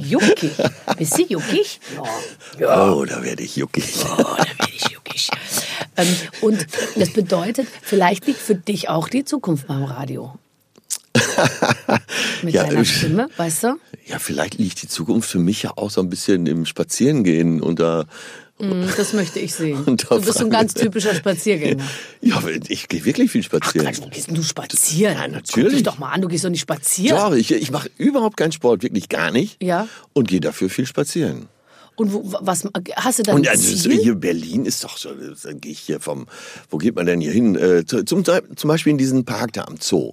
Juckig? 0.00 0.52
Bist 0.98 1.18
du 1.18 1.22
juckig? 1.22 1.80
Ja. 2.58 2.92
Oh, 2.92 3.04
da 3.04 3.22
werde 3.22 3.42
ich 3.42 3.56
juckig. 3.56 3.94
Oh, 4.04 4.16
da 4.18 4.36
werde 4.36 4.72
ich 4.74 4.88
juckig. 4.90 5.30
Ähm, 5.96 6.06
und 6.42 6.66
das 6.96 7.12
bedeutet, 7.12 7.66
vielleicht 7.82 8.26
liegt 8.26 8.38
für 8.40 8.54
dich 8.54 8.88
auch 8.88 9.08
die 9.08 9.24
Zukunft 9.24 9.66
beim 9.66 9.84
Radio. 9.84 10.38
Mit 12.42 12.54
Ja, 12.54 12.64
deiner 12.64 12.84
Stimme, 12.84 13.28
weißt 13.36 13.64
du? 13.64 13.76
Ja, 14.06 14.18
vielleicht 14.18 14.58
liegt 14.58 14.82
die 14.82 14.88
Zukunft 14.88 15.30
für 15.30 15.38
mich 15.38 15.62
ja 15.62 15.72
auch 15.76 15.90
so 15.90 16.00
ein 16.02 16.10
bisschen 16.10 16.46
im 16.46 16.66
Spazierengehen 16.66 17.62
unter. 17.62 18.06
Mm, 18.58 18.84
Das 18.96 19.12
möchte 19.12 19.38
ich 19.38 19.54
sehen. 19.54 19.84
Du 19.96 20.20
bist 20.20 20.38
so 20.38 20.44
ein 20.44 20.50
ganz 20.50 20.72
typischer 20.74 21.14
Spaziergänger. 21.14 21.82
Ja, 22.22 22.42
ich 22.68 22.88
gehe 22.88 23.04
wirklich 23.04 23.30
viel 23.30 23.42
spazieren. 23.42 23.86
Wo 24.00 24.08
gehst 24.08 24.28
denn 24.28 24.34
du 24.34 24.42
spazieren? 24.42 25.14
Ja, 25.14 25.24
Guck 25.24 25.32
natürlich. 25.34 25.72
dich 25.74 25.82
doch 25.82 25.98
mal 25.98 26.10
an, 26.10 26.22
du 26.22 26.28
gehst 26.28 26.44
doch 26.44 26.50
nicht 26.50 26.60
spazieren. 26.62 27.16
Doch, 27.18 27.34
ich, 27.34 27.50
ich 27.52 27.70
mache 27.70 27.90
überhaupt 27.98 28.36
keinen 28.36 28.52
Sport, 28.52 28.82
wirklich 28.82 29.08
gar 29.08 29.30
nicht. 29.30 29.62
Ja. 29.62 29.86
Und 30.14 30.28
gehe 30.28 30.40
dafür 30.40 30.70
viel 30.70 30.86
spazieren. 30.86 31.48
Und 31.96 32.12
wo, 32.12 32.22
was 32.40 32.64
hast 32.96 33.18
du 33.18 33.22
dann 33.22 33.36
Und 33.36 33.48
also, 33.48 33.90
hier 33.90 34.14
Berlin 34.16 34.66
ist 34.66 34.84
doch 34.84 34.98
so, 34.98 35.10
dann 35.42 35.60
gehe 35.60 35.72
ich 35.72 35.78
hier 35.78 35.98
vom, 36.00 36.26
wo 36.68 36.76
geht 36.78 36.94
man 36.94 37.06
denn 37.06 37.20
hier 37.22 37.32
hin? 37.32 37.56
Äh, 37.56 37.84
zu- 37.86 38.04
zum, 38.04 38.22
zum 38.24 38.68
Beispiel 38.68 38.90
in 38.90 38.98
diesen 38.98 39.24
Park 39.24 39.52
da 39.54 39.64
am 39.64 39.76
Zoo. 39.80 40.12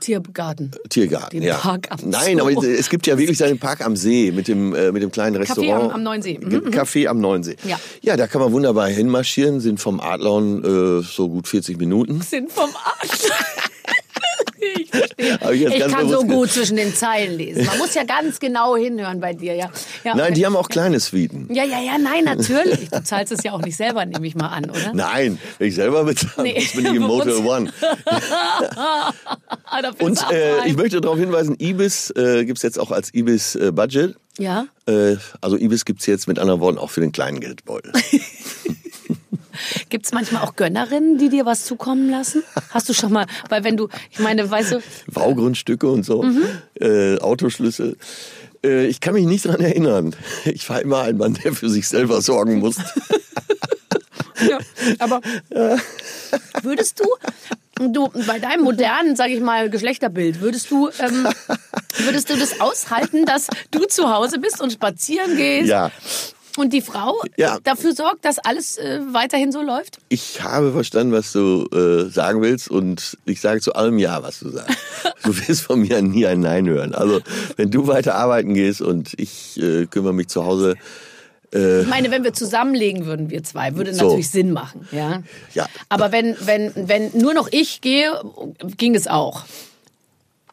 Tiergarten. 0.00 0.70
Tiergarten, 0.88 1.40
Den 1.40 1.42
ja. 1.48 1.56
Park 1.56 1.88
am 1.90 1.98
Nein, 2.10 2.38
Zoo. 2.38 2.48
aber 2.48 2.64
es 2.66 2.88
gibt 2.88 3.06
ja 3.06 3.16
wirklich 3.18 3.38
seinen 3.38 3.58
Park 3.58 3.84
am 3.84 3.94
See 3.96 4.32
mit 4.32 4.48
dem, 4.48 4.74
äh, 4.74 4.90
mit 4.92 5.02
dem 5.02 5.10
kleinen 5.12 5.36
Café 5.36 5.40
Restaurant. 5.60 5.84
am- 5.84 5.90
am 5.90 6.02
Neuen 6.02 6.22
See. 6.22 6.38
Mhm, 6.40 6.48
Ge- 6.50 6.60
Café 6.70 7.06
am 7.06 7.20
Neuen 7.20 7.42
See. 7.42 7.56
Ja. 7.64 7.78
ja, 8.02 8.16
da 8.16 8.26
kann 8.26 8.40
man 8.40 8.52
wunderbar 8.52 8.88
hinmarschieren, 8.88 9.60
sind 9.60 9.80
vom 9.80 10.00
Adlon 10.00 10.64
äh, 11.00 11.02
so 11.02 11.28
gut 11.28 11.46
40 11.48 11.78
Minuten. 11.78 12.20
Sind 12.22 12.50
vom 12.50 12.70
Arsch. 12.74 13.10
Ich 15.52 15.62
ich 15.62 15.78
kann 15.88 16.08
so 16.08 16.20
ge- 16.20 16.28
gut 16.34 16.50
zwischen 16.50 16.76
den 16.76 16.94
Zeilen 16.94 17.36
lesen. 17.38 17.64
Man 17.64 17.78
muss 17.78 17.94
ja 17.94 18.04
ganz 18.04 18.38
genau 18.38 18.76
hinhören 18.76 19.18
bei 19.20 19.32
dir, 19.32 19.54
ja. 19.54 19.70
ja 20.04 20.14
Nein, 20.14 20.20
okay. 20.26 20.34
die 20.34 20.46
haben 20.46 20.56
auch 20.56 20.68
kleine 20.68 21.00
Suiten. 21.00 21.48
Ja, 21.52 21.64
ja, 21.64 21.80
ja, 21.80 21.96
nein, 21.98 22.24
natürlich. 22.24 22.90
Du 22.90 23.02
zahlst 23.02 23.32
es 23.32 23.42
ja 23.42 23.52
auch 23.52 23.62
nicht 23.62 23.76
selber, 23.76 24.04
nehme 24.04 24.26
ich 24.26 24.34
mal 24.34 24.48
an, 24.48 24.68
oder? 24.70 24.92
Nein, 24.92 25.38
wenn 25.58 25.68
ich 25.68 25.74
selber 25.74 26.04
bezahle, 26.04 26.42
Nee, 26.42 26.66
bin 26.74 26.84
ich 26.86 26.94
im 26.94 27.02
Motel 27.06 27.36
One. 27.38 27.72
Ah, 28.76 29.12
Und 30.00 30.20
äh, 30.30 30.66
ich 30.66 30.76
möchte 30.76 31.00
darauf 31.00 31.18
hinweisen, 31.18 31.56
Ibis 31.58 32.10
äh, 32.16 32.44
gibt's 32.44 32.62
jetzt 32.62 32.78
auch 32.78 32.90
als 32.90 33.14
Ibis 33.14 33.54
äh, 33.56 33.72
Budget. 33.72 34.16
Ja? 34.38 34.66
Äh, 34.86 35.16
also 35.40 35.56
Ibis 35.56 35.84
gibt's 35.84 36.06
jetzt 36.06 36.28
mit 36.28 36.38
anderen 36.38 36.60
Worten 36.60 36.78
auch 36.78 36.90
für 36.90 37.00
den 37.00 37.12
kleinen 37.12 37.40
Geldbeutel. 37.40 37.92
Gibt 39.88 40.06
es 40.06 40.12
manchmal 40.12 40.42
auch 40.42 40.56
Gönnerinnen, 40.56 41.18
die 41.18 41.28
dir 41.28 41.46
was 41.46 41.64
zukommen 41.64 42.10
lassen? 42.10 42.42
Hast 42.70 42.88
du 42.88 42.92
schon 42.94 43.12
mal, 43.12 43.26
weil 43.48 43.64
wenn 43.64 43.76
du, 43.76 43.88
ich 44.10 44.18
meine, 44.18 44.50
weißt 44.50 44.72
du, 44.72 44.82
Baugrundstücke 45.12 45.88
und 45.88 46.04
so, 46.04 46.22
Mhm. 46.22 46.42
äh, 46.80 47.18
Autoschlüssel. 47.18 47.96
Äh, 48.64 48.86
ich 48.86 49.00
kann 49.00 49.14
mich 49.14 49.26
nicht 49.26 49.46
dran 49.46 49.60
erinnern. 49.60 50.14
Ich 50.44 50.68
war 50.68 50.80
immer 50.82 51.02
ein 51.02 51.16
Mann, 51.16 51.34
der 51.34 51.52
für 51.54 51.68
sich 51.70 51.88
selber 51.88 52.20
sorgen 52.22 52.58
muss. 52.58 52.76
Ja, 54.48 54.58
aber 54.98 55.20
würdest 56.62 56.98
du, 57.00 57.04
du 57.88 58.08
bei 58.26 58.38
deinem 58.38 58.62
modernen, 58.64 59.14
sage 59.14 59.34
ich 59.34 59.40
mal, 59.40 59.68
Geschlechterbild, 59.68 60.40
würdest 60.40 60.70
du, 60.70 60.88
ähm, 60.98 61.28
würdest 61.98 62.30
du 62.30 62.36
das 62.38 62.58
aushalten, 62.60 63.26
dass 63.26 63.48
du 63.70 63.84
zu 63.84 64.10
Hause 64.10 64.38
bist 64.38 64.62
und 64.62 64.72
spazieren 64.72 65.36
gehst 65.36 65.68
ja, 65.68 65.90
und 66.60 66.72
die 66.72 66.80
Frau 66.82 67.14
Ja. 67.36 67.58
dafür 67.64 67.94
sorgt, 67.94 68.24
dass 68.24 68.38
alles 68.38 68.78
äh, 68.78 69.00
weiterhin 69.12 69.50
so 69.52 69.62
läuft? 69.62 69.98
ich 70.08 70.42
habe 70.42 70.72
verstanden, 70.72 71.12
was 71.12 71.32
du 71.32 71.66
äh, 71.74 72.08
sagen 72.10 72.42
willst 72.42 72.70
und 72.70 73.16
ich 73.24 73.40
sage 73.40 73.60
zu 73.60 73.74
allem 73.74 73.98
Ja, 73.98 74.22
was 74.22 74.40
du 74.40 74.50
sagst. 74.50 74.76
Du 75.24 75.36
wirst 75.36 75.62
von 75.62 75.80
mir 75.80 76.00
nie 76.00 76.26
ein 76.26 76.40
Nein 76.40 76.66
hören. 76.66 76.94
Also 76.94 77.20
wenn 77.56 77.70
du 77.70 77.86
weiter 77.86 78.14
arbeiten 78.14 78.54
gehst 78.54 78.80
und 78.80 79.12
ich 79.18 79.60
äh, 79.60 79.84
kümmere 79.86 80.14
mich 80.14 80.28
zu 80.28 80.44
Hause 80.46 80.76
Ich 81.52 81.86
meine, 81.88 82.10
wenn 82.12 82.22
wir 82.22 82.32
zusammenlegen 82.32 83.06
würden, 83.06 83.28
wir 83.28 83.42
zwei, 83.42 83.74
würde 83.74 83.92
So. 83.92 84.04
natürlich 84.04 84.30
Sinn 84.30 84.52
machen, 84.52 84.86
ja. 84.92 85.22
Ja. 85.52 85.66
Aber 85.88 86.12
wenn, 86.12 86.36
wenn, 86.40 86.70
wenn 86.76 87.10
nur 87.18 87.34
noch 87.34 87.48
ich 87.50 87.80
gehe, 87.80 88.12
ging 88.76 88.94
es 88.94 89.08
auch. 89.08 89.44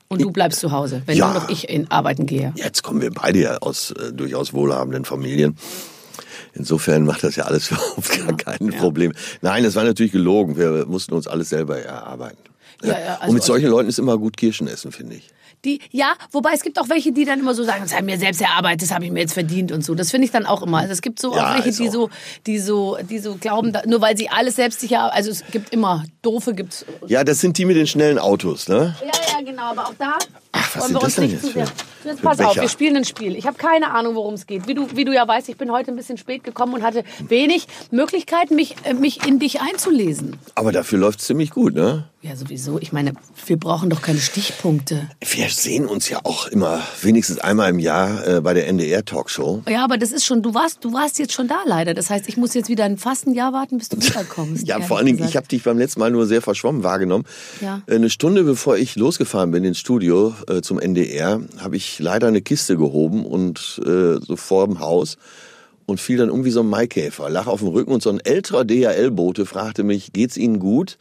Und 0.10 0.22
du 0.24 0.32
bleibst 0.32 0.60
zu 0.60 0.72
Hause, 0.72 1.04
wenn 1.06 1.16
Ja. 1.18 1.32
nur 1.32 1.42
noch 1.42 1.50
ich 1.50 1.70
in 1.70 1.92
arbeiten 1.92 2.26
gehe. 2.26 2.52
Jetzt 2.56 2.82
kommen 2.82 3.00
wir 3.02 3.12
beide 3.12 3.40
ja 3.40 3.58
aus 3.60 3.92
äh, 3.92 4.12
durchaus 4.12 4.54
wohlhabenden 4.54 5.06
Familien. 5.06 5.56
Insofern 6.58 7.06
macht 7.06 7.24
das 7.24 7.36
ja 7.36 7.46
alles 7.46 7.70
überhaupt 7.72 8.10
gar 8.26 8.36
kein 8.38 8.70
Problem. 8.72 9.14
Nein, 9.42 9.64
das 9.64 9.76
war 9.76 9.84
natürlich 9.84 10.12
gelogen. 10.12 10.58
Wir 10.58 10.86
mussten 10.88 11.14
uns 11.14 11.28
alles 11.28 11.50
selber 11.50 11.78
erarbeiten. 11.80 12.38
Ja, 12.84 12.90
ja, 13.00 13.16
also- 13.16 13.28
Und 13.30 13.34
mit 13.36 13.44
solchen 13.44 13.70
Leuten 13.70 13.90
ist 13.90 14.00
immer 14.00 14.18
gut 14.18 14.38
Kirschen 14.38 14.68
essen, 14.68 14.92
finde 14.92 15.16
ich. 15.16 15.30
Die, 15.66 15.80
ja, 15.92 16.14
wobei 16.32 16.52
es 16.54 16.62
gibt 16.62 16.80
auch 16.80 16.88
welche, 16.88 17.12
die 17.12 17.26
dann 17.26 17.40
immer 17.40 17.56
so 17.56 17.64
sagen, 17.64 17.82
das 17.82 17.96
haben 17.96 18.06
mir 18.06 18.20
selbst 18.20 18.40
erarbeitet, 18.42 18.84
das 18.84 18.92
habe 18.94 19.06
ich 19.06 19.12
mir 19.12 19.22
jetzt 19.22 19.34
verdient 19.34 19.72
und 19.72 19.84
so. 19.84 19.96
Das 19.96 20.12
finde 20.12 20.26
ich 20.26 20.32
dann 20.32 20.46
auch 20.46 20.62
immer. 20.62 20.78
Also 20.78 20.94
es 20.94 21.02
gibt 21.02 21.20
so 21.20 21.36
Ja, 21.36 21.50
auch 21.50 21.66
welche, 21.66 21.72
die 21.82 21.90
auch- 21.90 21.94
so, 21.94 22.10
die 22.46 22.60
so, 22.60 22.98
die 23.10 23.18
so 23.18 23.36
glauben, 23.36 23.74
nur 23.88 24.00
weil 24.00 24.16
sie 24.16 24.30
alles 24.30 24.56
selbst 24.56 24.82
sicher, 24.82 25.12
also 25.14 25.32
es 25.32 25.44
gibt 25.52 25.74
immer 25.74 26.06
doofe, 26.22 26.54
gibt's. 26.54 26.86
Ja, 27.08 27.24
das 27.24 27.40
sind 27.42 27.58
die 27.58 27.66
mit 27.66 27.76
den 27.76 27.88
schnellen 27.88 28.20
Autos, 28.20 28.68
ne? 28.68 28.96
Ja, 29.02 29.08
ja, 29.08 29.44
genau, 29.44 29.64
aber 29.72 29.88
auch 29.88 29.94
da 29.98 30.18
Ach, 30.52 30.76
was 30.76 30.82
wollen 30.84 30.88
sind 30.90 30.94
wir 30.94 31.00
das 31.00 31.04
uns 31.06 31.16
denn 31.16 31.24
nicht 31.24 31.44
jetzt 31.44 31.52
für- 31.54 31.60
Jetzt 32.08 32.22
pass 32.22 32.40
auf, 32.40 32.56
wir 32.56 32.70
spielen 32.70 32.98
ein 32.98 33.06
Spiel. 33.06 33.36
Ich 33.36 33.46
habe 33.46 33.58
keine 33.58 33.92
Ahnung, 33.92 34.16
worum 34.16 34.34
es 34.34 34.48
geht. 34.48 34.68
Wie 34.68 34.74
du, 34.74 34.88
wie 34.96 35.06
du 35.06 35.14
ja 35.14 35.28
weißt, 35.28 35.50
ich 35.50 35.58
bin 35.58 35.72
heute 35.72 35.92
ein 35.92 35.96
bisschen 35.98 36.18
spät 36.18 36.44
gekommen 36.44 36.74
und 36.74 36.84
hatte 36.84 37.04
wenig 37.28 37.68
Möglichkeiten, 37.92 38.56
mich, 38.56 38.76
äh, 38.84 38.94
mich 38.94 39.26
in 39.28 39.40
dich 39.40 39.62
einzulesen. 39.62 40.38
Aber 40.56 40.72
dafür 40.72 41.00
läuft's 41.00 41.26
ziemlich 41.26 41.52
gut, 41.52 41.76
ne? 41.76 42.06
Ja, 42.24 42.36
sowieso. 42.36 42.80
Ich 42.80 42.92
meine, 42.92 43.14
wir 43.46 43.58
brauchen 43.58 43.90
doch 43.90 44.02
keine 44.02 44.20
Stichpunkte. 44.20 45.08
Wir 45.22 45.50
sehen 45.50 45.86
uns 45.86 46.10
ja 46.10 46.20
auch 46.24 46.48
immer 46.48 46.82
wenigstens 47.02 47.40
einmal 47.40 47.70
im 47.70 47.80
Jahr 47.80 48.28
äh, 48.28 48.42
bei 48.42 48.54
der 48.54 48.68
NDR-Talkshow. 48.68 49.62
Ja, 49.70 49.84
aber 49.84 49.98
das 49.98 50.12
ist 50.12 50.26
schon, 50.26 50.42
du 50.42 50.54
warst, 50.54 50.84
du 50.84 50.94
warst 50.94 51.20
jetzt 51.20 51.34
schon 51.34 51.48
da 51.48 51.60
leider. 51.66 51.94
Das 51.94 52.10
heißt, 52.10 52.28
ich 52.28 52.36
muss 52.36 52.54
jetzt 52.56 52.70
wieder 52.70 52.86
ein 52.86 52.98
fast 52.98 53.28
ein 53.28 53.34
Jahr 53.34 53.54
warten, 53.54 53.78
bis 53.78 53.90
du 53.90 53.98
wiederkommst. 54.02 54.68
Ja, 54.68 54.82
vor 54.82 54.98
allen 54.98 55.06
Dingen, 55.06 55.24
ich 55.24 55.38
habe 55.38 55.48
dich 55.48 55.64
beim 55.64 55.78
letzten 55.78 56.00
Mal 56.00 56.12
nur 56.12 56.26
sehr 56.26 56.42
verschwommen 56.42 56.84
wahrgenommen. 56.84 57.26
Ja. 57.62 57.82
Äh, 57.86 57.96
Eine 57.96 58.10
Stunde 58.10 58.44
bevor 58.44 58.78
ich 58.78 58.96
losgefahren 58.96 59.52
bin 59.52 59.64
ins 59.64 59.78
Studio 59.78 60.34
äh, 60.50 60.62
zum 60.62 60.80
NDR, 60.80 61.40
habe 61.60 61.78
ich 61.78 61.97
leider 62.00 62.28
eine 62.28 62.42
Kiste 62.42 62.78
gehoben 62.78 63.26
und 63.26 63.82
äh, 63.86 64.20
so 64.26 64.36
vor 64.36 64.66
dem 64.68 64.80
Haus 64.80 65.18
und 65.86 66.00
fiel 66.00 66.18
dann 66.18 66.30
um 66.30 66.44
wie 66.46 66.52
so 66.52 66.60
ein 66.62 66.70
Maikäfer, 66.70 67.30
lag 67.30 67.48
auf 67.48 67.60
dem 67.60 67.70
Rücken 67.70 67.92
und 67.94 68.04
so 68.04 68.10
ein 68.10 68.20
älterer 68.20 68.66
DHL-Bote 68.66 69.46
fragte 69.46 69.84
mich, 69.84 70.12
geht's 70.14 70.38
Ihnen 70.38 70.60
gut? 70.60 70.98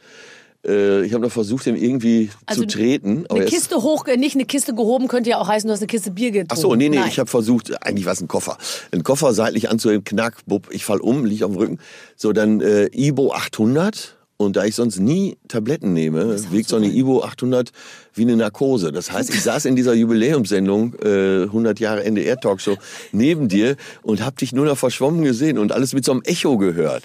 Äh, 0.65 1.05
ich 1.05 1.13
habe 1.13 1.23
noch 1.23 1.31
versucht, 1.31 1.67
ihm 1.67 1.75
irgendwie 1.75 2.29
Also 2.45 2.61
zu 2.61 2.67
treten. 2.67 3.25
Eine 3.29 3.43
ist- 3.43 3.49
Kiste 3.53 3.75
hoch, 3.77 4.05
nicht 4.17 4.35
eine 4.35 4.45
Kiste 4.45 4.73
gehoben, 4.73 5.07
könnte 5.07 5.29
ja 5.29 5.37
auch 5.37 5.47
heißen, 5.47 5.67
du 5.67 5.73
hast 5.73 5.81
eine 5.81 5.87
Kiste 5.87 6.11
Bier 6.11 6.31
getrunken. 6.31 6.53
Ach 6.53 6.57
so, 6.57 6.73
nee, 6.75 6.89
nee, 6.89 6.97
Nein. 6.97 7.09
ich 7.09 7.19
habe 7.19 7.29
versucht, 7.29 7.83
eigentlich 7.85 8.05
war 8.05 8.13
es 8.13 8.21
ein 8.21 8.27
Koffer. 8.27 8.57
Ein 8.91 9.03
Koffer 9.03 9.33
seitlich 9.33 9.69
anzuheben, 9.69 10.03
knack, 10.03 10.37
bupp, 10.45 10.67
ich 10.71 10.83
fall 10.83 10.99
um, 10.99 11.25
lieg 11.25 11.43
auf 11.43 11.51
dem 11.51 11.57
Rücken. 11.57 11.79
So, 12.15 12.33
dann 12.33 12.59
äh, 12.61 12.87
Ibo 12.91 13.33
800. 13.33 14.16
Und 14.37 14.55
da 14.55 14.65
ich 14.65 14.75
sonst 14.75 14.99
nie 14.99 15.35
Tabletten 15.47 15.93
nehme, 15.93 16.37
wirkt 16.51 16.69
so 16.69 16.75
eine 16.75 16.87
Ibo 16.87 17.23
800 17.23 17.71
wie 18.13 18.21
eine 18.21 18.35
Narkose. 18.35 18.91
Das 18.91 19.11
heißt, 19.11 19.33
ich 19.33 19.41
saß 19.41 19.65
in 19.65 19.75
dieser 19.75 19.95
Jubiläumssendung, 19.95 20.93
äh, 21.03 21.43
100 21.43 21.79
Jahre 21.79 22.03
NDR-Talkshow, 22.03 22.77
neben 23.11 23.49
dir 23.49 23.77
und 24.03 24.23
hab 24.23 24.37
dich 24.37 24.53
nur 24.53 24.65
noch 24.65 24.77
verschwommen 24.77 25.23
gesehen 25.23 25.57
und 25.57 25.71
alles 25.71 25.93
mit 25.93 26.05
so 26.05 26.11
einem 26.11 26.21
Echo 26.21 26.57
gehört. 26.57 27.03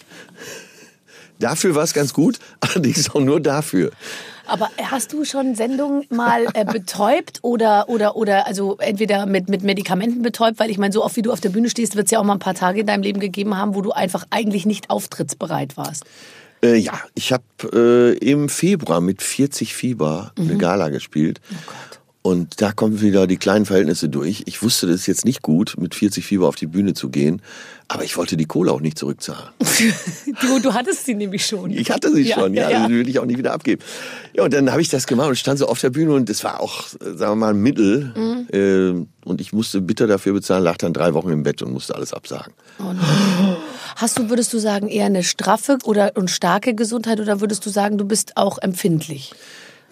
Dafür 1.39 1.75
war 1.75 1.85
es 1.85 1.95
ganz 1.95 2.13
gut, 2.13 2.39
allerdings 2.61 3.11
auch 3.15 3.21
nur 3.21 3.41
dafür. 3.41 3.91
Aber 4.47 4.69
hast 4.83 5.15
du 5.15 5.25
schon 5.25 5.55
Sendungen 5.55 6.05
mal 6.11 6.47
äh, 6.53 6.67
betäubt 6.67 7.39
oder, 7.41 7.89
oder, 7.89 8.17
oder 8.17 8.47
also 8.47 8.77
entweder 8.79 9.25
mit, 9.25 9.49
mit 9.49 9.63
Medikamenten 9.63 10.21
betäubt? 10.21 10.59
Weil 10.59 10.71
ich 10.71 10.77
meine, 10.77 10.93
so 10.93 11.03
oft 11.03 11.17
wie 11.17 11.23
du 11.23 11.33
auf 11.33 11.41
der 11.41 11.49
Bühne 11.49 11.71
stehst, 11.71 11.97
wird 11.97 12.07
es 12.07 12.11
ja 12.11 12.19
auch 12.19 12.25
mal 12.25 12.35
ein 12.35 12.41
paar 12.41 12.55
Tage 12.55 12.81
in 12.81 12.87
deinem 12.87 13.03
Leben 13.03 13.21
gegeben 13.21 13.57
haben, 13.57 13.75
wo 13.75 13.81
du 13.81 13.93
einfach 13.93 14.27
eigentlich 14.29 14.67
nicht 14.67 14.91
auftrittsbereit 14.91 15.79
warst. 15.79 16.05
Äh, 16.65 16.77
ja, 16.77 16.99
ich 17.15 17.33
habe 17.33 17.45
äh, 17.73 18.19
im 18.19 18.49
Februar 18.49 19.01
mit 19.01 19.23
40 19.23 19.75
Fieber 19.75 20.33
Mhm. 20.39 20.45
eine 20.51 20.59
Gala 20.59 20.89
gespielt. 20.91 21.41
Oh 21.51 22.29
Und 22.31 22.61
da 22.61 22.71
kommen 22.71 23.01
wieder 23.01 23.27
die 23.27 23.37
kleinen 23.37 23.67
Verhältnisse 23.67 24.09
durch. 24.09 24.45
Ich 24.47 24.63
wusste, 24.63 24.87
das 24.87 24.97
ist 25.01 25.07
jetzt 25.09 25.25
nicht 25.25 25.43
gut, 25.43 25.75
mit 25.79 25.95
40 25.97 26.25
Fieber 26.25 26.47
auf 26.47 26.55
die 26.55 26.69
Bühne 26.69 26.95
zu 26.95 27.09
gehen. 27.09 27.43
Aber 27.89 28.05
ich 28.05 28.17
wollte 28.17 28.37
die 28.37 28.45
Kohle 28.47 28.71
auch 28.73 28.81
nicht 28.81 28.97
zurückzahlen. 28.97 29.51
du, 30.41 30.61
du 30.61 30.73
hattest 30.73 31.05
sie 31.05 31.15
nämlich 31.15 31.45
schon. 31.45 31.73
Ich 31.73 31.91
hatte 31.91 32.13
sie 32.15 32.27
schon, 32.33 32.55
ja. 32.55 32.71
ja, 32.71 32.79
ja. 32.83 32.89
Die 32.89 32.95
will 32.95 33.09
ich 33.09 33.19
auch 33.19 33.27
nicht 33.27 33.39
wieder 33.39 33.53
abgeben. 33.53 33.83
Ja, 34.35 34.45
und 34.45 34.55
dann 34.55 34.71
habe 34.71 34.81
ich 34.81 34.89
das 34.89 35.07
gemacht 35.09 35.29
und 35.31 35.37
stand 35.37 35.59
so 35.59 35.67
auf 35.67 35.81
der 35.81 35.91
Bühne 35.91 36.13
und 36.15 36.29
das 36.29 36.45
war 36.45 36.61
auch, 36.61 36.87
sagen 37.01 37.19
wir 37.19 37.35
mal, 37.35 37.51
ein 37.51 37.61
Mittel. 37.61 38.13
Mhm. 38.17 38.47
Äh, 38.53 39.29
und 39.29 39.41
ich 39.41 39.53
musste 39.53 39.81
bitter 39.83 40.07
dafür 40.07 40.33
bezahlen, 40.33 40.63
lag 40.63 40.77
dann 40.79 40.93
drei 40.95 41.13
Wochen 41.15 41.31
im 41.31 41.43
Bett 41.43 41.61
und 41.61 41.73
musste 41.73 41.95
alles 41.97 42.13
absagen. 42.15 42.55
Oh 42.79 42.85
Hast 44.03 44.19
du, 44.19 44.31
würdest 44.31 44.53
du 44.53 44.59
sagen, 44.59 44.89
eher 44.89 45.07
eine 45.07 45.23
straffe 45.23 45.79
oder 45.85 46.17
und 46.17 46.29
starke 46.29 46.75
Gesundheit 46.75 47.21
oder 47.21 47.41
würdest 47.41 47.65
du 47.65 47.71
sagen, 47.71 47.99
du 47.99 48.05
bist 48.05 48.37
auch 48.37 48.59
empfindlich? 48.59 49.33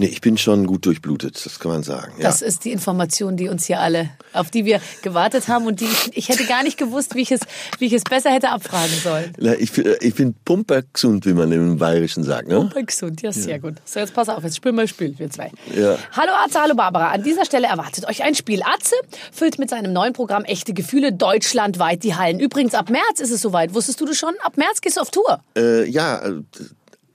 Nee, 0.00 0.06
ich 0.06 0.22
bin 0.22 0.38
schon 0.38 0.66
gut 0.66 0.86
durchblutet, 0.86 1.44
das 1.44 1.60
kann 1.60 1.72
man 1.72 1.82
sagen. 1.82 2.14
Ja. 2.16 2.22
Das 2.22 2.40
ist 2.40 2.64
die 2.64 2.72
Information, 2.72 3.36
die 3.36 3.50
uns 3.50 3.66
hier 3.66 3.80
alle, 3.80 4.08
auf 4.32 4.50
die 4.50 4.64
wir 4.64 4.80
gewartet 5.02 5.46
haben 5.48 5.66
und 5.66 5.80
die 5.80 5.84
ich, 5.84 6.16
ich 6.16 6.28
hätte 6.30 6.46
gar 6.46 6.62
nicht 6.62 6.78
gewusst, 6.78 7.14
wie 7.16 7.20
ich 7.20 7.30
es, 7.30 7.40
wie 7.78 7.84
ich 7.84 7.92
es 7.92 8.04
besser 8.04 8.30
hätte 8.30 8.48
abfragen 8.48 8.94
sollen. 9.04 9.34
Na, 9.38 9.52
ich, 9.52 9.76
ich 9.76 10.14
bin 10.14 10.34
pumpergesund, 10.46 11.26
wie 11.26 11.34
man 11.34 11.52
im 11.52 11.76
Bayerischen 11.76 12.24
sagt. 12.24 12.48
Ne? 12.48 12.54
Pumpergesund, 12.54 13.20
ja, 13.20 13.30
sehr 13.30 13.56
ja. 13.56 13.58
gut. 13.58 13.74
So, 13.84 14.00
jetzt 14.00 14.14
pass 14.14 14.30
auf, 14.30 14.42
jetzt 14.42 14.56
spielen 14.56 14.76
wir 14.76 14.88
Spiel, 14.88 15.18
wir 15.18 15.28
zwei. 15.28 15.52
Ja. 15.76 15.98
Hallo 16.12 16.32
Atze, 16.46 16.62
hallo 16.62 16.74
Barbara. 16.74 17.10
An 17.10 17.22
dieser 17.22 17.44
Stelle 17.44 17.66
erwartet 17.66 18.08
euch 18.08 18.22
ein 18.22 18.34
Spiel. 18.34 18.62
Atze 18.62 18.94
füllt 19.32 19.58
mit 19.58 19.68
seinem 19.68 19.92
neuen 19.92 20.14
Programm 20.14 20.44
Echte 20.44 20.72
Gefühle 20.72 21.12
deutschlandweit 21.12 22.04
die 22.04 22.14
Hallen. 22.14 22.40
Übrigens, 22.40 22.72
ab 22.72 22.88
März 22.88 23.20
ist 23.20 23.32
es 23.32 23.42
soweit. 23.42 23.74
Wusstest 23.74 24.00
du 24.00 24.06
das 24.06 24.16
schon? 24.16 24.32
Ab 24.44 24.56
März 24.56 24.80
gehst 24.80 24.96
du 24.96 25.02
auf 25.02 25.10
Tour. 25.10 25.40
Äh, 25.54 25.86
ja, 25.90 26.22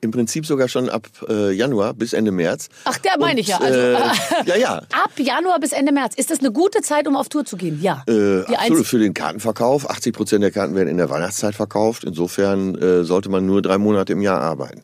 im 0.06 0.12
Prinzip 0.12 0.46
sogar 0.46 0.70
schon 0.70 0.90
ab 0.90 1.08
äh, 1.28 1.52
Januar 1.52 1.94
bis 1.94 2.14
Ende 2.14 2.32
März. 2.32 2.70
Ach, 2.86 2.98
der 3.00 3.20
meine 3.20 3.42
ich 3.42 3.48
ja. 3.48 3.58
Also, 3.58 3.80
äh, 3.80 3.98
ja, 4.46 4.56
ja. 4.56 4.76
Ab 4.92 5.12
Januar 5.18 5.60
bis 5.60 5.74
Ende 5.74 5.92
März. 5.92 6.16
Ist 6.16 6.32
das 6.32 6.40
eine 6.40 6.52
gute 6.52 6.82
Zeit, 6.82 7.08
um 7.08 7.16
auf 7.18 7.28
Tour 7.28 7.44
zu 7.44 7.58
gehen? 7.58 7.82
Ja. 7.82 8.04
Äh, 8.08 8.44
absolut 8.46 8.88
für 8.88 9.00
den 9.00 9.14
Kartenverkauf. 9.14 9.90
80 9.90 10.14
Prozent 10.14 10.44
der 10.44 10.52
Karten 10.52 10.76
werden 10.76 10.88
in 10.88 10.98
der 10.98 11.10
Weihnachtszeit 11.10 11.56
verkauft. 11.56 12.04
Insofern 12.06 12.76
äh, 12.76 13.04
sollte 13.04 13.30
man 13.30 13.46
nur 13.46 13.62
drei 13.62 13.78
Monate 13.78 14.14
im 14.14 14.22
Jahr 14.22 14.42
arbeiten. 14.42 14.82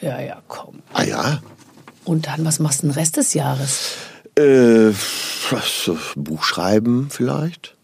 Ja, 0.00 0.20
ja, 0.20 0.42
komm. 0.48 0.82
Ah 0.92 1.02
ja? 1.02 1.40
Und 2.04 2.26
dann, 2.26 2.44
was 2.44 2.58
machst 2.58 2.82
du 2.82 2.88
den 2.88 2.92
Rest 2.92 3.16
des 3.16 3.34
Jahres? 3.34 3.92
Äh, 4.36 4.92
was, 5.50 5.90
Buch 6.14 6.44
schreiben 6.44 7.08
vielleicht. 7.10 7.74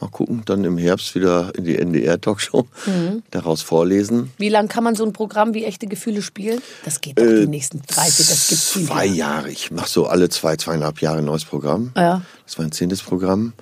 Mal 0.00 0.08
gucken, 0.08 0.42
dann 0.46 0.64
im 0.64 0.78
Herbst 0.78 1.14
wieder 1.14 1.52
in 1.54 1.64
die 1.64 1.78
NDR-Talkshow 1.78 2.66
mhm. 2.86 3.22
daraus 3.30 3.60
vorlesen. 3.60 4.30
Wie 4.38 4.48
lange 4.48 4.68
kann 4.68 4.82
man 4.82 4.94
so 4.94 5.04
ein 5.04 5.12
Programm 5.12 5.52
wie 5.52 5.64
echte 5.64 5.86
Gefühle 5.86 6.22
spielen? 6.22 6.62
Das 6.84 7.00
geht 7.00 7.18
doch 7.18 7.24
äh, 7.24 7.40
die 7.42 7.46
nächsten 7.46 7.82
30, 7.86 8.28
das 8.28 8.48
gibt 8.48 8.60
viel. 8.60 8.86
Zwei 8.86 9.04
Jahre. 9.04 9.50
Ich 9.50 9.70
mache 9.70 9.88
so 9.88 10.06
alle 10.06 10.30
zwei, 10.30 10.56
zweieinhalb 10.56 11.02
Jahre 11.02 11.18
ein 11.18 11.26
neues 11.26 11.44
Programm. 11.44 11.92
Ja. 11.96 12.22
Das 12.46 12.58
war 12.58 12.64
ein 12.64 12.72
zehntes 12.72 13.02
Programm. 13.02 13.52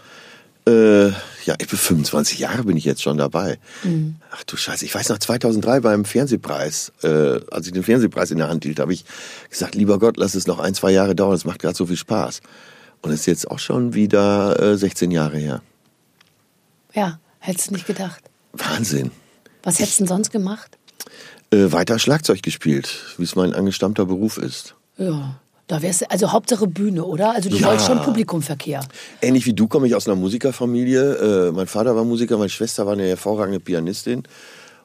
Äh, 0.68 1.08
ja, 1.08 1.54
ich 1.58 1.66
bin 1.66 1.78
25 1.78 2.38
Jahre 2.38 2.64
bin 2.64 2.76
ich 2.76 2.84
jetzt 2.84 3.02
schon 3.02 3.16
dabei. 3.16 3.58
Mhm. 3.82 4.16
Ach 4.30 4.44
du 4.44 4.56
Scheiße, 4.56 4.84
ich 4.84 4.94
weiß 4.94 5.08
noch 5.08 5.18
2003 5.18 5.80
beim 5.80 6.04
Fernsehpreis, 6.04 6.92
äh, 7.02 7.40
als 7.50 7.66
ich 7.66 7.72
den 7.72 7.82
Fernsehpreis 7.82 8.30
in 8.30 8.38
der 8.38 8.48
Hand 8.48 8.64
hielt, 8.64 8.78
habe 8.78 8.92
ich 8.92 9.04
gesagt, 9.48 9.74
lieber 9.74 9.98
Gott, 9.98 10.18
lass 10.18 10.34
es 10.34 10.46
noch 10.46 10.58
ein, 10.58 10.74
zwei 10.74 10.90
Jahre 10.90 11.16
dauern, 11.16 11.34
es 11.34 11.46
macht 11.46 11.60
gerade 11.60 11.74
so 11.74 11.86
viel 11.86 11.96
Spaß. 11.96 12.42
Und 13.00 13.12
es 13.12 13.20
ist 13.20 13.26
jetzt 13.26 13.50
auch 13.50 13.58
schon 13.58 13.94
wieder 13.94 14.60
äh, 14.60 14.76
16 14.76 15.10
Jahre 15.10 15.38
her. 15.38 15.62
Ja, 16.94 17.18
hättest 17.38 17.70
du 17.70 17.74
nicht 17.74 17.86
gedacht. 17.86 18.22
Wahnsinn. 18.52 19.10
Was 19.62 19.78
hättest 19.78 20.00
du 20.00 20.04
denn 20.04 20.08
sonst 20.08 20.30
gemacht? 20.30 20.78
Äh, 21.50 21.72
weiter 21.72 21.98
Schlagzeug 21.98 22.42
gespielt, 22.42 22.88
wie 23.16 23.24
es 23.24 23.36
mein 23.36 23.54
angestammter 23.54 24.06
Beruf 24.06 24.38
ist. 24.38 24.74
Ja. 24.96 25.36
Da 25.66 25.82
wärst 25.82 26.10
also 26.10 26.32
Hauptsache 26.32 26.66
Bühne, 26.66 27.04
oder? 27.04 27.34
Also 27.34 27.50
du 27.50 27.56
ja. 27.56 27.66
wolltest 27.66 27.86
schon 27.86 28.00
Publikumverkehr. 28.00 28.80
Ähnlich 29.20 29.44
wie 29.44 29.52
du 29.52 29.68
komme 29.68 29.86
ich 29.86 29.94
aus 29.94 30.06
einer 30.08 30.16
Musikerfamilie. 30.16 31.48
Äh, 31.48 31.52
mein 31.52 31.66
Vater 31.66 31.94
war 31.94 32.04
Musiker, 32.04 32.38
meine 32.38 32.48
Schwester 32.48 32.86
war 32.86 32.94
eine 32.94 33.06
hervorragende 33.06 33.60
Pianistin. 33.60 34.22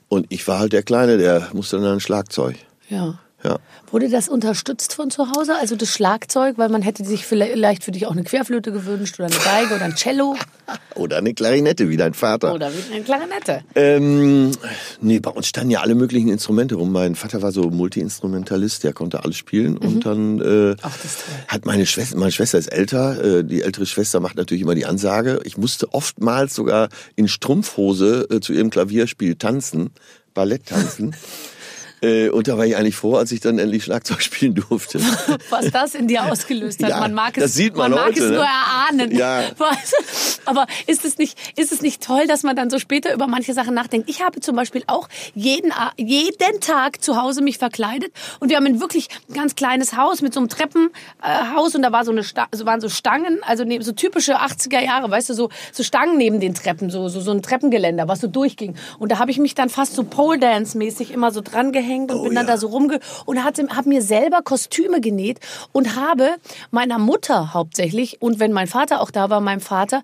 Und 0.09 0.25
ich 0.27 0.45
war 0.47 0.59
halt 0.59 0.73
der 0.73 0.83
Kleine, 0.83 1.17
der 1.17 1.49
musste 1.53 1.77
dann 1.79 1.93
ein 1.93 1.99
Schlagzeug. 2.01 2.57
Ja. 2.89 3.17
Ja. 3.43 3.59
Wurde 3.91 4.09
das 4.09 4.29
unterstützt 4.29 4.93
von 4.93 5.11
zu 5.11 5.27
Hause, 5.35 5.55
also 5.59 5.75
das 5.75 5.89
Schlagzeug, 5.89 6.57
weil 6.57 6.69
man 6.69 6.81
hätte 6.81 7.03
sich 7.05 7.25
vielleicht 7.25 7.83
für 7.83 7.91
dich 7.91 8.07
auch 8.07 8.11
eine 8.11 8.23
Querflöte 8.23 8.71
gewünscht 8.71 9.19
oder 9.19 9.27
eine 9.27 9.35
Geige 9.35 9.75
oder 9.75 9.85
ein 9.85 9.95
Cello? 9.95 10.35
Oder 10.95 11.17
eine 11.17 11.33
Klarinette, 11.33 11.89
wie 11.89 11.97
dein 11.97 12.13
Vater. 12.13 12.53
Oder 12.53 12.71
wie 12.71 12.93
eine 12.93 13.03
Klarinette. 13.03 13.63
Ähm, 13.75 14.51
nee, 15.01 15.19
bei 15.19 15.29
uns 15.29 15.47
standen 15.47 15.71
ja 15.71 15.81
alle 15.81 15.93
möglichen 15.93 16.29
Instrumente 16.29 16.75
rum. 16.75 16.91
Mein 16.93 17.15
Vater 17.15 17.41
war 17.41 17.51
so 17.51 17.69
Multi-Instrumentalist, 17.69 18.83
der 18.83 18.93
konnte 18.93 19.23
alles 19.23 19.35
spielen. 19.35 19.73
Mhm. 19.73 19.79
Und 19.79 20.05
dann 20.05 20.39
äh, 20.39 20.75
Ach, 20.81 20.97
hat 21.49 21.65
meine 21.65 21.85
Schwester, 21.85 22.17
meine 22.17 22.31
Schwester 22.31 22.57
ist 22.57 22.67
älter, 22.67 23.39
äh, 23.39 23.43
die 23.43 23.61
ältere 23.61 23.85
Schwester 23.85 24.21
macht 24.21 24.37
natürlich 24.37 24.61
immer 24.61 24.75
die 24.75 24.85
Ansage. 24.85 25.41
Ich 25.43 25.57
musste 25.57 25.93
oftmals 25.93 26.55
sogar 26.55 26.87
in 27.17 27.27
Strumpfhose 27.27 28.27
äh, 28.29 28.39
zu 28.39 28.53
ihrem 28.53 28.69
Klavierspiel 28.69 29.35
tanzen, 29.35 29.89
Ballett 30.33 30.67
tanzen. 30.67 31.13
Äh, 32.03 32.29
und 32.29 32.47
da 32.49 32.57
war 32.57 32.65
ich 32.65 32.75
eigentlich 32.75 32.97
froh, 32.97 33.15
als 33.15 33.31
ich 33.31 33.39
dann 33.39 33.57
endlich 33.59 33.85
Schlagzeug 33.85 34.21
spielen 34.21 34.55
durfte. 34.55 34.99
Was 35.49 35.71
das 35.71 35.95
in 35.95 36.07
dir 36.07 36.25
ausgelöst 36.29 36.83
hat. 36.83 36.89
Ja, 36.89 36.99
man 36.99 37.13
mag 37.13 37.37
es, 37.37 37.43
das 37.43 37.53
sieht 37.53 37.75
man, 37.75 37.91
man 37.91 37.99
mag 38.01 38.09
heute, 38.09 38.23
es 38.23 38.29
ne? 38.29 38.35
nur 38.35 38.45
erahnen. 38.45 39.15
Ja. 39.15 39.43
Aber 40.45 40.67
ist 40.85 41.05
es, 41.05 41.17
nicht, 41.17 41.37
ist 41.57 41.71
es 41.71 41.81
nicht 41.81 42.03
toll, 42.03 42.27
dass 42.27 42.43
man 42.43 42.55
dann 42.55 42.69
so 42.69 42.77
später 42.77 43.13
über 43.13 43.27
manche 43.27 43.53
Sachen 43.53 43.73
nachdenkt? 43.73 44.09
Ich 44.09 44.21
habe 44.21 44.41
zum 44.41 44.55
Beispiel 44.55 44.83
auch 44.87 45.07
jeden, 45.33 45.71
jeden 45.95 46.59
Tag 46.59 47.01
zu 47.01 47.21
Hause 47.21 47.41
mich 47.41 47.57
verkleidet 47.57 48.11
und 48.41 48.49
wir 48.49 48.57
haben 48.57 48.65
ein 48.65 48.81
wirklich 48.81 49.07
ganz 49.33 49.55
kleines 49.55 49.95
Haus 49.95 50.21
mit 50.21 50.33
so 50.33 50.41
einem 50.41 50.49
Treppenhaus 50.49 51.75
und 51.75 51.81
da 51.81 51.91
war 51.93 52.03
so 52.03 52.11
eine 52.11 52.23
so 52.23 52.65
waren 52.65 52.81
so 52.81 52.89
Stangen, 52.89 53.39
also 53.43 53.63
so 53.79 53.93
typische 53.93 54.41
80er 54.41 54.81
Jahre, 54.81 55.09
weißt 55.09 55.29
du, 55.29 55.33
so, 55.33 55.49
so 55.71 55.83
Stangen 55.83 56.17
neben 56.17 56.41
den 56.41 56.53
Treppen, 56.53 56.89
so, 56.89 57.07
so, 57.07 57.21
so 57.21 57.31
ein 57.31 57.41
Treppengeländer, 57.41 58.07
was 58.07 58.19
so 58.19 58.27
durchging. 58.27 58.75
Und 58.99 59.11
da 59.11 59.19
habe 59.19 59.31
ich 59.31 59.37
mich 59.37 59.55
dann 59.55 59.69
fast 59.69 59.95
so 59.95 60.03
Pole 60.03 60.39
Dance 60.39 60.77
mäßig 60.77 61.11
immer 61.11 61.31
so 61.31 61.41
dran 61.41 61.71
gehängt 61.71 61.92
aufgehängt 61.93 62.11
und 62.11 62.19
oh, 62.19 62.23
bin 62.23 62.35
dann 62.35 62.45
ja. 62.45 62.53
da 62.53 62.57
so 62.57 62.67
rumge 62.67 62.99
und 63.25 63.43
hatte, 63.43 63.67
habe 63.69 63.89
mir 63.89 64.01
selber 64.01 64.41
Kostüme 64.41 65.01
genäht 65.01 65.39
und 65.71 65.95
habe 65.95 66.35
meiner 66.71 66.99
Mutter 66.99 67.53
hauptsächlich 67.53 68.21
und 68.21 68.39
wenn 68.39 68.51
mein 68.51 68.67
Vater 68.67 69.01
auch 69.01 69.11
da 69.11 69.29
war, 69.29 69.41
meinem 69.41 69.61
Vater 69.61 70.03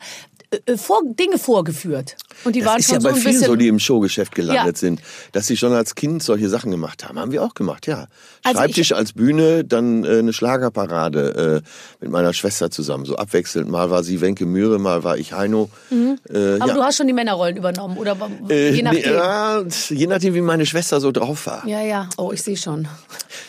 äh, 0.51 0.77
vor, 0.77 1.01
Dinge 1.05 1.37
vorgeführt. 1.37 2.15
Und 2.43 2.55
die 2.55 2.61
das 2.61 2.69
waren 2.69 2.79
ist 2.79 2.85
schon 2.87 2.95
ja 2.95 2.99
bei 3.01 3.09
so 3.09 3.15
ein 3.15 3.21
vielen 3.21 3.33
bisschen 3.33 3.47
so, 3.47 3.55
die 3.55 3.67
im 3.67 3.79
Showgeschäft 3.79 4.33
gelandet 4.33 4.77
ja. 4.77 4.79
sind, 4.79 5.01
dass 5.31 5.45
sie 5.45 5.57
schon 5.57 5.73
als 5.73 5.93
Kind 5.93 6.23
solche 6.23 6.49
Sachen 6.49 6.71
gemacht 6.71 7.07
haben. 7.07 7.19
Haben 7.19 7.31
wir 7.31 7.43
auch 7.43 7.53
gemacht, 7.53 7.85
ja. 7.85 8.07
Also 8.43 8.59
Schreibtisch 8.59 8.93
als 8.93 9.13
Bühne, 9.13 9.63
dann 9.63 10.03
äh, 10.03 10.19
eine 10.19 10.33
Schlagerparade 10.33 11.63
äh, 11.63 12.01
mit 12.01 12.11
meiner 12.11 12.33
Schwester 12.33 12.71
zusammen, 12.71 13.05
so 13.05 13.15
abwechselnd. 13.15 13.69
Mal 13.69 13.91
war 13.91 14.03
sie 14.03 14.21
Wenke 14.21 14.45
Mühre, 14.45 14.79
mal 14.79 15.03
war 15.03 15.17
ich 15.17 15.33
Heino. 15.33 15.69
Mhm. 15.91 16.17
Äh, 16.27 16.55
Aber 16.55 16.67
ja. 16.67 16.73
du 16.73 16.83
hast 16.83 16.97
schon 16.97 17.07
die 17.07 17.13
Männerrollen 17.13 17.57
übernommen, 17.57 17.97
oder 17.97 18.17
äh, 18.49 18.71
je 18.71 18.81
nachdem? 18.81 19.13
ja, 19.13 19.63
je 19.89 20.07
nachdem, 20.07 20.33
wie 20.33 20.41
meine 20.41 20.65
Schwester 20.65 20.99
so 20.99 21.11
drauf 21.11 21.45
war. 21.45 21.67
Ja, 21.67 21.81
ja. 21.81 22.09
Oh, 22.17 22.31
ich 22.31 22.41
sehe 22.41 22.57
schon. 22.57 22.87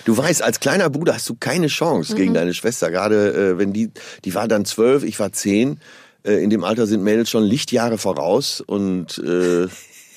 Du 0.04 0.16
weißt, 0.16 0.42
als 0.42 0.60
kleiner 0.60 0.90
Bruder 0.90 1.14
hast 1.14 1.28
du 1.28 1.34
keine 1.34 1.68
Chance 1.68 2.12
mhm. 2.12 2.16
gegen 2.16 2.34
deine 2.34 2.52
Schwester. 2.52 2.90
Gerade 2.90 3.52
äh, 3.52 3.58
wenn 3.58 3.72
die, 3.72 3.90
die 4.24 4.34
war 4.34 4.48
dann 4.48 4.66
zwölf, 4.66 5.02
ich 5.02 5.18
war 5.18 5.32
zehn 5.32 5.80
äh, 6.24 6.42
in 6.42 6.50
dem 6.50 6.64
Alter 6.64 6.86
sind 6.86 7.02
Mädels 7.02 7.30
schon 7.30 7.44
Lichtjahre 7.44 7.98
voraus 7.98 8.60
und 8.60 9.18
äh, 9.18 9.68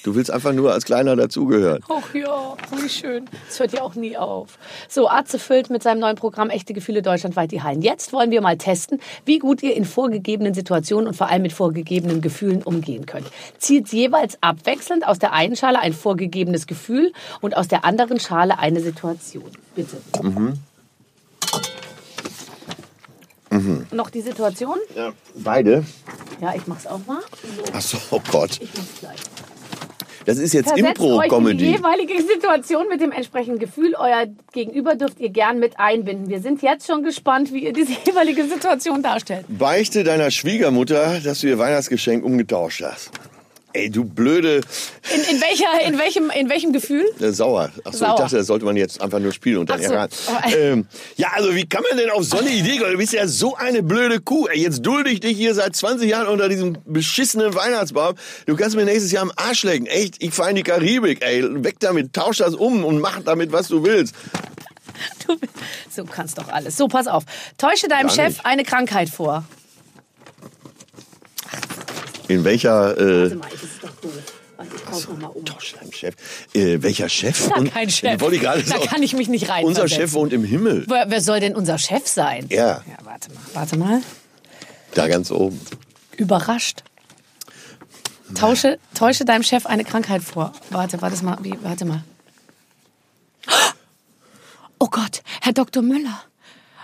du 0.03 0.15
willst 0.15 0.31
einfach 0.31 0.53
nur 0.53 0.73
als 0.73 0.85
Kleiner 0.85 1.15
dazugehören. 1.15 1.81
Ach 1.89 2.13
ja, 2.13 2.55
wie 2.75 2.89
schön. 2.89 3.25
Das 3.47 3.59
hört 3.59 3.73
ja 3.73 3.81
auch 3.81 3.95
nie 3.95 4.17
auf. 4.17 4.57
So, 4.89 5.09
Atze 5.09 5.39
füllt 5.39 5.69
mit 5.69 5.83
seinem 5.83 5.99
neuen 5.99 6.15
Programm 6.15 6.49
Echte 6.49 6.73
Gefühle 6.73 7.01
deutschlandweit 7.01 7.51
die 7.51 7.61
Hallen. 7.61 7.81
Jetzt 7.81 8.13
wollen 8.13 8.31
wir 8.31 8.41
mal 8.41 8.57
testen, 8.57 8.99
wie 9.25 9.39
gut 9.39 9.63
ihr 9.63 9.75
in 9.75 9.85
vorgegebenen 9.85 10.53
Situationen 10.53 11.07
und 11.07 11.15
vor 11.15 11.29
allem 11.29 11.41
mit 11.41 11.53
vorgegebenen 11.53 12.21
Gefühlen 12.21 12.61
umgehen 12.63 13.05
könnt. 13.05 13.27
Zieht 13.57 13.89
jeweils 13.89 14.37
abwechselnd 14.41 15.07
aus 15.07 15.19
der 15.19 15.33
einen 15.33 15.55
Schale 15.55 15.79
ein 15.79 15.93
vorgegebenes 15.93 16.67
Gefühl 16.67 17.13
und 17.41 17.55
aus 17.55 17.67
der 17.67 17.85
anderen 17.85 18.19
Schale 18.19 18.59
eine 18.59 18.81
Situation. 18.81 19.49
Bitte. 19.75 19.97
Mhm. 20.21 20.59
Mhm. 23.53 23.87
Noch 23.91 24.09
die 24.09 24.21
Situation? 24.21 24.77
Ja, 24.95 25.13
beide. 25.35 25.83
Ja, 26.41 26.53
ich 26.55 26.67
mach's 26.67 26.87
auch 26.87 26.99
mal. 27.05 27.19
Ach 27.73 27.81
so, 27.81 27.97
oh 28.11 28.21
Gott. 28.31 28.59
Ich 28.61 28.69
mach's 28.73 28.99
gleich. 28.99 29.19
Das 30.25 30.37
ist 30.37 30.53
jetzt 30.53 30.77
Impro-Comedy. 30.77 31.57
Die 31.57 31.71
jeweilige 31.71 32.21
Situation 32.21 32.87
mit 32.89 33.01
dem 33.01 33.11
entsprechenden 33.11 33.59
Gefühl, 33.59 33.93
euer 33.97 34.25
Gegenüber 34.53 34.95
dürft 34.95 35.19
ihr 35.19 35.29
gern 35.29 35.59
mit 35.59 35.79
einbinden. 35.79 36.29
Wir 36.29 36.39
sind 36.39 36.61
jetzt 36.61 36.87
schon 36.87 37.03
gespannt, 37.03 37.51
wie 37.51 37.65
ihr 37.65 37.73
diese 37.73 37.91
jeweilige 38.05 38.45
Situation 38.45 39.03
darstellt. 39.03 39.45
Beichte 39.49 40.03
deiner 40.03 40.31
Schwiegermutter, 40.31 41.19
dass 41.19 41.41
du 41.41 41.47
ihr 41.47 41.59
Weihnachtsgeschenk 41.59 42.23
umgetauscht 42.23 42.83
hast. 42.83 43.11
Ey, 43.73 43.89
du 43.89 44.05
blöde. 44.05 44.61
In, 45.13 45.35
in, 45.35 45.41
welcher, 45.41 45.87
in, 45.87 45.97
welchem, 45.97 46.29
in 46.29 46.47
welchem 46.49 46.73
Gefühl? 46.73 47.05
Sauer. 47.19 47.71
Achso, 47.83 47.97
sauer. 47.99 48.09
ich 48.13 48.19
dachte, 48.21 48.37
das 48.37 48.47
sollte 48.47 48.65
man 48.65 48.77
jetzt 48.77 49.01
einfach 49.01 49.17
nur 49.19 49.31
spielen 49.31 49.57
und 49.57 49.69
dann 49.69 49.81
so. 49.81 49.93
ähm, 50.55 50.85
Ja, 51.17 51.29
also 51.33 51.55
wie 51.55 51.65
kann 51.65 51.83
man 51.89 51.97
denn 51.97 52.11
auf 52.11 52.23
so 52.23 52.37
eine 52.37 52.51
Idee 52.51 52.77
kommen? 52.77 52.91
Du 52.91 52.97
bist 52.99 53.13
ja 53.13 53.27
so 53.27 53.55
eine 53.55 53.81
blöde 53.81 54.19
Kuh. 54.19 54.45
Ey, 54.47 54.61
jetzt 54.61 54.81
dulde 54.83 55.09
ich 55.09 55.21
dich 55.21 55.35
hier 55.35 55.55
seit 55.55 55.75
20 55.75 56.07
Jahren 56.07 56.27
unter 56.27 56.49
diesem 56.49 56.77
beschissenen 56.85 57.55
Weihnachtsbaum. 57.55 58.13
Du 58.45 58.55
kannst 58.55 58.75
mir 58.75 58.85
nächstes 58.85 59.11
Jahr 59.11 59.23
am 59.23 59.31
Arsch 59.35 59.63
lecken. 59.63 59.87
Echt, 59.87 60.21
ich 60.21 60.33
fahre 60.33 60.51
in 60.51 60.55
die 60.57 60.63
Karibik. 60.63 61.23
Ey, 61.23 61.43
weg 61.63 61.77
damit, 61.79 62.13
tausch 62.13 62.37
das 62.37 62.53
um 62.53 62.85
und 62.85 62.99
mach 62.99 63.21
damit, 63.23 63.51
was 63.51 63.69
du 63.69 63.83
willst. 63.83 64.13
Du 65.25 65.35
so 65.89 66.05
kannst 66.05 66.37
doch 66.37 66.49
alles. 66.49 66.77
So, 66.77 66.87
pass 66.87 67.07
auf. 67.07 67.23
Täusche 67.57 67.87
deinem 67.87 68.09
Chef 68.09 68.41
eine 68.43 68.63
Krankheit 68.63 69.09
vor. 69.09 69.43
In 72.33 72.43
welcher... 72.43 72.97
Äh, 72.97 73.21
Warte 73.21 73.35
mal, 73.35 73.49
das 73.51 73.63
ist 73.63 73.83
doch 73.83 73.89
doof. 74.01 74.11
Ich 74.95 75.07
mal 75.19 75.27
um. 75.27 75.45
Tausch 75.45 75.73
deinem 75.73 75.91
Chef. 75.91 76.15
Äh, 76.53 76.81
welcher 76.81 77.09
Chef? 77.09 77.49
Kein 77.73 77.89
Chef. 77.89 78.19
Wollte 78.21 78.35
ich 78.35 78.41
gerade 78.41 78.63
Da 78.63 78.77
kann 78.79 79.03
ich 79.03 79.13
mich 79.13 79.27
nicht 79.27 79.49
rein. 79.49 79.65
Unser 79.65 79.87
Chef 79.87 80.13
wohnt 80.13 80.33
im 80.33 80.43
Himmel. 80.43 80.85
Wer, 80.87 81.09
wer 81.09 81.21
soll 81.21 81.39
denn 81.39 81.55
unser 81.55 81.77
Chef 81.77 82.07
sein? 82.07 82.47
Ja. 82.49 82.81
Ja, 82.87 82.97
warte 83.03 83.29
mal. 83.31 83.41
Warte 83.53 83.77
mal. 83.77 84.01
Da 84.93 85.07
ganz 85.07 85.31
oben. 85.31 85.59
Überrascht. 86.17 86.83
Tausche, 88.35 88.79
täusche 88.95 89.25
deinem 89.25 89.43
Chef 89.43 89.65
eine 89.65 89.83
Krankheit 89.83 90.23
vor. 90.23 90.53
Warte, 90.69 91.01
warte 91.01 91.23
mal. 91.23 91.37
Wie, 91.41 91.55
warte 91.61 91.85
mal. 91.85 92.03
Oh 94.79 94.87
Gott, 94.89 95.21
Herr 95.41 95.53
Dr. 95.53 95.83
Müller. 95.83 96.23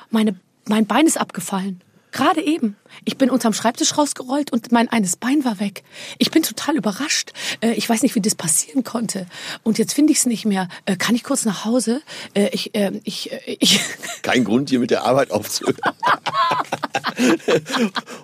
Meine, 0.09 0.39
mein 0.67 0.85
Bein 0.85 1.05
ist 1.05 1.19
abgefallen. 1.19 1.81
Gerade 2.11 2.43
eben. 2.43 2.75
Ich 3.05 3.17
bin 3.17 3.29
unterm 3.29 3.53
Schreibtisch 3.53 3.97
rausgerollt 3.97 4.51
und 4.51 4.71
mein 4.71 4.89
eines 4.89 5.15
Bein 5.15 5.45
war 5.45 5.59
weg. 5.59 5.83
Ich 6.17 6.31
bin 6.31 6.43
total 6.43 6.75
überrascht. 6.75 7.31
Äh, 7.61 7.73
Ich 7.73 7.87
weiß 7.87 8.01
nicht, 8.01 8.15
wie 8.15 8.21
das 8.21 8.35
passieren 8.35 8.83
konnte. 8.83 9.27
Und 9.63 9.77
jetzt 9.77 9.93
finde 9.93 10.11
ich 10.11 10.19
es 10.19 10.25
nicht 10.25 10.45
mehr. 10.45 10.67
Äh, 10.85 10.95
Kann 10.95 11.15
ich 11.15 11.23
kurz 11.23 11.45
nach 11.45 11.65
Hause? 11.65 12.01
Äh, 12.33 12.49
Ich, 12.51 12.73
äh, 12.75 12.91
ich, 13.03 13.31
ich. 13.45 13.79
Kein 14.23 14.43
Grund, 14.43 14.69
hier 14.69 14.79
mit 14.79 14.91
der 14.91 15.03
Arbeit 15.03 15.31
aufzuhören. 15.31 15.77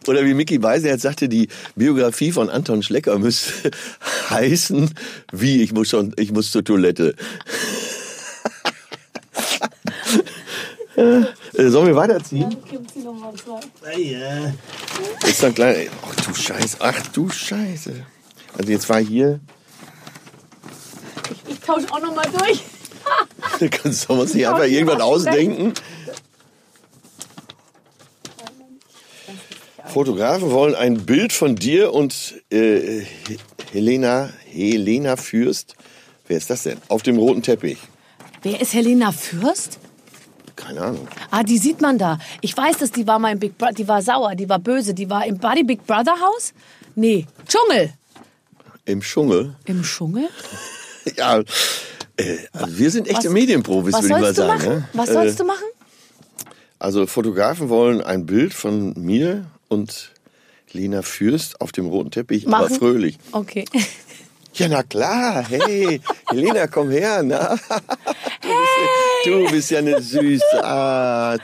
Oder 0.08 0.26
wie 0.26 0.34
Mickey 0.34 0.58
Beiser 0.58 0.88
jetzt 0.88 1.02
sagte, 1.04 1.30
die 1.30 1.48
Biografie 1.76 2.32
von 2.32 2.50
Anton 2.50 2.82
Schlecker 2.84 3.17
müsste 3.19 3.71
heißen, 4.30 4.93
wie, 5.32 5.62
ich 5.62 5.74
muss 5.74 5.89
schon, 5.89 6.13
ich 6.17 6.32
muss 6.32 6.52
zur 6.52 6.63
Toilette. 6.63 7.15
Äh, 10.96 11.70
sollen 11.70 11.88
wir 11.88 11.96
weiterziehen? 11.96 12.56
Ist 15.28 15.44
dann 15.44 15.54
gleich, 15.54 15.90
ach 16.04 16.16
du 16.16 16.34
Scheiße, 16.34 16.78
ach 16.80 17.08
du 17.14 17.30
Scheiße. 17.30 18.06
Also 18.58 18.72
jetzt 18.72 18.88
war 18.90 19.00
hier, 19.00 19.40
Ich 21.48 21.60
tausche 21.60 21.92
auch 21.92 22.00
noch 22.02 22.16
mal 22.16 22.26
durch. 22.38 22.64
da 23.60 23.68
kannst 23.72 24.08
du 24.10 24.14
uns 24.14 24.34
nicht 24.34 24.48
einfach 24.48 24.66
irgendwas 24.66 25.02
ausdenken. 25.02 25.74
Fotografen 29.88 30.52
wollen 30.52 30.76
ein 30.76 31.06
Bild 31.06 31.32
von 31.32 31.56
dir 31.56 31.94
und 31.94 32.42
äh, 32.52 33.04
Helena, 33.72 34.30
Helena 34.46 35.16
Fürst. 35.16 35.76
Wer 36.28 36.38
ist 36.38 36.50
das 36.50 36.64
denn? 36.64 36.78
Auf 36.90 37.04
dem 37.04 37.18
roten 37.18 37.42
Teppich. 37.44 37.78
Wer 38.42 38.60
ist 38.60 38.74
Helena 38.74 39.12
Fürst? 39.12 39.80
Keine 40.65 40.82
Ahnung. 40.82 41.08
Ah, 41.32 41.43
die 41.43 41.58
sieht 41.58 41.82
man 41.82 41.97
da. 41.97 42.17
Ich 42.41 42.56
weiß, 42.58 42.78
dass 42.80 42.91
die 42.91 43.06
war 43.08 43.19
mal 43.19 43.32
im 43.32 43.39
Big 43.39 43.58
Brother, 43.58 43.73
die 43.73 43.88
war 43.88 44.01
sauer, 44.01 44.36
die 44.36 44.49
war 44.49 44.60
böse, 44.60 44.93
die 44.93 45.10
war 45.10 45.25
im 45.25 45.38
Buddy 45.38 45.63
Big 45.63 45.86
Brother 45.86 46.15
Haus? 46.19 46.54
Nee, 46.95 47.28
Dschungel. 47.47 47.93
Im 48.86 49.01
Dschungel. 49.01 49.56
Im 49.65 49.84
Dschungel? 49.84 50.28
Ja, 51.17 51.38
äh, 52.17 52.38
also 52.51 52.80
wir 52.80 52.89
sind 52.89 53.08
echte 53.08 53.25
Was- 53.28 53.32
Medienprofis, 53.34 53.93
würde 53.93 54.08
ich 54.08 54.12
mal 54.12 54.34
sagen. 54.34 54.63
ne? 54.67 54.89
Was 54.93 55.10
Äh, 55.10 55.13
sollst 55.13 55.39
du 55.39 55.43
machen? 55.45 55.65
Also 56.80 57.06
Fotografen 57.06 57.69
wollen 57.69 58.01
ein 58.01 58.25
Bild 58.25 58.56
von 58.56 58.93
mir 58.97 59.45
und 59.67 60.12
Lena 60.71 61.04
Fürst 61.04 61.62
auf 61.62 61.71
dem 61.71 61.86
roten 61.86 62.10
Teppich, 62.10 62.47
aber 62.47 62.63
Machen? 62.63 62.75
fröhlich. 62.80 63.19
Okay. 63.34 63.65
Ja, 64.56 64.67
na 64.67 64.82
klar. 64.82 65.43
Hey, 65.47 66.01
Helena, 66.30 66.65
komm 66.65 66.89
her. 66.89 67.21
Na. 67.21 67.49
Bist, 68.41 68.51
du 69.26 69.52
bist 69.52 69.72
ja 69.72 69.80
eine 69.80 70.02
süße 70.02 70.64
Art. 70.64 71.42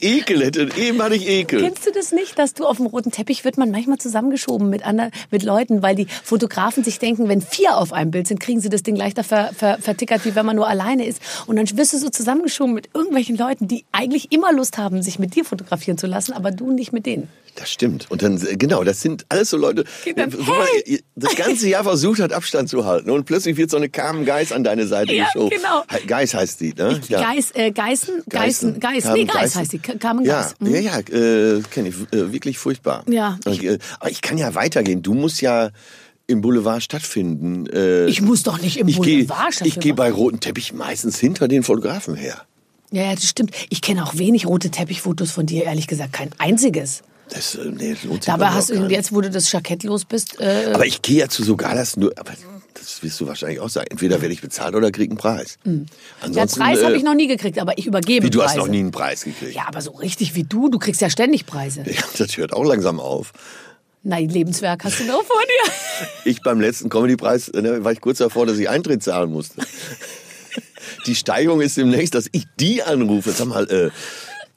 Ekel 0.00 0.44
hätte, 0.44 0.68
eben 0.76 1.02
hatte 1.02 1.16
ich 1.16 1.28
Ekel. 1.28 1.60
Kennst 1.60 1.86
du 1.86 1.92
das 1.92 2.12
nicht, 2.12 2.38
dass 2.38 2.54
du 2.54 2.64
auf 2.64 2.78
dem 2.78 2.86
roten 2.86 3.10
Teppich 3.10 3.44
wird 3.44 3.58
man 3.58 3.70
manchmal 3.70 3.98
zusammengeschoben 3.98 4.70
mit 4.70 4.86
anderen, 4.86 5.10
mit 5.30 5.42
Leuten, 5.42 5.82
weil 5.82 5.94
die 5.94 6.06
Fotografen 6.06 6.84
sich 6.84 6.98
denken, 6.98 7.28
wenn 7.28 7.40
vier 7.40 7.76
auf 7.76 7.92
einem 7.92 8.10
Bild 8.10 8.26
sind, 8.26 8.40
kriegen 8.40 8.60
sie 8.60 8.68
das 8.68 8.82
Ding 8.82 8.96
leichter 8.96 9.24
ver, 9.24 9.50
ver, 9.54 9.78
vertickert, 9.80 10.24
wie 10.24 10.34
wenn 10.34 10.46
man 10.46 10.56
nur 10.56 10.68
alleine 10.68 11.04
ist. 11.04 11.20
Und 11.46 11.56
dann 11.56 11.66
wirst 11.76 11.92
du 11.92 11.98
so 11.98 12.08
zusammengeschoben 12.08 12.74
mit 12.74 12.90
irgendwelchen 12.94 13.36
Leuten, 13.36 13.68
die 13.68 13.84
eigentlich 13.92 14.32
immer 14.32 14.52
Lust 14.52 14.78
haben, 14.78 15.02
sich 15.02 15.18
mit 15.18 15.34
dir 15.34 15.44
fotografieren 15.44 15.98
zu 15.98 16.06
lassen, 16.06 16.32
aber 16.32 16.50
du 16.50 16.72
nicht 16.72 16.92
mit 16.92 17.06
denen. 17.06 17.28
Das 17.56 17.70
stimmt. 17.70 18.06
Und 18.10 18.22
dann, 18.22 18.36
äh, 18.46 18.56
genau, 18.56 18.84
das 18.84 19.00
sind 19.00 19.24
alles 19.30 19.50
so 19.50 19.56
Leute, 19.56 19.84
dann, 20.14 20.32
wo 20.32 20.52
man 20.52 20.66
das 21.16 21.34
ganze 21.36 21.68
Jahr 21.68 21.82
versucht 21.84 22.20
hat, 22.20 22.32
Abstand 22.32 22.68
zu 22.68 22.84
halten. 22.84 23.10
Und 23.10 23.24
plötzlich 23.24 23.56
wird 23.56 23.70
so 23.70 23.76
eine 23.78 23.88
Carmen 23.88 24.24
Geis 24.26 24.52
an 24.52 24.62
deine 24.62 24.86
Seite 24.86 25.14
Ja, 25.14 25.24
geschoben. 25.24 25.50
genau. 25.56 25.82
He- 25.90 26.06
Geis 26.06 26.34
heißt 26.34 26.60
die, 26.60 26.74
ne? 26.74 27.00
Geis, 27.08 27.50
äh, 27.54 27.70
Geißen, 27.72 28.22
Geißen, 28.28 28.78
Geis, 28.78 29.02
Carmen 29.04 29.18
nee, 29.20 29.24
Geis 29.24 29.34
Geißen. 29.42 29.60
heißt 29.62 29.72
die, 29.72 29.78
Carmen 29.78 30.24
Ja, 30.24 30.42
Geis. 30.42 30.54
Mhm. 30.60 30.74
ja, 30.74 30.80
ja, 30.80 30.98
äh, 30.98 31.62
kenne 31.70 31.88
ich. 31.88 31.94
Äh, 32.12 32.30
wirklich 32.32 32.58
furchtbar. 32.58 33.04
Ja. 33.08 33.38
Und, 33.46 33.62
äh, 33.64 33.78
aber 34.00 34.10
ich 34.10 34.20
kann 34.20 34.36
ja 34.38 34.54
weitergehen. 34.54 35.02
Du 35.02 35.14
musst 35.14 35.40
ja 35.40 35.70
im 36.26 36.42
Boulevard 36.42 36.82
stattfinden. 36.82 37.66
Äh, 37.72 38.06
Ich 38.06 38.20
muss 38.20 38.42
doch 38.42 38.60
nicht 38.60 38.78
im 38.78 38.88
ich 38.88 38.96
Boulevard 38.96 39.52
ich 39.62 39.74
dafür 39.74 39.82
gehe 39.82 39.94
bei 39.94 40.10
roten 40.10 40.40
Teppich 40.40 40.72
meistens 40.74 41.18
hinter 41.18 41.48
den 41.48 41.62
Fotografen 41.62 42.16
her. 42.16 42.42
Ja, 42.92 43.02
ja, 43.04 43.14
das 43.14 43.24
stimmt. 43.28 43.52
Ich 43.70 43.80
kenne 43.80 44.04
auch 44.04 44.16
wenig 44.18 44.46
rote 44.46 44.70
Teppichfotos 44.70 45.30
von 45.30 45.46
dir, 45.46 45.64
ehrlich 45.64 45.86
gesagt, 45.86 46.12
kein 46.12 46.30
einziges. 46.38 47.02
Das, 47.30 47.54
äh, 47.56 47.70
nee, 47.70 47.96
lohnt 48.04 48.24
sich 48.24 48.32
Dabei 48.32 48.48
hast 48.48 48.70
du 48.70 48.86
jetzt, 48.86 49.12
wo 49.12 49.20
du 49.20 49.30
das 49.30 49.50
Jackett 49.50 49.82
los 49.82 50.04
bist, 50.04 50.40
äh, 50.40 50.70
Aber 50.72 50.86
ich 50.86 51.02
gehe 51.02 51.18
ja 51.18 51.28
zu 51.28 51.42
sogar 51.42 51.74
das 51.74 51.96
nur. 51.96 52.12
Aber 52.16 52.32
das 52.74 53.02
wirst 53.02 53.20
du 53.20 53.26
wahrscheinlich 53.26 53.60
auch 53.60 53.68
sagen. 53.68 53.88
Entweder 53.90 54.20
werde 54.20 54.32
ich 54.32 54.40
bezahlt 54.40 54.74
oder 54.74 54.92
krieg 54.92 55.10
einen 55.10 55.18
Preis. 55.18 55.58
der 55.64 55.86
Ansonsten, 56.20 56.60
Preis 56.60 56.82
habe 56.82 56.94
äh, 56.94 56.98
ich 56.98 57.02
noch 57.02 57.14
nie 57.14 57.26
gekriegt, 57.26 57.58
aber 57.58 57.76
ich 57.78 57.86
übergebe 57.86 58.26
Wie 58.26 58.30
du 58.30 58.38
Preise. 58.38 58.50
hast 58.50 58.58
noch 58.58 58.68
nie 58.68 58.78
einen 58.78 58.92
Preis 58.92 59.24
gekriegt. 59.24 59.54
Ja, 59.54 59.66
aber 59.66 59.80
so 59.80 59.92
richtig 59.92 60.34
wie 60.34 60.44
du, 60.44 60.68
du 60.68 60.78
kriegst 60.78 61.00
ja 61.00 61.10
ständig 61.10 61.46
Preise. 61.46 61.84
Ja, 61.86 62.02
das 62.18 62.36
hört 62.36 62.52
auch 62.52 62.64
langsam 62.64 63.00
auf. 63.00 63.32
Nein, 64.02 64.28
Lebenswerk 64.28 64.84
hast 64.84 65.00
du 65.00 65.04
noch 65.04 65.24
vor 65.24 65.42
dir. 65.42 65.72
Ich 66.24 66.42
beim 66.42 66.60
letzten 66.60 66.88
Comedy-Preis 66.90 67.52
ne, 67.54 67.82
war 67.82 67.92
ich 67.92 68.00
kurz 68.00 68.18
davor, 68.18 68.46
dass 68.46 68.58
ich 68.58 68.68
Eintritt 68.68 69.02
zahlen 69.02 69.32
musste. 69.32 69.62
Die 71.06 71.14
Steigerung 71.14 71.60
ist 71.60 71.76
demnächst, 71.76 72.14
dass 72.14 72.28
ich 72.32 72.44
die 72.58 72.82
anrufe. 72.82 73.30
Sag 73.32 73.46
mal, 73.46 73.68
äh, 73.70 73.90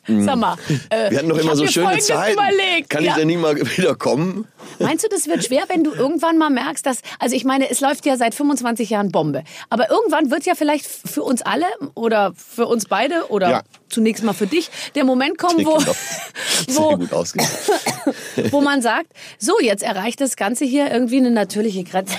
Sag 0.07 0.37
mal, 0.37 0.57
äh, 0.89 1.11
wir 1.11 1.19
hatten 1.19 1.29
doch 1.29 1.37
ich 1.37 1.43
immer 1.43 1.55
so 1.55 1.63
mir 1.63 1.71
schöne 1.71 1.85
Folgendes 1.87 2.07
Zeiten. 2.07 2.33
Überlegt. 2.33 2.89
Kann 2.89 3.03
ja. 3.03 3.11
ich 3.11 3.17
denn 3.17 3.27
nie 3.27 3.37
mal 3.37 3.55
wieder 3.77 3.95
kommen? 3.95 4.47
Meinst 4.79 5.03
du, 5.03 5.09
das 5.09 5.27
wird 5.27 5.43
schwer, 5.45 5.65
wenn 5.67 5.83
du 5.83 5.91
irgendwann 5.93 6.37
mal 6.37 6.49
merkst, 6.49 6.85
dass, 6.85 6.99
also 7.19 7.35
ich 7.35 7.45
meine, 7.45 7.69
es 7.69 7.79
läuft 7.79 8.05
ja 8.05 8.17
seit 8.17 8.33
25 8.33 8.89
Jahren 8.89 9.11
Bombe. 9.11 9.43
Aber 9.69 9.89
irgendwann 9.91 10.31
wird 10.31 10.45
ja 10.45 10.55
vielleicht 10.55 10.85
für 10.85 11.21
uns 11.21 11.41
alle 11.43 11.65
oder 11.93 12.33
für 12.35 12.65
uns 12.65 12.85
beide 12.85 13.29
oder 13.29 13.49
Ja. 13.49 13.61
zunächst 13.89 14.23
mal 14.23 14.33
für 14.33 14.47
dich 14.47 14.71
der 14.95 15.03
Moment 15.03 15.37
kommen, 15.37 15.63
wo, 15.65 15.77
wo, 16.69 16.97
wo 18.51 18.61
man 18.61 18.81
sagt, 18.81 19.11
so, 19.37 19.59
jetzt 19.61 19.83
erreicht 19.83 20.21
das 20.21 20.35
Ganze 20.37 20.65
hier 20.65 20.91
irgendwie 20.91 21.17
eine 21.17 21.31
natürliche 21.31 21.83
Grenze. 21.83 22.15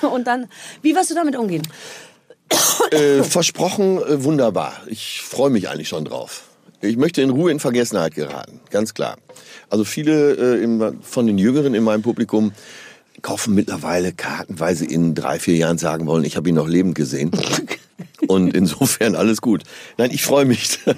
Und 0.00 0.26
dann, 0.26 0.48
wie 0.82 0.94
wirst 0.96 1.10
du 1.10 1.14
damit 1.14 1.36
umgehen? 1.36 1.66
Äh, 2.90 3.22
versprochen, 3.22 3.98
äh, 3.98 4.24
wunderbar. 4.24 4.72
Ich 4.86 5.20
freue 5.22 5.50
mich 5.50 5.68
eigentlich 5.68 5.88
schon 5.88 6.04
drauf. 6.04 6.44
Ich 6.80 6.96
möchte 6.96 7.22
in 7.22 7.30
Ruhe 7.30 7.50
in 7.50 7.58
Vergessenheit 7.58 8.14
geraten, 8.14 8.60
ganz 8.70 8.94
klar. 8.94 9.16
Also 9.68 9.84
viele 9.84 10.34
äh, 10.34 10.62
im, 10.62 11.02
von 11.02 11.26
den 11.26 11.38
Jüngeren 11.38 11.74
in 11.74 11.82
meinem 11.82 12.02
Publikum 12.02 12.52
kaufen 13.20 13.54
mittlerweile 13.54 14.12
Karten, 14.12 14.60
weil 14.60 14.76
sie 14.76 14.86
in 14.86 15.14
drei, 15.14 15.40
vier 15.40 15.56
Jahren 15.56 15.78
sagen 15.78 16.06
wollen, 16.06 16.24
ich 16.24 16.36
habe 16.36 16.48
ihn 16.48 16.54
noch 16.54 16.68
lebend 16.68 16.94
gesehen. 16.94 17.32
Und 18.28 18.54
insofern 18.54 19.16
alles 19.16 19.40
gut. 19.40 19.64
Nein, 19.96 20.10
ich 20.12 20.22
freue 20.22 20.44
mich. 20.44 20.80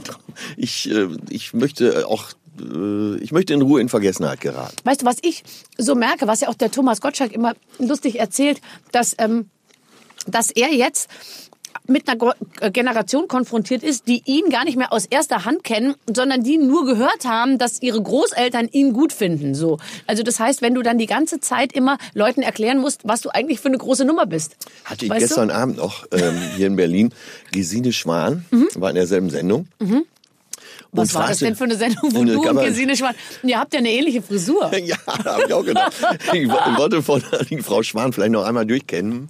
Ich, 0.56 0.90
äh, 0.90 1.08
ich 1.28 1.52
möchte 1.52 2.06
auch, 2.08 2.30
äh, 2.58 3.16
ich 3.16 3.30
möchte 3.30 3.52
in 3.52 3.60
Ruhe 3.60 3.80
in 3.80 3.90
Vergessenheit 3.90 4.40
geraten. 4.40 4.74
Weißt 4.84 5.02
du, 5.02 5.06
was 5.06 5.16
ich 5.20 5.42
so 5.76 5.94
merke, 5.94 6.26
was 6.26 6.40
ja 6.40 6.48
auch 6.48 6.54
der 6.54 6.70
Thomas 6.70 7.02
Gottschalk 7.02 7.32
immer 7.32 7.54
lustig 7.78 8.18
erzählt, 8.18 8.60
dass, 8.92 9.14
ähm, 9.18 9.50
dass 10.26 10.50
er 10.50 10.72
jetzt 10.72 11.10
mit 11.90 12.08
einer 12.08 12.34
äh, 12.60 12.70
Generation 12.70 13.28
konfrontiert 13.28 13.82
ist, 13.82 14.06
die 14.08 14.22
ihn 14.24 14.48
gar 14.50 14.64
nicht 14.64 14.76
mehr 14.78 14.92
aus 14.92 15.04
erster 15.06 15.44
Hand 15.44 15.64
kennen, 15.64 15.94
sondern 16.12 16.42
die 16.42 16.56
nur 16.56 16.86
gehört 16.86 17.24
haben, 17.26 17.58
dass 17.58 17.82
ihre 17.82 18.00
Großeltern 18.02 18.68
ihn 18.72 18.92
gut 18.92 19.12
finden. 19.12 19.54
So, 19.54 19.78
also 20.06 20.22
das 20.22 20.40
heißt, 20.40 20.62
wenn 20.62 20.74
du 20.74 20.82
dann 20.82 20.96
die 20.98 21.06
ganze 21.06 21.40
Zeit 21.40 21.72
immer 21.72 21.98
Leuten 22.14 22.42
erklären 22.42 22.78
musst, 22.78 23.00
was 23.04 23.20
du 23.20 23.28
eigentlich 23.30 23.60
für 23.60 23.68
eine 23.68 23.78
große 23.78 24.04
Nummer 24.04 24.26
bist. 24.26 24.56
Hatte 24.84 25.04
ich 25.04 25.10
Weißt 25.10 25.22
du? 25.22 25.26
gestern 25.26 25.50
Abend 25.50 25.76
noch 25.76 26.06
ähm, 26.12 26.34
hier 26.56 26.66
in 26.68 26.76
Berlin. 26.76 27.12
Gesine 27.52 27.92
Schwan 27.92 28.44
war 28.76 28.90
in 28.90 28.96
derselben 28.96 29.28
Sendung. 29.30 29.66
Mhm. 29.80 30.04
Was 30.92 31.14
war 31.14 31.28
das 31.28 31.38
denn 31.38 31.54
für 31.54 31.64
eine 31.64 31.76
Sendung, 31.76 32.12
wo 32.14 32.24
du 32.24 32.40
und 32.40 32.64
Gesine 32.64 32.96
Schwan... 32.96 33.14
Ihr 33.44 33.58
habt 33.60 33.72
ja 33.74 33.78
eine 33.78 33.90
ähnliche 33.92 34.22
Frisur. 34.22 34.70
Ja, 34.84 34.96
habe 35.24 35.44
ich 35.46 35.52
auch 35.52 35.64
gedacht. 35.64 35.92
Ich 36.32 36.48
wo- 36.48 36.78
wollte 36.78 37.02
von 37.02 37.22
die 37.50 37.58
Frau 37.62 37.82
Schwan 37.84 38.12
vielleicht 38.12 38.32
noch 38.32 38.44
einmal 38.44 38.66
durchkennen. 38.66 39.28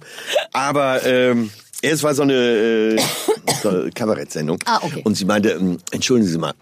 Aber 0.53 1.05
ähm, 1.05 1.51
es 1.81 2.03
war 2.03 2.13
so 2.13 2.23
eine, 2.23 2.33
äh, 2.33 3.01
so 3.63 3.87
Kabarettsendung. 3.93 4.59
Ah, 4.65 4.79
okay. 4.81 5.01
Und 5.03 5.15
sie 5.15 5.25
meinte, 5.25 5.51
ähm, 5.51 5.77
entschuldigen 5.91 6.31
Sie 6.31 6.37
mal, 6.37 6.53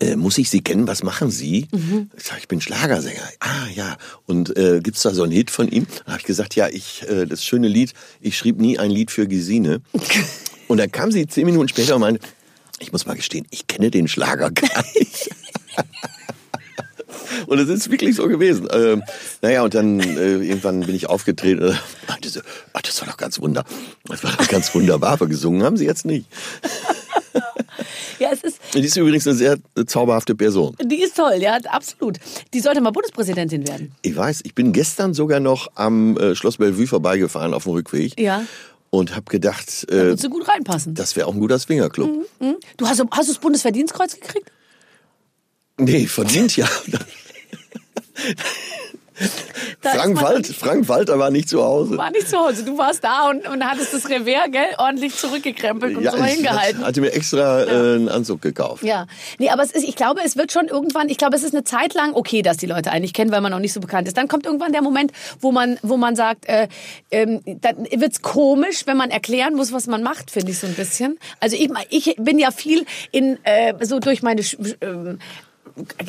äh, 0.00 0.16
muss 0.16 0.36
ich 0.38 0.50
Sie 0.50 0.60
kennen? 0.60 0.86
Was 0.86 1.02
machen 1.02 1.30
Sie? 1.30 1.68
Mhm. 1.72 2.10
Ich 2.16 2.24
sag, 2.24 2.38
ich 2.38 2.48
bin 2.48 2.60
Schlagersänger. 2.60 3.22
Ah 3.40 3.66
ja. 3.74 3.96
Und 4.26 4.56
äh, 4.56 4.80
gibt's 4.82 5.02
da 5.02 5.14
so 5.14 5.22
einen 5.22 5.32
Hit 5.32 5.50
von 5.50 5.68
ihm? 5.68 5.86
Dann 6.04 6.14
habe 6.14 6.20
ich 6.20 6.26
gesagt, 6.26 6.54
ja, 6.54 6.68
ich 6.68 7.08
äh, 7.08 7.26
das 7.26 7.44
schöne 7.44 7.68
Lied. 7.68 7.94
Ich 8.20 8.36
schrieb 8.36 8.58
nie 8.58 8.78
ein 8.78 8.90
Lied 8.90 9.10
für 9.10 9.26
Gesine. 9.26 9.80
Und 10.68 10.78
dann 10.78 10.90
kam 10.90 11.12
sie 11.12 11.26
zehn 11.26 11.46
Minuten 11.46 11.68
später 11.68 11.94
und 11.94 12.00
meinte, 12.00 12.20
ich 12.80 12.90
muss 12.90 13.06
mal 13.06 13.14
gestehen, 13.14 13.46
ich 13.50 13.68
kenne 13.68 13.88
den 13.88 14.08
Schlager 14.08 14.50
gar 14.50 14.84
nicht. 14.98 15.30
Und 17.46 17.58
es 17.58 17.68
ist 17.68 17.90
wirklich 17.90 18.16
so 18.16 18.26
gewesen. 18.28 18.68
Ähm, 18.72 19.02
naja, 19.42 19.62
und 19.62 19.74
dann 19.74 20.00
äh, 20.00 20.36
irgendwann 20.36 20.80
bin 20.80 20.94
ich 20.94 21.08
aufgetreten 21.08 21.62
und 21.68 21.80
meinte 22.08 22.28
so, 22.28 22.40
ach, 22.72 22.82
das 22.82 23.00
war 23.00 23.08
doch 23.08 23.16
ganz 23.16 23.40
wunder, 23.40 23.64
das 24.04 24.22
war 24.24 24.32
doch 24.32 24.48
ganz 24.48 24.74
wunderbar, 24.74 25.12
aber 25.12 25.26
gesungen 25.26 25.62
haben 25.62 25.76
sie 25.76 25.84
jetzt 25.86 26.04
nicht. 26.06 26.26
Ja, 28.18 28.30
es 28.32 28.42
ist, 28.42 28.58
Die 28.72 28.80
ist 28.80 28.96
übrigens 28.96 29.26
eine 29.26 29.36
sehr 29.36 29.58
äh, 29.76 29.84
zauberhafte 29.84 30.34
Person. 30.34 30.74
die 30.82 31.02
ist 31.02 31.16
toll, 31.16 31.34
ja, 31.38 31.58
absolut. 31.68 32.16
Die 32.54 32.60
sollte 32.60 32.80
mal 32.80 32.90
Bundespräsidentin 32.90 33.68
werden. 33.68 33.92
Ich 34.00 34.16
weiß, 34.16 34.40
ich 34.44 34.54
bin 34.54 34.72
gestern 34.72 35.12
sogar 35.12 35.38
noch 35.38 35.68
am 35.74 36.16
äh, 36.16 36.34
Schloss 36.34 36.56
Bellevue 36.56 36.86
vorbeigefahren 36.86 37.52
auf 37.52 37.64
dem 37.64 37.72
Rückweg 37.72 38.18
Ja. 38.18 38.42
und 38.88 39.14
habe 39.14 39.26
gedacht, 39.30 39.84
Da 39.90 39.94
äh, 40.12 40.16
du 40.16 40.30
gut 40.30 40.48
reinpassen. 40.48 40.94
das 40.94 41.14
wäre 41.14 41.26
auch 41.26 41.34
ein 41.34 41.40
guter 41.40 41.58
Swingerclub. 41.58 42.26
Hm? 42.40 42.56
Du 42.78 42.86
hast, 42.86 43.00
hast 43.10 43.28
du 43.28 43.32
das 43.34 43.40
Bundesverdienstkreuz 43.42 44.14
gekriegt? 44.18 44.50
Nee, 45.78 46.06
verdient 46.06 46.56
ja. 46.56 46.66
Da 49.80 49.90
Frank, 49.90 50.20
Wald, 50.20 50.46
Frank 50.46 50.88
Walter 50.88 51.18
war 51.18 51.30
nicht 51.30 51.48
zu 51.48 51.62
Hause. 51.62 51.96
War 51.96 52.10
nicht 52.10 52.28
zu 52.28 52.36
Hause. 52.36 52.64
Du 52.64 52.76
warst 52.76 53.02
da 53.02 53.30
und, 53.30 53.48
und 53.48 53.64
hattest 53.64 53.94
das 53.94 54.08
Revers, 54.10 54.50
gell, 54.50 54.66
ordentlich 54.78 55.14
zurückgekrempelt 55.14 55.96
und 55.96 56.04
so 56.04 56.16
mal 56.18 56.28
ich 56.28 56.34
hingehalten. 56.34 56.84
hatte 56.84 57.00
mir 57.00 57.12
extra 57.12 57.62
äh, 57.62 57.68
einen 57.68 58.08
Anzug 58.08 58.42
gekauft. 58.42 58.82
Ja, 58.82 59.06
nee, 59.38 59.48
aber 59.48 59.62
es 59.62 59.70
ist, 59.70 59.84
ich 59.88 59.96
glaube, 59.96 60.20
es 60.24 60.36
wird 60.36 60.52
schon 60.52 60.66
irgendwann, 60.68 61.08
ich 61.08 61.16
glaube, 61.16 61.36
es 61.36 61.42
ist 61.42 61.54
eine 61.54 61.64
Zeit 61.64 61.94
lang 61.94 62.14
okay, 62.14 62.42
dass 62.42 62.58
die 62.58 62.66
Leute 62.66 62.92
eigentlich 62.92 63.14
kennen, 63.14 63.32
weil 63.32 63.40
man 63.40 63.52
noch 63.52 63.58
nicht 63.58 63.72
so 63.72 63.80
bekannt 63.80 64.06
ist. 64.06 64.16
Dann 64.16 64.28
kommt 64.28 64.44
irgendwann 64.44 64.72
der 64.72 64.82
Moment, 64.82 65.12
wo 65.40 65.50
man, 65.50 65.78
wo 65.82 65.96
man 65.96 66.14
sagt, 66.14 66.46
äh, 66.46 66.68
ähm, 67.10 67.40
dann 67.44 67.86
wird's 67.90 68.20
komisch, 68.20 68.86
wenn 68.86 68.96
man 68.96 69.10
erklären 69.10 69.54
muss, 69.54 69.72
was 69.72 69.86
man 69.86 70.02
macht, 70.02 70.30
finde 70.30 70.52
ich 70.52 70.58
so 70.58 70.66
ein 70.66 70.74
bisschen. 70.74 71.18
Also 71.40 71.56
ich, 71.56 71.70
ich 71.88 72.16
bin 72.18 72.38
ja 72.38 72.50
viel 72.50 72.84
in, 73.12 73.38
äh, 73.44 73.74
so 73.84 73.98
durch 73.98 74.22
meine, 74.22 74.42
ähm, 74.82 75.18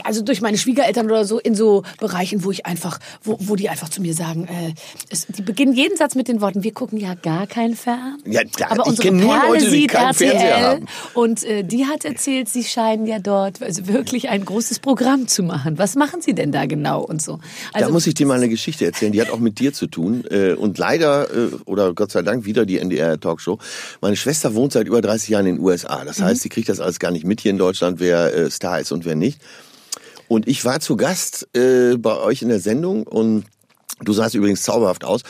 also 0.04 0.22
durch 0.22 0.42
meine 0.42 0.58
Schwiegereltern 0.58 1.06
oder 1.08 1.26
so 1.26 1.40
in 1.40 1.56
so 1.56 1.84
Bereichen, 2.00 2.44
wo 2.44 2.52
ich 2.52 2.66
einfach, 2.66 3.00
wo, 3.24 3.38
wo 3.42 3.56
die 3.56 3.70
einfach 3.70 3.90
zu 3.90 4.02
mir 4.02 4.14
sagen, 4.14 4.46
äh, 4.48 4.74
es, 5.10 5.26
die 5.28 5.42
beginnen 5.42 5.74
jeden 5.74 5.98
Satz 5.98 6.16
mit 6.16 6.28
den 6.28 6.40
Worten, 6.42 6.64
wir 6.64 6.72
gucken 6.74 6.98
ja 7.00 7.14
gar 7.16 7.48
kein 7.48 7.76
Fern. 7.76 8.18
Ja, 8.26 8.42
da- 8.58 8.68
aber 8.72 8.88
unsere 8.88 9.10
Perle 9.12 9.48
Leute, 9.54 9.70
sieht 9.70 9.92
keinen 9.92 10.08
RTL 10.08 10.54
haben. 10.62 10.86
und 11.14 11.44
äh, 11.44 11.64
die 11.64 11.86
hat 11.86 12.06
erzählt, 12.06 12.48
sie 12.50 12.64
scheinen 12.64 13.06
ja 13.08 13.20
dort 13.20 13.62
also 13.62 13.88
wirklich 13.88 14.30
ein 14.30 14.46
großes 14.46 14.80
Programm 14.80 15.28
zu 15.28 15.44
machen. 15.44 15.78
Was 15.78 15.96
machen 15.96 16.22
sie 16.22 16.34
denn 16.34 16.52
da 16.52 16.66
genau 16.66 17.02
und 17.04 17.22
so? 17.22 17.40
Also 17.74 17.88
da 17.88 17.92
muss 17.94 18.08
ich 18.08 18.14
dir 18.14 18.26
mal 18.26 18.36
eine 18.36 18.50
Geschichte 18.50 18.86
erzählen, 18.86 19.12
die 19.12 19.22
hat 19.22 19.30
auch 19.30 19.40
mit 19.40 19.60
dir 19.60 19.74
zu 19.74 19.88
tun. 19.88 20.24
Äh, 20.30 20.54
und 20.54 20.78
leider, 20.78 21.30
äh, 21.30 21.50
oder 21.66 21.94
Gott 21.94 22.12
sei 22.12 22.22
Dank, 22.22 22.46
wieder 22.46 22.66
die 22.66 22.78
NDR-Talkshow. 22.80 23.58
Meine 24.02 24.16
Schwester 24.16 24.54
wohnt 24.56 24.72
seit 24.74 24.88
über 24.88 25.02
30 25.02 25.30
Jahren 25.30 25.46
in 25.48 25.56
den 25.58 25.64
USA. 25.66 26.06
Das 26.06 26.22
heißt, 26.22 26.42
sie 26.42 26.50
kriegt 26.50 26.70
das 26.70 26.80
alles 26.80 27.00
gar 27.00 27.12
nicht 27.12 27.26
mit 27.26 27.42
hier 27.42 27.52
in 27.52 27.58
Deutschland, 27.58 28.00
wer 28.00 28.34
äh, 28.34 28.50
Star 28.50 28.80
ist 28.80 28.92
und 28.92 29.06
wer 29.06 29.16
nicht. 29.16 29.40
Und 30.28 30.48
ich 30.48 30.64
war 30.66 30.80
zu 30.80 30.98
Gast 30.98 31.48
äh, 31.56 31.98
bei 31.98 32.18
euch 32.18 32.42
in 32.42 32.50
der 32.50 32.60
Sendung 32.60 33.04
und 33.04 33.46
du 34.02 34.14
sahst 34.14 34.36
übrigens 34.36 34.64
zauberhaft 34.64 35.04
aus. 35.04 35.22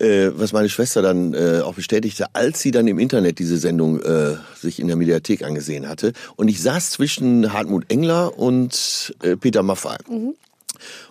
Äh, 0.00 0.30
was 0.34 0.52
meine 0.52 0.68
Schwester 0.68 1.02
dann 1.02 1.34
äh, 1.34 1.60
auch 1.60 1.74
bestätigte, 1.74 2.26
als 2.32 2.60
sie 2.60 2.70
dann 2.70 2.86
im 2.86 3.00
Internet 3.00 3.40
diese 3.40 3.58
Sendung 3.58 4.00
äh, 4.00 4.36
sich 4.56 4.78
in 4.78 4.86
der 4.86 4.94
Mediathek 4.94 5.42
angesehen 5.42 5.88
hatte. 5.88 6.12
Und 6.36 6.46
ich 6.46 6.62
saß 6.62 6.90
zwischen 6.90 7.52
Hartmut 7.52 7.86
Engler 7.88 8.38
und 8.38 9.12
äh, 9.22 9.36
Peter 9.36 9.64
Maffay. 9.64 9.96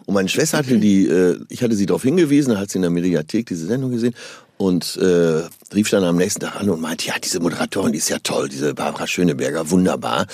Und 0.05 0.13
meine 0.13 0.29
Schwester 0.29 0.59
hatte 0.59 0.77
die, 0.77 1.05
äh, 1.05 1.37
ich 1.49 1.63
hatte 1.63 1.75
sie 1.75 1.85
darauf 1.85 2.03
hingewiesen, 2.03 2.51
dann 2.51 2.59
hat 2.59 2.69
sie 2.69 2.77
in 2.77 2.83
der 2.83 2.91
Mediathek 2.91 3.47
diese 3.47 3.65
Sendung 3.65 3.91
gesehen 3.91 4.15
und 4.55 4.97
äh, 4.97 5.43
rief 5.73 5.89
dann 5.89 6.05
am 6.05 6.15
nächsten 6.15 6.39
Tag 6.39 6.55
an 6.55 6.69
und 6.69 6.79
meinte, 6.79 7.07
ja, 7.07 7.15
diese 7.21 7.41
Moderatorin, 7.41 7.91
die 7.91 7.97
ist 7.97 8.09
ja 8.09 8.19
toll, 8.23 8.47
diese 8.47 8.73
Barbara 8.73 9.05
Schöneberger, 9.05 9.69
wunderbar. 9.69 10.27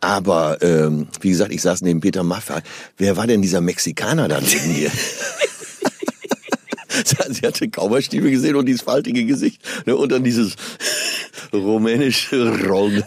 Aber 0.00 0.62
ähm, 0.62 1.08
wie 1.20 1.30
gesagt, 1.30 1.52
ich 1.52 1.62
saß 1.62 1.82
neben 1.82 2.00
Peter 2.00 2.22
Maffay. 2.22 2.60
Wer 2.96 3.16
war 3.16 3.26
denn 3.26 3.42
dieser 3.42 3.60
Mexikaner 3.60 4.28
da 4.28 4.40
neben 4.40 4.72
mir? 4.72 4.90
Sie 7.30 7.46
hatte 7.46 7.68
Cowboystiefel 7.68 8.30
gesehen 8.30 8.56
und 8.56 8.66
dieses 8.66 8.82
faltige 8.82 9.24
Gesicht. 9.24 9.60
Ne, 9.86 9.96
und 9.96 10.12
dann 10.12 10.24
dieses 10.24 10.54
rumänische 11.52 12.66
Rollen. 12.66 13.04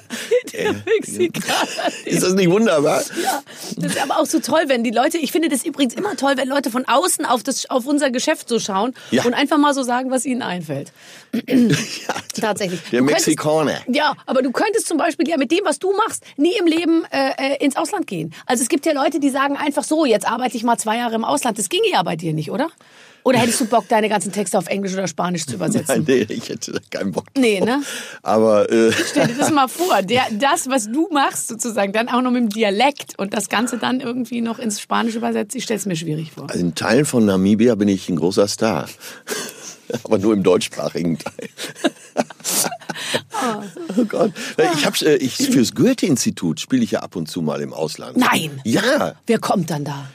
Mexikaner. 0.85 1.57
Ist 2.05 2.23
das 2.23 2.33
nicht 2.33 2.49
wunderbar? 2.49 3.01
Ja, 3.23 3.41
das 3.77 3.93
ist 3.93 4.01
aber 4.01 4.19
auch 4.19 4.25
so 4.25 4.39
toll, 4.39 4.63
wenn 4.67 4.83
die 4.83 4.91
Leute, 4.91 5.17
ich 5.17 5.31
finde 5.31 5.49
das 5.49 5.65
übrigens 5.65 5.93
immer 5.93 6.15
toll, 6.15 6.33
wenn 6.37 6.47
Leute 6.47 6.69
von 6.71 6.85
außen 6.87 7.25
auf, 7.25 7.43
das, 7.43 7.69
auf 7.69 7.85
unser 7.85 8.11
Geschäft 8.11 8.47
so 8.49 8.59
schauen 8.59 8.93
Ja. 9.11 9.23
und 9.25 9.33
einfach 9.33 9.57
mal 9.57 9.73
so 9.73 9.83
sagen, 9.83 10.11
was 10.11 10.25
ihnen 10.25 10.41
einfällt. 10.41 10.91
Tatsächlich. 12.39 12.81
Der 12.91 12.99
Du 13.01 13.05
könntest- 13.05 13.27
Mexikaner. 13.27 13.77
Ja, 13.87 14.13
aber 14.25 14.41
du 14.41 14.51
könntest 14.51 14.87
zum 14.87 14.97
Beispiel 14.97 15.27
ja 15.27 15.37
mit 15.37 15.51
dem, 15.51 15.61
was 15.63 15.79
du 15.79 15.91
machst, 15.93 16.23
nie 16.37 16.55
im 16.59 16.65
Leben 16.67 17.03
äh, 17.11 17.31
äh, 17.55 17.63
ins 17.65 17.75
Ausland 17.75 18.07
gehen. 18.07 18.33
Also 18.45 18.63
es 18.63 18.69
gibt 18.69 18.85
ja 18.85 18.93
Leute, 18.93 19.19
die 19.19 19.29
sagen 19.29 19.57
einfach 19.57 19.83
so, 19.83 20.05
jetzt 20.05 20.27
arbeite 20.27 20.57
ich 20.57 20.63
mal 20.63 20.77
zwei 20.77 20.97
Jahre 20.97 21.15
im 21.15 21.23
Ausland. 21.23 21.57
Das 21.59 21.69
ginge 21.69 21.89
ja 21.91 22.03
bei 22.03 22.15
dir 22.15 22.33
nicht, 22.33 22.51
oder? 22.51 22.69
Oder 23.23 23.39
hättest 23.39 23.61
du 23.61 23.65
Bock, 23.65 23.87
deine 23.87 24.09
ganzen 24.09 24.31
Texte 24.31 24.57
auf 24.57 24.67
Englisch 24.67 24.93
oder 24.93 25.07
Spanisch 25.07 25.45
zu 25.45 25.55
übersetzen? 25.55 26.03
Nein, 26.05 26.25
nee, 26.27 26.33
ich 26.33 26.49
hätte 26.49 26.73
da 26.73 26.79
keinen 26.89 27.11
Bock 27.11 27.33
drauf. 27.33 27.41
Nee, 27.41 27.61
ne? 27.61 27.81
Aber 28.21 28.69
äh, 28.71 28.91
Stell 28.91 29.27
dir 29.27 29.35
das 29.35 29.51
mal 29.51 29.67
vor, 29.67 30.01
der, 30.01 30.23
das, 30.31 30.69
was 30.69 30.91
du 30.91 31.07
machst, 31.11 31.47
sozusagen, 31.47 31.93
dann 31.93 32.09
auch 32.09 32.21
noch 32.21 32.31
mit 32.31 32.43
dem 32.43 32.49
Dialekt 32.49 33.17
und 33.17 33.33
das 33.33 33.49
Ganze 33.49 33.77
dann 33.77 34.01
irgendwie 34.01 34.41
noch 34.41 34.59
ins 34.59 34.81
Spanische 34.81 35.17
übersetzt, 35.19 35.55
ich 35.55 35.63
stell's 35.63 35.85
mir 35.85 35.95
schwierig 35.95 36.31
vor. 36.31 36.49
also 36.49 36.59
in 36.59 36.75
Teilen 36.75 37.05
von 37.05 37.25
Namibia 37.25 37.75
bin 37.75 37.87
ich 37.87 38.09
ein 38.09 38.17
großer 38.17 38.47
Star. 38.47 38.87
Aber 40.03 40.17
nur 40.17 40.33
im 40.33 40.43
deutschsprachigen 40.43 41.19
Teil. 41.19 41.49
oh 43.97 44.05
Gott. 44.05 44.31
Ich 44.75 44.85
hab's, 44.85 45.01
äh, 45.01 45.15
ich, 45.15 45.35
fürs 45.35 45.75
Goethe-Institut 45.75 46.59
spiele 46.59 46.83
ich 46.83 46.91
ja 46.91 47.01
ab 47.01 47.15
und 47.15 47.29
zu 47.29 47.41
mal 47.41 47.61
im 47.61 47.73
Ausland. 47.73 48.17
Nein. 48.17 48.59
Ja, 48.63 49.13
Wer 49.27 49.39
kommt 49.39 49.69
dann 49.69 49.83
da? 49.83 50.07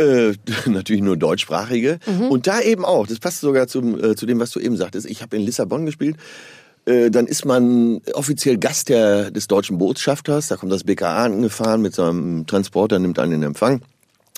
Äh, 0.00 0.34
natürlich 0.66 1.02
nur 1.02 1.16
deutschsprachige. 1.16 1.98
Mhm. 2.06 2.28
Und 2.28 2.46
da 2.46 2.60
eben 2.60 2.84
auch, 2.84 3.06
das 3.06 3.18
passt 3.18 3.40
sogar 3.40 3.66
zum, 3.68 4.02
äh, 4.02 4.16
zu 4.16 4.26
dem, 4.26 4.40
was 4.40 4.50
du 4.50 4.60
eben 4.60 4.76
sagtest. 4.76 5.06
Ich 5.06 5.22
habe 5.22 5.36
in 5.36 5.42
Lissabon 5.42 5.86
gespielt. 5.86 6.16
Äh, 6.86 7.10
dann 7.10 7.26
ist 7.26 7.44
man 7.44 8.00
offiziell 8.14 8.58
Gast 8.58 8.88
der, 8.88 9.30
des 9.30 9.48
deutschen 9.48 9.78
Botschafters. 9.78 10.48
Da 10.48 10.56
kommt 10.56 10.72
das 10.72 10.84
BKA 10.84 11.24
angefahren 11.24 11.82
mit 11.82 11.94
seinem 11.94 12.46
Transporter, 12.46 12.98
nimmt 12.98 13.18
einen 13.18 13.32
in 13.32 13.42
Empfang 13.42 13.82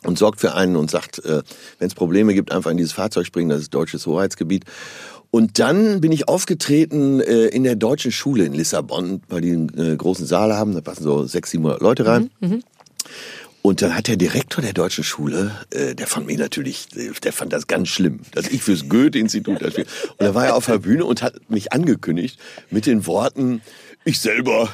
und 0.05 0.19
sorgt 0.19 0.41
für 0.41 0.55
einen 0.55 0.77
und 0.77 0.91
sagt, 0.91 1.25
äh, 1.25 1.43
wenn 1.79 1.89
es 1.89 1.95
Probleme 1.95 2.35
gibt, 2.35 2.53
einfach 2.53 2.71
in 2.71 2.77
dieses 2.77 2.93
Fahrzeug 2.93 3.27
springen, 3.27 3.51
das 3.51 3.61
ist 3.61 3.75
deutsches 3.75 4.07
Hoheitsgebiet. 4.07 4.65
Und 5.31 5.59
dann 5.59 6.03
bin 6.03 6.13
ich 6.13 6.29
aufgetreten 6.29 7.21
äh, 7.21 7.47
in 7.47 7.65
der 7.65 7.77
deutschen 7.77 8.13
Schule 8.13 8.45
in 8.45 8.53
Lissabon, 8.53 9.23
weil 9.29 9.41
die 9.41 9.53
einen 9.53 9.79
äh, 9.79 9.97
großen 9.97 10.27
Saal 10.27 10.53
haben, 10.55 10.75
da 10.75 10.83
passen 10.83 11.05
so 11.05 11.25
600, 11.25 11.49
700 11.49 11.81
Leute 11.81 12.07
rein. 12.07 12.31
Und 13.63 13.81
dann 13.81 13.95
hat 13.95 14.09
der 14.09 14.17
Direktor 14.17 14.61
der 14.63 14.73
deutschen 14.73 15.05
Schule, 15.05 15.53
äh, 15.71 15.95
der 15.95 16.09
fand 16.09 16.27
mich 16.27 16.37
natürlich, 16.39 16.89
der 17.23 17.33
fand 17.33 17.53
das 17.53 17.69
ganz 17.69 17.89
schlimm, 17.89 18.21
dass 18.33 18.49
ich 18.49 18.63
fürs 18.63 18.89
Goethe-Institut 18.89 19.63
das. 19.63 19.77
Und 19.77 19.87
da 20.19 20.35
war 20.35 20.47
er 20.47 20.57
auf 20.57 20.67
der 20.67 20.79
Bühne 20.79 21.05
und 21.05 21.23
hat 21.23 21.49
mich 21.49 21.73
angekündigt 21.73 22.39
mit 22.71 22.87
den 22.87 23.07
Worten, 23.07 23.63
ich 24.05 24.19
selber 24.21 24.69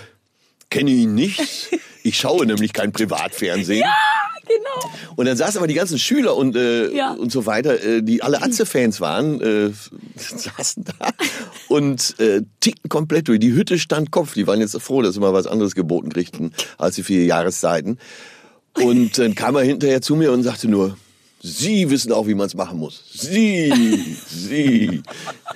kenne 0.71 0.91
ihn 0.91 1.15
nicht, 1.15 1.69
ich 2.03 2.17
schaue 2.19 2.47
nämlich 2.47 2.73
kein 2.73 2.93
Privatfernsehen. 2.93 3.85
Genau. 4.47 4.93
Und 5.17 5.27
dann 5.27 5.37
saßen 5.37 5.59
aber 5.59 5.67
die 5.67 5.75
ganzen 5.75 5.99
Schüler 5.99 6.35
und, 6.35 6.57
äh, 6.57 6.91
Ja. 6.97 7.13
und 7.13 7.31
so 7.31 7.45
weiter, 7.45 7.83
äh, 7.85 8.03
die 8.03 8.23
alle 8.23 8.41
Atze-Fans 8.41 8.99
waren, 9.03 9.43
äh, 9.43 9.71
saßen 10.17 10.85
da 10.85 11.11
und 11.69 12.19
äh, 12.19 12.41
tickten 12.61 12.89
komplett 12.89 13.29
durch. 13.29 13.39
Die 13.41 13.53
Hütte 13.53 13.79
stand 13.79 14.11
Kopf. 14.11 14.33
Die 14.33 14.47
waren 14.47 14.61
jetzt 14.61 14.81
froh, 14.81 15.03
dass 15.03 15.13
sie 15.15 15.21
mal 15.21 15.35
was 15.35 15.47
anderes 15.47 15.75
geboten 15.75 16.09
kriegten 16.09 16.55
als 16.79 16.95
die 16.95 17.03
vier 17.03 17.27
Jahreszeiten. 17.27 17.99
Und 18.75 19.19
dann 19.19 19.35
kam 19.35 19.57
er 19.57 19.63
hinterher 19.63 20.01
zu 20.03 20.17
mir 20.17 20.33
und 20.33 20.43
sagte 20.43 20.69
nur, 20.69 20.97
Sie 21.41 21.89
wissen 21.89 22.11
auch, 22.11 22.27
wie 22.27 22.35
man 22.35 22.47
es 22.47 22.55
machen 22.55 22.79
muss. 22.81 23.05
Sie, 23.13 24.17
Sie. 24.27 25.03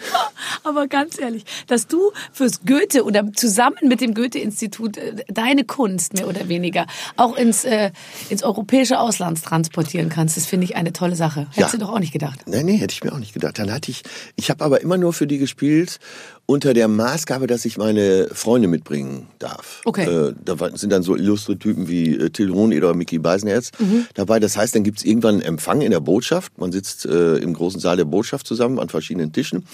Aber 0.64 0.86
ganz 0.86 1.18
ehrlich, 1.18 1.42
dass 1.66 1.88
du 1.88 2.12
fürs 2.32 2.60
Goethe 2.64 3.02
oder 3.04 3.32
zusammen 3.32 3.76
mit 3.88 4.00
dem 4.00 4.14
Goethe-Institut 4.14 4.96
äh, 4.96 5.24
deine 5.26 5.64
Kunst 5.64 6.14
mehr 6.14 6.28
oder 6.28 6.48
weniger 6.48 6.86
auch 7.16 7.36
ins, 7.36 7.64
äh, 7.64 7.90
ins 8.28 8.44
europäische 8.44 9.00
Ausland 9.00 9.42
transportieren 9.42 10.08
kannst, 10.08 10.36
das 10.36 10.46
finde 10.46 10.66
ich 10.66 10.76
eine 10.76 10.92
tolle 10.92 11.16
Sache. 11.16 11.48
Hättest 11.52 11.58
Ja. 11.74 11.78
du 11.78 11.78
doch 11.78 11.92
auch 11.92 11.98
nicht 11.98 12.12
gedacht. 12.12 12.38
Nein, 12.46 12.66
nee, 12.66 12.76
hätte 12.76 12.92
ich 12.92 13.02
mir 13.02 13.12
auch 13.12 13.18
nicht 13.18 13.34
gedacht. 13.34 13.58
Dann 13.58 13.72
hatte 13.72 13.90
ich, 13.90 14.02
ich 14.36 14.50
habe 14.50 14.64
aber 14.64 14.82
immer 14.82 14.98
nur 14.98 15.12
für 15.12 15.26
die 15.26 15.38
gespielt 15.38 15.98
unter 16.46 16.74
der 16.74 16.88
Maßgabe, 16.88 17.46
dass 17.46 17.64
ich 17.64 17.78
meine 17.78 18.28
Freunde 18.32 18.68
mitbringen 18.68 19.28
darf. 19.38 19.80
Okay. 19.84 20.04
Äh, 20.04 20.34
da 20.44 20.56
sind 20.74 20.90
dann 20.90 21.02
so 21.02 21.16
illustre 21.16 21.56
Typen 21.58 21.88
wie 21.88 22.16
äh, 22.16 22.30
Till 22.30 22.52
Hoheneder 22.52 22.88
oder 22.88 22.96
Mickey 22.96 23.18
Beisenherz 23.18 23.70
Mhm. 23.78 24.06
dabei. 24.14 24.40
Das 24.40 24.56
heißt, 24.56 24.74
dann 24.74 24.82
gibt's 24.82 25.04
irgendwann 25.04 25.36
einen 25.36 25.42
Empfang 25.42 25.80
in 25.80 25.90
der 25.92 26.00
Botschaft. 26.00 26.58
Man 26.58 26.72
sitzt 26.72 27.06
äh, 27.06 27.36
im 27.36 27.54
großen 27.54 27.80
Saal 27.80 27.96
der 27.96 28.04
Botschaft 28.04 28.46
zusammen 28.46 28.78
an 28.78 28.88
verschiedenen 28.88 29.32
Tischen. 29.32 29.64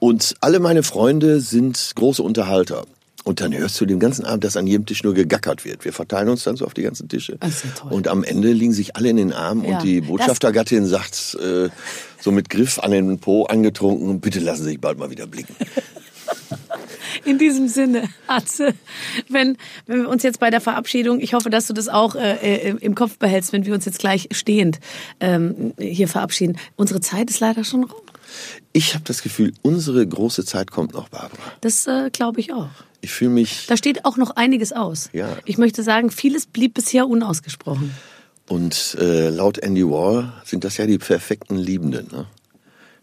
Und 0.00 0.34
alle 0.40 0.60
meine 0.60 0.82
Freunde 0.82 1.40
sind 1.40 1.92
große 1.94 2.22
Unterhalter. 2.22 2.84
Und 3.28 3.42
dann 3.42 3.54
hörst 3.54 3.78
du 3.78 3.84
den 3.84 4.00
ganzen 4.00 4.24
Abend, 4.24 4.42
dass 4.44 4.56
an 4.56 4.66
jedem 4.66 4.86
Tisch 4.86 5.02
nur 5.04 5.12
gegackert 5.12 5.66
wird. 5.66 5.84
Wir 5.84 5.92
verteilen 5.92 6.30
uns 6.30 6.44
dann 6.44 6.56
so 6.56 6.64
auf 6.64 6.72
die 6.72 6.80
ganzen 6.80 7.10
Tische. 7.10 7.36
Das 7.40 7.62
ist 7.62 7.82
ja. 7.84 7.90
Und 7.90 8.08
am 8.08 8.24
Ende 8.24 8.52
liegen 8.52 8.72
sich 8.72 8.96
alle 8.96 9.10
in 9.10 9.16
den 9.16 9.34
Armen 9.34 9.66
Ja. 9.66 9.76
und 9.76 9.84
die 9.84 10.00
Botschaftergattin 10.00 10.86
sagt 10.86 11.36
äh, 11.38 11.68
so 12.18 12.32
mit 12.32 12.48
Griff 12.48 12.78
an 12.78 12.90
den 12.90 13.18
Po 13.18 13.44
angetrunken, 13.44 14.20
bitte 14.20 14.40
lassen 14.40 14.62
Sie 14.62 14.70
sich 14.70 14.80
bald 14.80 14.98
mal 14.98 15.10
wieder 15.10 15.26
blicken. 15.26 15.54
In 17.26 17.36
diesem 17.36 17.68
Sinne, 17.68 18.04
Atze, 18.26 18.72
wenn, 19.28 19.58
wenn 19.86 20.02
wir 20.02 20.08
uns 20.08 20.22
jetzt 20.22 20.40
bei 20.40 20.48
der 20.48 20.62
Verabschiedung, 20.62 21.20
ich 21.20 21.34
hoffe, 21.34 21.50
dass 21.50 21.66
du 21.66 21.74
das 21.74 21.88
auch 21.88 22.14
äh, 22.14 22.70
im 22.80 22.94
Kopf 22.94 23.18
behältst, 23.18 23.52
wenn 23.52 23.66
wir 23.66 23.74
uns 23.74 23.84
jetzt 23.84 23.98
gleich 23.98 24.28
stehend 24.30 24.80
ähm, 25.20 25.74
hier 25.78 26.08
verabschieden. 26.08 26.56
Unsere 26.76 27.00
Zeit 27.00 27.28
ist 27.28 27.40
leider 27.40 27.62
schon 27.64 27.84
rum. 27.84 28.00
Ich 28.72 28.94
habe 28.94 29.04
das 29.04 29.22
Gefühl, 29.22 29.52
unsere 29.62 30.06
große 30.06 30.44
Zeit 30.44 30.70
kommt 30.70 30.94
noch, 30.94 31.08
Barbara. 31.08 31.42
Das 31.60 31.86
äh, 31.86 32.10
glaube 32.10 32.40
ich 32.40 32.52
auch. 32.52 32.70
Ich 33.00 33.12
fühle 33.12 33.30
mich. 33.30 33.66
Da 33.66 33.76
steht 33.76 34.04
auch 34.04 34.16
noch 34.16 34.36
einiges 34.36 34.72
aus. 34.72 35.10
Ja. 35.12 35.36
Ich 35.44 35.58
möchte 35.58 35.82
sagen, 35.82 36.10
vieles 36.10 36.46
blieb 36.46 36.74
bisher 36.74 37.06
unausgesprochen. 37.08 37.94
Und 38.48 38.96
äh, 38.98 39.28
laut 39.28 39.58
Andy 39.58 39.84
Warhol 39.84 40.32
sind 40.44 40.64
das 40.64 40.78
ja 40.78 40.86
die 40.86 40.98
perfekten 40.98 41.56
Liebenden, 41.56 42.08
ne? 42.10 42.26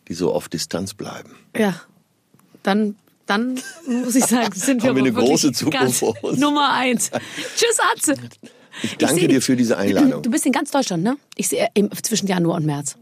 die 0.08 0.14
so 0.14 0.34
auf 0.34 0.50
Distanz 0.50 0.94
bleiben. 0.94 1.36
Ja, 1.56 1.80
dann, 2.64 2.96
dann 3.26 3.60
muss 3.88 4.16
ich 4.16 4.26
sagen, 4.26 4.54
sind 4.56 4.82
wir, 4.82 4.90
Haben 4.90 4.98
wir 4.98 5.04
eine 5.04 5.14
große 5.14 5.52
Zukunft 5.52 6.00
vor 6.00 6.16
uns. 6.24 6.40
Nummer 6.40 6.74
eins. 6.74 7.12
Tschüss, 7.56 7.78
Atze. 7.94 8.16
Ich 8.82 8.98
danke 8.98 9.22
seh 9.22 9.28
dir 9.28 9.42
für 9.42 9.56
diese 9.56 9.78
Einladung. 9.78 10.22
Du 10.22 10.30
bist 10.30 10.46
in 10.46 10.52
ganz 10.52 10.72
Deutschland, 10.72 11.04
ne? 11.04 11.18
Ich 11.38 11.48
sehe 11.48 11.70
im, 11.76 11.90
zwischen 12.04 12.28
Januar 12.28 12.58
und 12.58 12.66
März. 12.66 12.98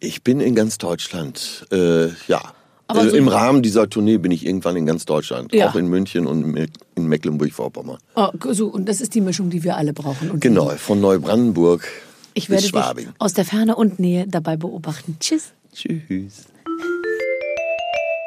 Ich 0.00 0.22
bin 0.24 0.40
in 0.40 0.54
ganz 0.54 0.78
Deutschland, 0.78 1.66
äh, 1.72 2.06
ja. 2.26 2.40
Aber 2.86 3.04
äh, 3.04 3.10
so- 3.10 3.16
Im 3.16 3.28
Rahmen 3.28 3.62
dieser 3.62 3.88
Tournee 3.88 4.16
bin 4.18 4.32
ich 4.32 4.44
irgendwann 4.46 4.76
in 4.76 4.86
ganz 4.86 5.04
Deutschland. 5.04 5.54
Ja. 5.54 5.68
Auch 5.70 5.76
in 5.76 5.86
München 5.86 6.26
und 6.26 6.56
in 6.96 7.06
Mecklenburg-Vorpommern. 7.06 7.98
Oh, 8.16 8.28
so, 8.52 8.66
und 8.68 8.88
das 8.88 9.00
ist 9.00 9.14
die 9.14 9.20
Mischung, 9.20 9.50
die 9.50 9.62
wir 9.62 9.76
alle 9.76 9.92
brauchen. 9.92 10.30
Und 10.30 10.40
Genau, 10.40 10.70
von 10.70 11.00
Neubrandenburg 11.00 11.86
Ich 12.34 12.48
bis 12.48 12.56
werde 12.56 12.66
Schwabing. 12.68 13.06
dich 13.06 13.14
aus 13.18 13.34
der 13.34 13.44
Ferne 13.44 13.76
und 13.76 14.00
Nähe 14.00 14.26
dabei 14.26 14.56
beobachten. 14.56 15.16
Tschüss. 15.20 15.52
Tschüss. 15.72 16.46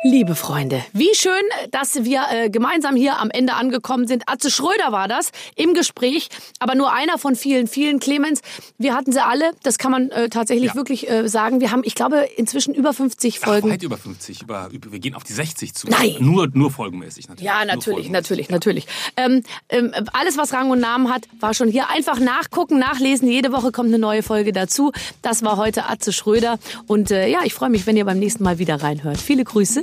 Liebe 0.05 0.35
Freunde, 0.35 0.83
wie 0.91 1.15
schön, 1.15 1.31
dass 1.71 2.03
wir 2.03 2.23
äh, 2.29 2.49
gemeinsam 2.49 2.93
hier 2.97 3.19
am 3.19 3.29
Ende 3.29 3.53
angekommen 3.53 4.05
sind. 4.05 4.23
Atze 4.27 4.51
Schröder 4.51 4.91
war 4.91 5.07
das 5.07 5.31
im 5.55 5.73
Gespräch, 5.73 6.27
aber 6.59 6.75
nur 6.75 6.91
einer 6.91 7.17
von 7.17 7.37
vielen, 7.37 7.67
vielen. 7.67 7.99
Clemens, 7.99 8.41
wir 8.77 8.95
hatten 8.95 9.13
sie 9.13 9.23
alle, 9.23 9.51
das 9.63 9.77
kann 9.77 9.91
man 9.91 10.11
äh, 10.11 10.27
tatsächlich 10.27 10.71
Ja. 10.71 10.75
wirklich 10.75 11.09
äh, 11.09 11.29
sagen. 11.29 11.61
Wir 11.61 11.71
haben, 11.71 11.83
ich 11.85 11.95
glaube, 11.95 12.27
inzwischen 12.35 12.73
über 12.73 12.91
50 12.91 13.39
Ach, 13.41 13.45
Folgen. 13.47 13.71
weit 13.71 13.81
über 13.83 13.95
50. 13.97 14.41
Über, 14.41 14.67
über, 14.73 14.91
wir 14.91 14.99
gehen 14.99 15.15
auf 15.15 15.23
die 15.23 15.31
60 15.31 15.73
zu. 15.73 15.87
Nein. 15.87 16.17
Nur, 16.19 16.49
nur 16.53 16.69
folgenmäßig 16.69 17.29
natürlich. 17.29 17.45
Ja, 17.45 17.63
natürlich, 17.63 18.09
natürlich, 18.09 18.49
natürlich. 18.49 18.87
Ähm, 19.15 19.41
ähm, 19.69 19.93
alles, 20.11 20.37
was 20.37 20.51
Rang 20.51 20.69
und 20.69 20.81
Namen 20.81 21.13
hat, 21.13 21.29
war 21.39 21.53
schon 21.53 21.69
hier. 21.69 21.89
Einfach 21.89 22.19
nachgucken, 22.19 22.77
nachlesen. 22.77 23.29
Jede 23.29 23.53
Woche 23.53 23.71
kommt 23.71 23.87
eine 23.87 23.99
neue 23.99 24.21
Folge 24.21 24.51
dazu. 24.51 24.91
Das 25.21 25.43
war 25.43 25.55
heute 25.55 25.85
Atze 25.87 26.11
Schröder. 26.11 26.59
Und 26.87 27.09
äh, 27.09 27.29
ja, 27.29 27.39
ich 27.45 27.53
freue 27.53 27.69
mich, 27.69 27.87
wenn 27.87 27.95
ihr 27.95 28.03
beim 28.03 28.19
nächsten 28.19 28.43
Mal 28.43 28.59
wieder 28.59 28.81
reinhört. 28.83 29.17
Viele 29.17 29.45
Grüße, 29.45 29.81